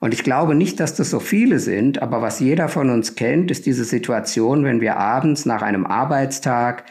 Und 0.00 0.14
ich 0.14 0.24
glaube 0.24 0.54
nicht, 0.54 0.80
dass 0.80 0.94
das 0.94 1.10
so 1.10 1.20
viele 1.20 1.58
sind, 1.58 2.00
aber 2.00 2.22
was 2.22 2.40
jeder 2.40 2.68
von 2.68 2.88
uns 2.88 3.14
kennt, 3.16 3.50
ist 3.50 3.66
diese 3.66 3.84
Situation, 3.84 4.64
wenn 4.64 4.80
wir 4.80 4.96
abends 4.96 5.44
nach 5.44 5.60
einem 5.60 5.86
Arbeitstag 5.86 6.84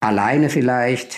alleine 0.00 0.50
vielleicht 0.50 1.16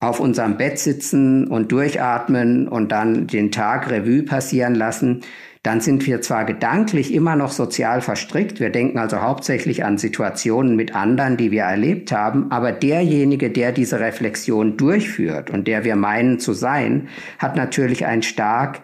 auf 0.00 0.18
unserem 0.18 0.56
Bett 0.56 0.78
sitzen 0.78 1.46
und 1.46 1.70
durchatmen 1.70 2.66
und 2.66 2.90
dann 2.90 3.26
den 3.26 3.52
Tag 3.52 3.90
Revue 3.90 4.22
passieren 4.22 4.74
lassen, 4.74 5.20
dann 5.62 5.82
sind 5.82 6.06
wir 6.06 6.22
zwar 6.22 6.46
gedanklich 6.46 7.12
immer 7.12 7.36
noch 7.36 7.52
sozial 7.52 8.00
verstrickt, 8.00 8.60
wir 8.60 8.70
denken 8.70 8.98
also 8.98 9.20
hauptsächlich 9.20 9.84
an 9.84 9.98
Situationen 9.98 10.74
mit 10.74 10.94
anderen, 10.96 11.36
die 11.36 11.50
wir 11.50 11.64
erlebt 11.64 12.12
haben, 12.12 12.50
aber 12.50 12.72
derjenige, 12.72 13.50
der 13.50 13.72
diese 13.72 14.00
Reflexion 14.00 14.78
durchführt 14.78 15.50
und 15.50 15.68
der 15.68 15.84
wir 15.84 15.96
meinen 15.96 16.38
zu 16.38 16.54
sein, 16.54 17.08
hat 17.38 17.56
natürlich 17.56 18.06
ein 18.06 18.22
stark 18.22 18.80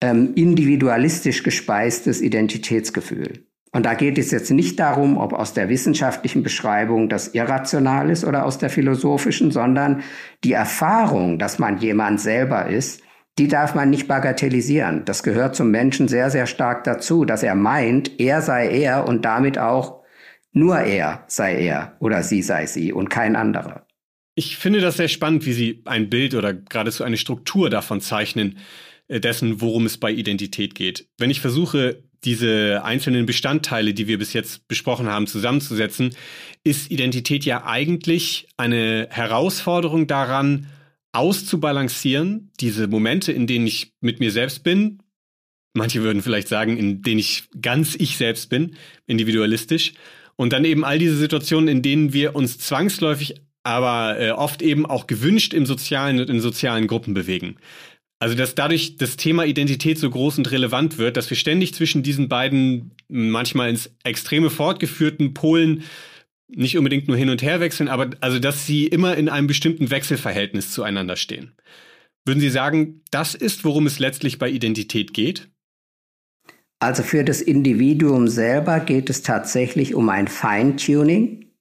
ähm, 0.00 0.34
individualistisch 0.34 1.42
gespeistes 1.42 2.20
Identitätsgefühl. 2.20 3.44
Und 3.70 3.84
da 3.84 3.94
geht 3.94 4.16
es 4.16 4.30
jetzt 4.30 4.50
nicht 4.50 4.78
darum, 4.78 5.18
ob 5.18 5.32
aus 5.32 5.52
der 5.52 5.68
wissenschaftlichen 5.68 6.42
Beschreibung 6.42 7.08
das 7.08 7.28
irrational 7.28 8.10
ist 8.10 8.24
oder 8.24 8.46
aus 8.46 8.58
der 8.58 8.70
philosophischen, 8.70 9.50
sondern 9.50 10.02
die 10.42 10.52
Erfahrung, 10.52 11.38
dass 11.38 11.58
man 11.58 11.78
jemand 11.78 12.20
selber 12.20 12.66
ist, 12.66 13.02
die 13.38 13.46
darf 13.46 13.74
man 13.74 13.90
nicht 13.90 14.08
bagatellisieren. 14.08 15.04
Das 15.04 15.22
gehört 15.22 15.54
zum 15.54 15.70
Menschen 15.70 16.08
sehr, 16.08 16.30
sehr 16.30 16.46
stark 16.46 16.84
dazu, 16.84 17.24
dass 17.24 17.42
er 17.42 17.54
meint, 17.54 18.18
er 18.18 18.42
sei 18.42 18.68
er 18.68 19.06
und 19.06 19.24
damit 19.24 19.58
auch 19.58 20.02
nur 20.52 20.78
er 20.78 21.24
sei 21.28 21.60
er 21.60 21.96
oder 22.00 22.22
sie 22.22 22.42
sei 22.42 22.66
sie 22.66 22.92
und 22.92 23.10
kein 23.10 23.36
anderer. 23.36 23.86
Ich 24.34 24.56
finde 24.56 24.80
das 24.80 24.96
sehr 24.96 25.08
spannend, 25.08 25.46
wie 25.46 25.52
Sie 25.52 25.82
ein 25.84 26.10
Bild 26.10 26.34
oder 26.34 26.54
geradezu 26.54 27.02
eine 27.02 27.16
Struktur 27.16 27.70
davon 27.70 28.00
zeichnen, 28.00 28.58
dessen, 29.08 29.60
worum 29.60 29.86
es 29.86 29.98
bei 29.98 30.12
Identität 30.12 30.74
geht. 30.74 31.08
Wenn 31.18 31.30
ich 31.30 31.40
versuche, 31.40 32.02
diese 32.24 32.82
einzelnen 32.84 33.26
Bestandteile, 33.26 33.94
die 33.94 34.08
wir 34.08 34.18
bis 34.18 34.32
jetzt 34.32 34.66
besprochen 34.68 35.08
haben, 35.08 35.26
zusammenzusetzen, 35.26 36.14
ist 36.64 36.90
Identität 36.90 37.44
ja 37.44 37.64
eigentlich 37.64 38.48
eine 38.56 39.08
Herausforderung 39.10 40.06
daran, 40.06 40.66
auszubalancieren, 41.12 42.50
diese 42.60 42.86
Momente, 42.86 43.32
in 43.32 43.46
denen 43.46 43.66
ich 43.66 43.92
mit 44.00 44.20
mir 44.20 44.30
selbst 44.30 44.62
bin, 44.62 44.98
manche 45.74 46.02
würden 46.02 46.22
vielleicht 46.22 46.48
sagen, 46.48 46.76
in 46.76 47.02
denen 47.02 47.20
ich 47.20 47.44
ganz 47.60 47.94
ich 47.94 48.16
selbst 48.16 48.50
bin, 48.50 48.76
individualistisch, 49.06 49.94
und 50.36 50.52
dann 50.52 50.64
eben 50.64 50.84
all 50.84 50.98
diese 50.98 51.16
Situationen, 51.16 51.68
in 51.68 51.82
denen 51.82 52.12
wir 52.12 52.36
uns 52.36 52.58
zwangsläufig, 52.58 53.40
aber 53.64 54.20
äh, 54.20 54.30
oft 54.30 54.62
eben 54.62 54.86
auch 54.86 55.06
gewünscht 55.06 55.52
im 55.52 55.66
sozialen 55.66 56.20
und 56.20 56.30
in 56.30 56.40
sozialen 56.40 56.86
Gruppen 56.86 57.14
bewegen. 57.14 57.56
Also 58.20 58.34
dass 58.34 58.54
dadurch 58.54 58.96
das 58.96 59.16
Thema 59.16 59.44
Identität 59.44 59.98
so 59.98 60.10
groß 60.10 60.38
und 60.38 60.50
relevant 60.50 60.98
wird, 60.98 61.16
dass 61.16 61.30
wir 61.30 61.36
ständig 61.36 61.74
zwischen 61.74 62.02
diesen 62.02 62.28
beiden 62.28 62.92
manchmal 63.08 63.70
ins 63.70 63.90
Extreme 64.02 64.50
fortgeführten 64.50 65.34
Polen 65.34 65.84
nicht 66.48 66.76
unbedingt 66.78 67.08
nur 67.08 67.16
hin 67.16 67.30
und 67.30 67.42
her 67.42 67.60
wechseln, 67.60 67.88
aber 67.88 68.10
also, 68.20 68.38
dass 68.38 68.66
sie 68.66 68.86
immer 68.86 69.16
in 69.16 69.28
einem 69.28 69.46
bestimmten 69.46 69.90
Wechselverhältnis 69.90 70.72
zueinander 70.72 71.16
stehen. 71.16 71.52
Würden 72.24 72.40
Sie 72.40 72.50
sagen, 72.50 73.02
das 73.10 73.34
ist, 73.34 73.64
worum 73.64 73.86
es 73.86 73.98
letztlich 73.98 74.38
bei 74.38 74.48
Identität 74.48 75.12
geht? 75.14 75.50
Also 76.80 77.02
für 77.02 77.24
das 77.24 77.40
Individuum 77.40 78.28
selber 78.28 78.80
geht 78.80 79.10
es 79.10 79.22
tatsächlich 79.22 79.94
um 79.94 80.08
ein 80.08 80.28
Feintuning, 80.28 81.52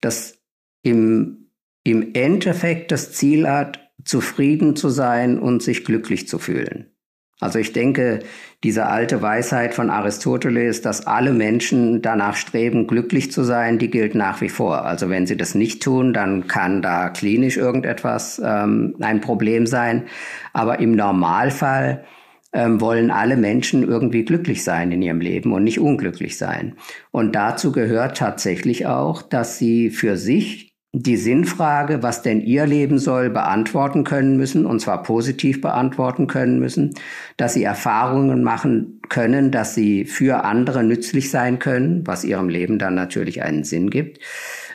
das 0.00 0.38
im, 0.82 1.50
im 1.84 2.14
Endeffekt 2.14 2.92
das 2.92 3.12
Ziel 3.12 3.48
hat, 3.48 3.87
zufrieden 4.08 4.74
zu 4.74 4.88
sein 4.88 5.38
und 5.38 5.62
sich 5.62 5.84
glücklich 5.84 6.26
zu 6.28 6.38
fühlen. 6.38 6.86
Also 7.40 7.60
ich 7.60 7.72
denke, 7.72 8.20
diese 8.64 8.86
alte 8.86 9.22
Weisheit 9.22 9.74
von 9.74 9.90
Aristoteles, 9.90 10.82
dass 10.82 11.06
alle 11.06 11.32
Menschen 11.32 12.02
danach 12.02 12.34
streben, 12.34 12.88
glücklich 12.88 13.30
zu 13.30 13.44
sein, 13.44 13.78
die 13.78 13.90
gilt 13.90 14.16
nach 14.16 14.40
wie 14.40 14.48
vor. 14.48 14.84
Also 14.84 15.08
wenn 15.08 15.26
sie 15.26 15.36
das 15.36 15.54
nicht 15.54 15.82
tun, 15.82 16.12
dann 16.12 16.48
kann 16.48 16.82
da 16.82 17.10
klinisch 17.10 17.56
irgendetwas 17.56 18.42
ähm, 18.44 18.96
ein 18.98 19.20
Problem 19.20 19.66
sein. 19.66 20.06
Aber 20.52 20.80
im 20.80 20.92
Normalfall 20.96 22.04
ähm, 22.52 22.80
wollen 22.80 23.12
alle 23.12 23.36
Menschen 23.36 23.86
irgendwie 23.86 24.24
glücklich 24.24 24.64
sein 24.64 24.90
in 24.90 25.02
ihrem 25.02 25.20
Leben 25.20 25.52
und 25.52 25.62
nicht 25.62 25.78
unglücklich 25.78 26.38
sein. 26.38 26.76
Und 27.12 27.36
dazu 27.36 27.70
gehört 27.70 28.16
tatsächlich 28.16 28.86
auch, 28.86 29.22
dass 29.22 29.58
sie 29.58 29.90
für 29.90 30.16
sich 30.16 30.67
die 30.92 31.18
Sinnfrage, 31.18 32.02
was 32.02 32.22
denn 32.22 32.40
ihr 32.40 32.66
Leben 32.66 32.98
soll, 32.98 33.28
beantworten 33.28 34.04
können 34.04 34.38
müssen, 34.38 34.64
und 34.64 34.80
zwar 34.80 35.02
positiv 35.02 35.60
beantworten 35.60 36.26
können 36.26 36.58
müssen, 36.58 36.94
dass 37.36 37.54
sie 37.54 37.62
Erfahrungen 37.62 38.42
machen 38.42 39.00
können, 39.10 39.50
dass 39.50 39.74
sie 39.74 40.06
für 40.06 40.44
andere 40.44 40.82
nützlich 40.82 41.30
sein 41.30 41.58
können, 41.58 42.06
was 42.06 42.24
ihrem 42.24 42.48
Leben 42.48 42.78
dann 42.78 42.94
natürlich 42.94 43.42
einen 43.42 43.64
Sinn 43.64 43.90
gibt, 43.90 44.20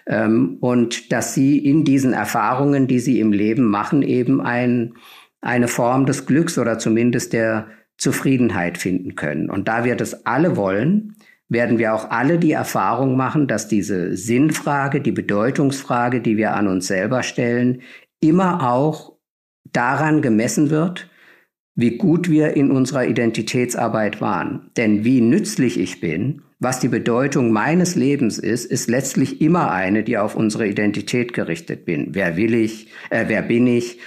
ähm, 0.05 0.57
und 0.59 1.11
dass 1.11 1.33
sie 1.33 1.57
in 1.57 1.83
diesen 1.83 2.13
Erfahrungen, 2.13 2.87
die 2.87 2.99
sie 2.99 3.19
im 3.19 3.31
Leben 3.31 3.65
machen, 3.65 4.03
eben 4.03 4.39
ein, 4.39 4.93
eine 5.41 5.67
Form 5.67 6.05
des 6.05 6.27
Glücks 6.27 6.59
oder 6.59 6.77
zumindest 6.77 7.33
der 7.33 7.67
Zufriedenheit 7.97 8.77
finden 8.77 9.15
können. 9.15 9.49
Und 9.49 9.67
da 9.67 9.83
wir 9.83 9.95
das 9.95 10.25
alle 10.25 10.57
wollen, 10.57 11.15
werden 11.53 11.77
wir 11.77 11.93
auch 11.93 12.09
alle 12.09 12.39
die 12.39 12.51
Erfahrung 12.51 13.15
machen, 13.15 13.47
dass 13.47 13.67
diese 13.67 14.17
Sinnfrage, 14.17 14.99
die 14.99 15.11
Bedeutungsfrage, 15.11 16.19
die 16.19 16.35
wir 16.35 16.55
an 16.55 16.67
uns 16.67 16.87
selber 16.87 17.23
stellen, 17.23 17.81
immer 18.19 18.69
auch 18.69 19.13
daran 19.71 20.21
gemessen 20.21 20.69
wird, 20.69 21.09
wie 21.75 21.97
gut 21.97 22.29
wir 22.29 22.55
in 22.55 22.71
unserer 22.71 23.05
Identitätsarbeit 23.05 24.21
waren. 24.21 24.69
Denn 24.77 25.03
wie 25.03 25.21
nützlich 25.21 25.79
ich 25.79 26.01
bin, 26.01 26.41
was 26.59 26.79
die 26.79 26.87
Bedeutung 26.87 27.51
meines 27.51 27.95
Lebens 27.95 28.39
ist, 28.39 28.65
ist 28.65 28.89
letztlich 28.89 29.41
immer 29.41 29.71
eine, 29.71 30.03
die 30.03 30.17
auf 30.17 30.35
unsere 30.35 30.67
Identität 30.67 31.33
gerichtet 31.33 31.85
bin. 31.85 32.09
Wer 32.11 32.37
will 32.37 32.53
ich, 32.53 32.87
äh, 33.09 33.25
wer 33.27 33.41
bin 33.41 33.67
ich, 33.67 33.99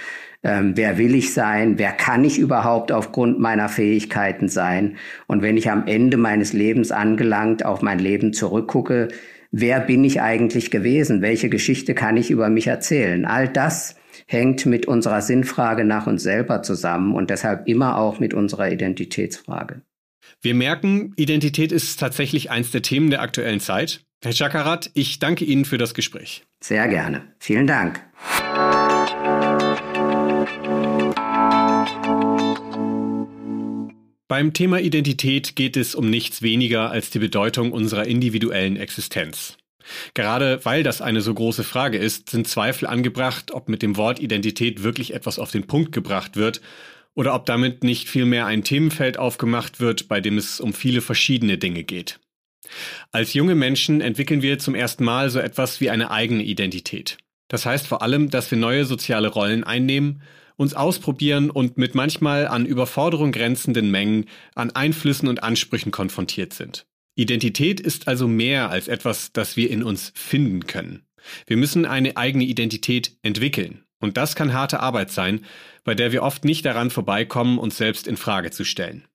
ähm, 0.47 0.71
wer 0.75 0.97
will 0.97 1.13
ich 1.13 1.33
sein, 1.33 1.77
wer 1.77 1.91
kann 1.91 2.23
ich 2.23 2.39
überhaupt 2.39 2.91
aufgrund 2.91 3.39
meiner 3.39 3.69
Fähigkeiten 3.69 4.47
sein. 4.47 4.97
Und 5.27 5.41
wenn 5.41 5.57
ich 5.57 5.69
am 5.69 5.85
Ende 5.87 6.17
meines 6.17 6.53
Lebens 6.53 6.91
angelangt 6.91 7.65
auf 7.65 7.81
mein 7.81 7.99
Leben 7.99 8.33
zurückgucke, 8.33 9.09
wer 9.51 9.79
bin 9.81 10.03
ich 10.03 10.21
eigentlich 10.21 10.71
gewesen, 10.71 11.21
welche 11.21 11.49
Geschichte 11.49 11.93
kann 11.93 12.17
ich 12.17 12.31
über 12.31 12.49
mich 12.49 12.67
erzählen. 12.67 13.25
All 13.25 13.47
das 13.47 13.95
hängt 14.25 14.65
mit 14.65 14.87
unserer 14.87 15.21
Sinnfrage 15.21 15.83
nach 15.83 16.07
uns 16.07 16.23
selber 16.23 16.63
zusammen 16.63 17.13
und 17.13 17.29
deshalb 17.29 17.67
immer 17.67 17.97
auch 17.97 18.19
mit 18.19 18.33
unserer 18.33 18.71
Identitätsfrage. 18.71 19.81
Wir 20.41 20.55
merken, 20.55 21.13
Identität 21.15 21.71
ist 21.71 21.99
tatsächlich 21.99 22.51
eins 22.51 22.71
der 22.71 22.81
Themen 22.81 23.09
der 23.09 23.21
aktuellen 23.21 23.59
Zeit. 23.59 24.01
Herr 24.23 24.33
Chakarat, 24.33 24.91
ich 24.93 25.19
danke 25.19 25.45
Ihnen 25.45 25.65
für 25.65 25.77
das 25.77 25.93
Gespräch. 25.93 26.43
Sehr 26.59 26.87
gerne. 26.87 27.21
Vielen 27.39 27.67
Dank. 27.67 28.01
Beim 34.29 34.51
Thema 34.51 34.81
Identität 34.81 35.55
geht 35.55 35.77
es 35.77 35.95
um 35.95 36.09
nichts 36.09 36.41
weniger 36.41 36.91
als 36.91 37.09
die 37.09 37.19
Bedeutung 37.19 37.71
unserer 37.71 38.07
individuellen 38.07 38.75
Existenz. 38.75 39.55
Gerade 40.15 40.59
weil 40.65 40.83
das 40.83 41.01
eine 41.01 41.21
so 41.21 41.33
große 41.33 41.63
Frage 41.63 41.97
ist, 41.97 42.29
sind 42.29 42.45
Zweifel 42.45 42.87
angebracht, 42.87 43.51
ob 43.53 43.69
mit 43.69 43.81
dem 43.81 43.95
Wort 43.95 44.19
Identität 44.19 44.83
wirklich 44.83 45.13
etwas 45.13 45.39
auf 45.39 45.51
den 45.51 45.65
Punkt 45.65 45.93
gebracht 45.93 46.35
wird 46.35 46.59
oder 47.13 47.33
ob 47.33 47.45
damit 47.45 47.85
nicht 47.85 48.09
vielmehr 48.09 48.45
ein 48.47 48.65
Themenfeld 48.65 49.17
aufgemacht 49.17 49.79
wird, 49.79 50.09
bei 50.09 50.19
dem 50.19 50.37
es 50.37 50.59
um 50.59 50.73
viele 50.73 50.99
verschiedene 50.99 51.57
Dinge 51.57 51.85
geht. 51.85 52.19
Als 53.13 53.33
junge 53.33 53.55
Menschen 53.55 54.01
entwickeln 54.01 54.41
wir 54.41 54.59
zum 54.59 54.75
ersten 54.75 55.05
Mal 55.05 55.29
so 55.29 55.39
etwas 55.39 55.79
wie 55.79 55.89
eine 55.89 56.11
eigene 56.11 56.43
Identität. 56.43 57.17
Das 57.47 57.65
heißt 57.65 57.87
vor 57.87 58.01
allem, 58.01 58.29
dass 58.29 58.51
wir 58.51 58.57
neue 58.57 58.83
soziale 58.83 59.29
Rollen 59.29 59.63
einnehmen 59.63 60.21
uns 60.57 60.73
ausprobieren 60.73 61.49
und 61.49 61.77
mit 61.77 61.95
manchmal 61.95 62.47
an 62.47 62.65
Überforderung 62.65 63.31
grenzenden 63.31 63.89
Mengen 63.89 64.25
an 64.55 64.71
Einflüssen 64.71 65.29
und 65.29 65.43
Ansprüchen 65.43 65.91
konfrontiert 65.91 66.53
sind. 66.53 66.85
Identität 67.15 67.79
ist 67.79 68.07
also 68.07 68.27
mehr 68.27 68.69
als 68.69 68.87
etwas, 68.87 69.31
das 69.31 69.55
wir 69.55 69.69
in 69.69 69.83
uns 69.83 70.11
finden 70.15 70.67
können. 70.67 71.05
Wir 71.45 71.57
müssen 71.57 71.85
eine 71.85 72.17
eigene 72.17 72.43
Identität 72.43 73.17
entwickeln. 73.21 73.83
Und 73.99 74.17
das 74.17 74.35
kann 74.35 74.53
harte 74.53 74.79
Arbeit 74.79 75.09
sein, 75.09 75.43
bei 75.83 75.95
der 75.95 76.11
wir 76.11 76.21
oft 76.21 76.45
nicht 76.45 76.65
daran 76.65 76.91
vorbeikommen, 76.91 77.57
uns 77.57 77.77
selbst 77.77 78.07
in 78.07 78.17
Frage 78.17 78.51
zu 78.51 78.63
stellen. 78.63 79.07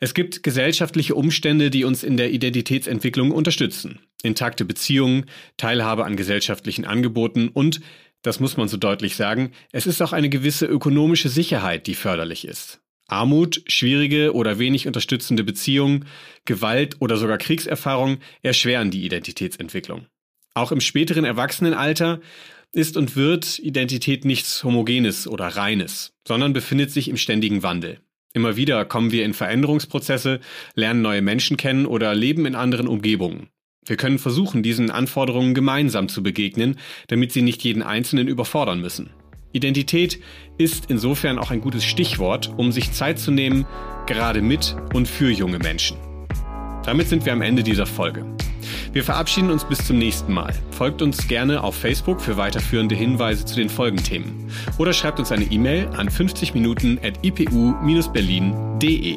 Es 0.00 0.14
gibt 0.14 0.42
gesellschaftliche 0.42 1.14
Umstände, 1.14 1.70
die 1.70 1.84
uns 1.84 2.02
in 2.02 2.16
der 2.16 2.32
Identitätsentwicklung 2.32 3.30
unterstützen. 3.30 4.00
Intakte 4.24 4.64
Beziehungen, 4.64 5.26
Teilhabe 5.56 6.04
an 6.04 6.16
gesellschaftlichen 6.16 6.84
Angeboten 6.84 7.48
und, 7.48 7.80
das 8.22 8.40
muss 8.40 8.56
man 8.56 8.68
so 8.68 8.76
deutlich 8.76 9.16
sagen, 9.16 9.52
es 9.72 9.86
ist 9.86 10.00
auch 10.00 10.12
eine 10.12 10.28
gewisse 10.28 10.66
ökonomische 10.66 11.28
Sicherheit, 11.28 11.86
die 11.86 11.94
förderlich 11.94 12.46
ist. 12.46 12.80
Armut, 13.08 13.62
schwierige 13.66 14.32
oder 14.34 14.58
wenig 14.58 14.86
unterstützende 14.86 15.44
Beziehungen, 15.44 16.06
Gewalt 16.44 16.96
oder 17.00 17.16
sogar 17.16 17.38
Kriegserfahrung 17.38 18.18
erschweren 18.42 18.90
die 18.90 19.04
Identitätsentwicklung. 19.04 20.06
Auch 20.54 20.72
im 20.72 20.80
späteren 20.80 21.24
Erwachsenenalter 21.24 22.20
ist 22.72 22.96
und 22.96 23.16
wird 23.16 23.58
Identität 23.58 24.24
nichts 24.24 24.64
Homogenes 24.64 25.28
oder 25.28 25.48
Reines, 25.48 26.14
sondern 26.26 26.52
befindet 26.52 26.90
sich 26.90 27.08
im 27.08 27.16
ständigen 27.16 27.62
Wandel. 27.62 28.00
Immer 28.32 28.56
wieder 28.56 28.84
kommen 28.86 29.12
wir 29.12 29.26
in 29.26 29.34
Veränderungsprozesse, 29.34 30.40
lernen 30.74 31.02
neue 31.02 31.20
Menschen 31.20 31.58
kennen 31.58 31.84
oder 31.84 32.14
leben 32.14 32.46
in 32.46 32.54
anderen 32.54 32.88
Umgebungen. 32.88 33.50
Wir 33.84 33.96
können 33.96 34.18
versuchen, 34.18 34.62
diesen 34.62 34.90
Anforderungen 34.90 35.54
gemeinsam 35.54 36.08
zu 36.08 36.22
begegnen, 36.22 36.76
damit 37.08 37.32
sie 37.32 37.42
nicht 37.42 37.64
jeden 37.64 37.82
Einzelnen 37.82 38.28
überfordern 38.28 38.80
müssen. 38.80 39.10
Identität 39.52 40.20
ist 40.56 40.86
insofern 40.88 41.38
auch 41.38 41.50
ein 41.50 41.60
gutes 41.60 41.84
Stichwort, 41.84 42.52
um 42.56 42.70
sich 42.72 42.92
Zeit 42.92 43.18
zu 43.18 43.32
nehmen, 43.32 43.66
gerade 44.06 44.40
mit 44.40 44.76
und 44.94 45.08
für 45.08 45.30
junge 45.30 45.58
Menschen. 45.58 45.96
Damit 46.84 47.08
sind 47.08 47.26
wir 47.26 47.32
am 47.32 47.42
Ende 47.42 47.62
dieser 47.62 47.86
Folge. 47.86 48.24
Wir 48.92 49.04
verabschieden 49.04 49.50
uns 49.50 49.64
bis 49.64 49.84
zum 49.86 49.98
nächsten 49.98 50.32
Mal. 50.32 50.52
Folgt 50.70 51.02
uns 51.02 51.26
gerne 51.28 51.62
auf 51.62 51.74
Facebook 51.76 52.20
für 52.20 52.36
weiterführende 52.36 52.94
Hinweise 52.94 53.44
zu 53.44 53.56
den 53.56 53.68
Folgenthemen 53.68 54.50
oder 54.78 54.92
schreibt 54.92 55.18
uns 55.18 55.32
eine 55.32 55.44
E-Mail 55.44 55.88
an 55.96 56.08
50 56.10 56.54
Minuten 56.54 56.98
at 57.02 57.24
ipu-berlin.de. 57.24 59.16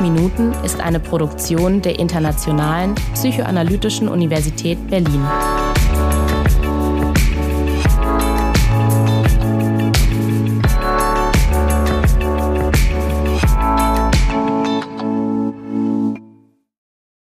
Minuten 0.00 0.54
ist 0.64 0.80
eine 0.80 0.98
Produktion 0.98 1.82
der 1.82 1.98
Internationalen 1.98 2.94
Psychoanalytischen 3.12 4.08
Universität 4.08 4.78
Berlin. 4.88 5.22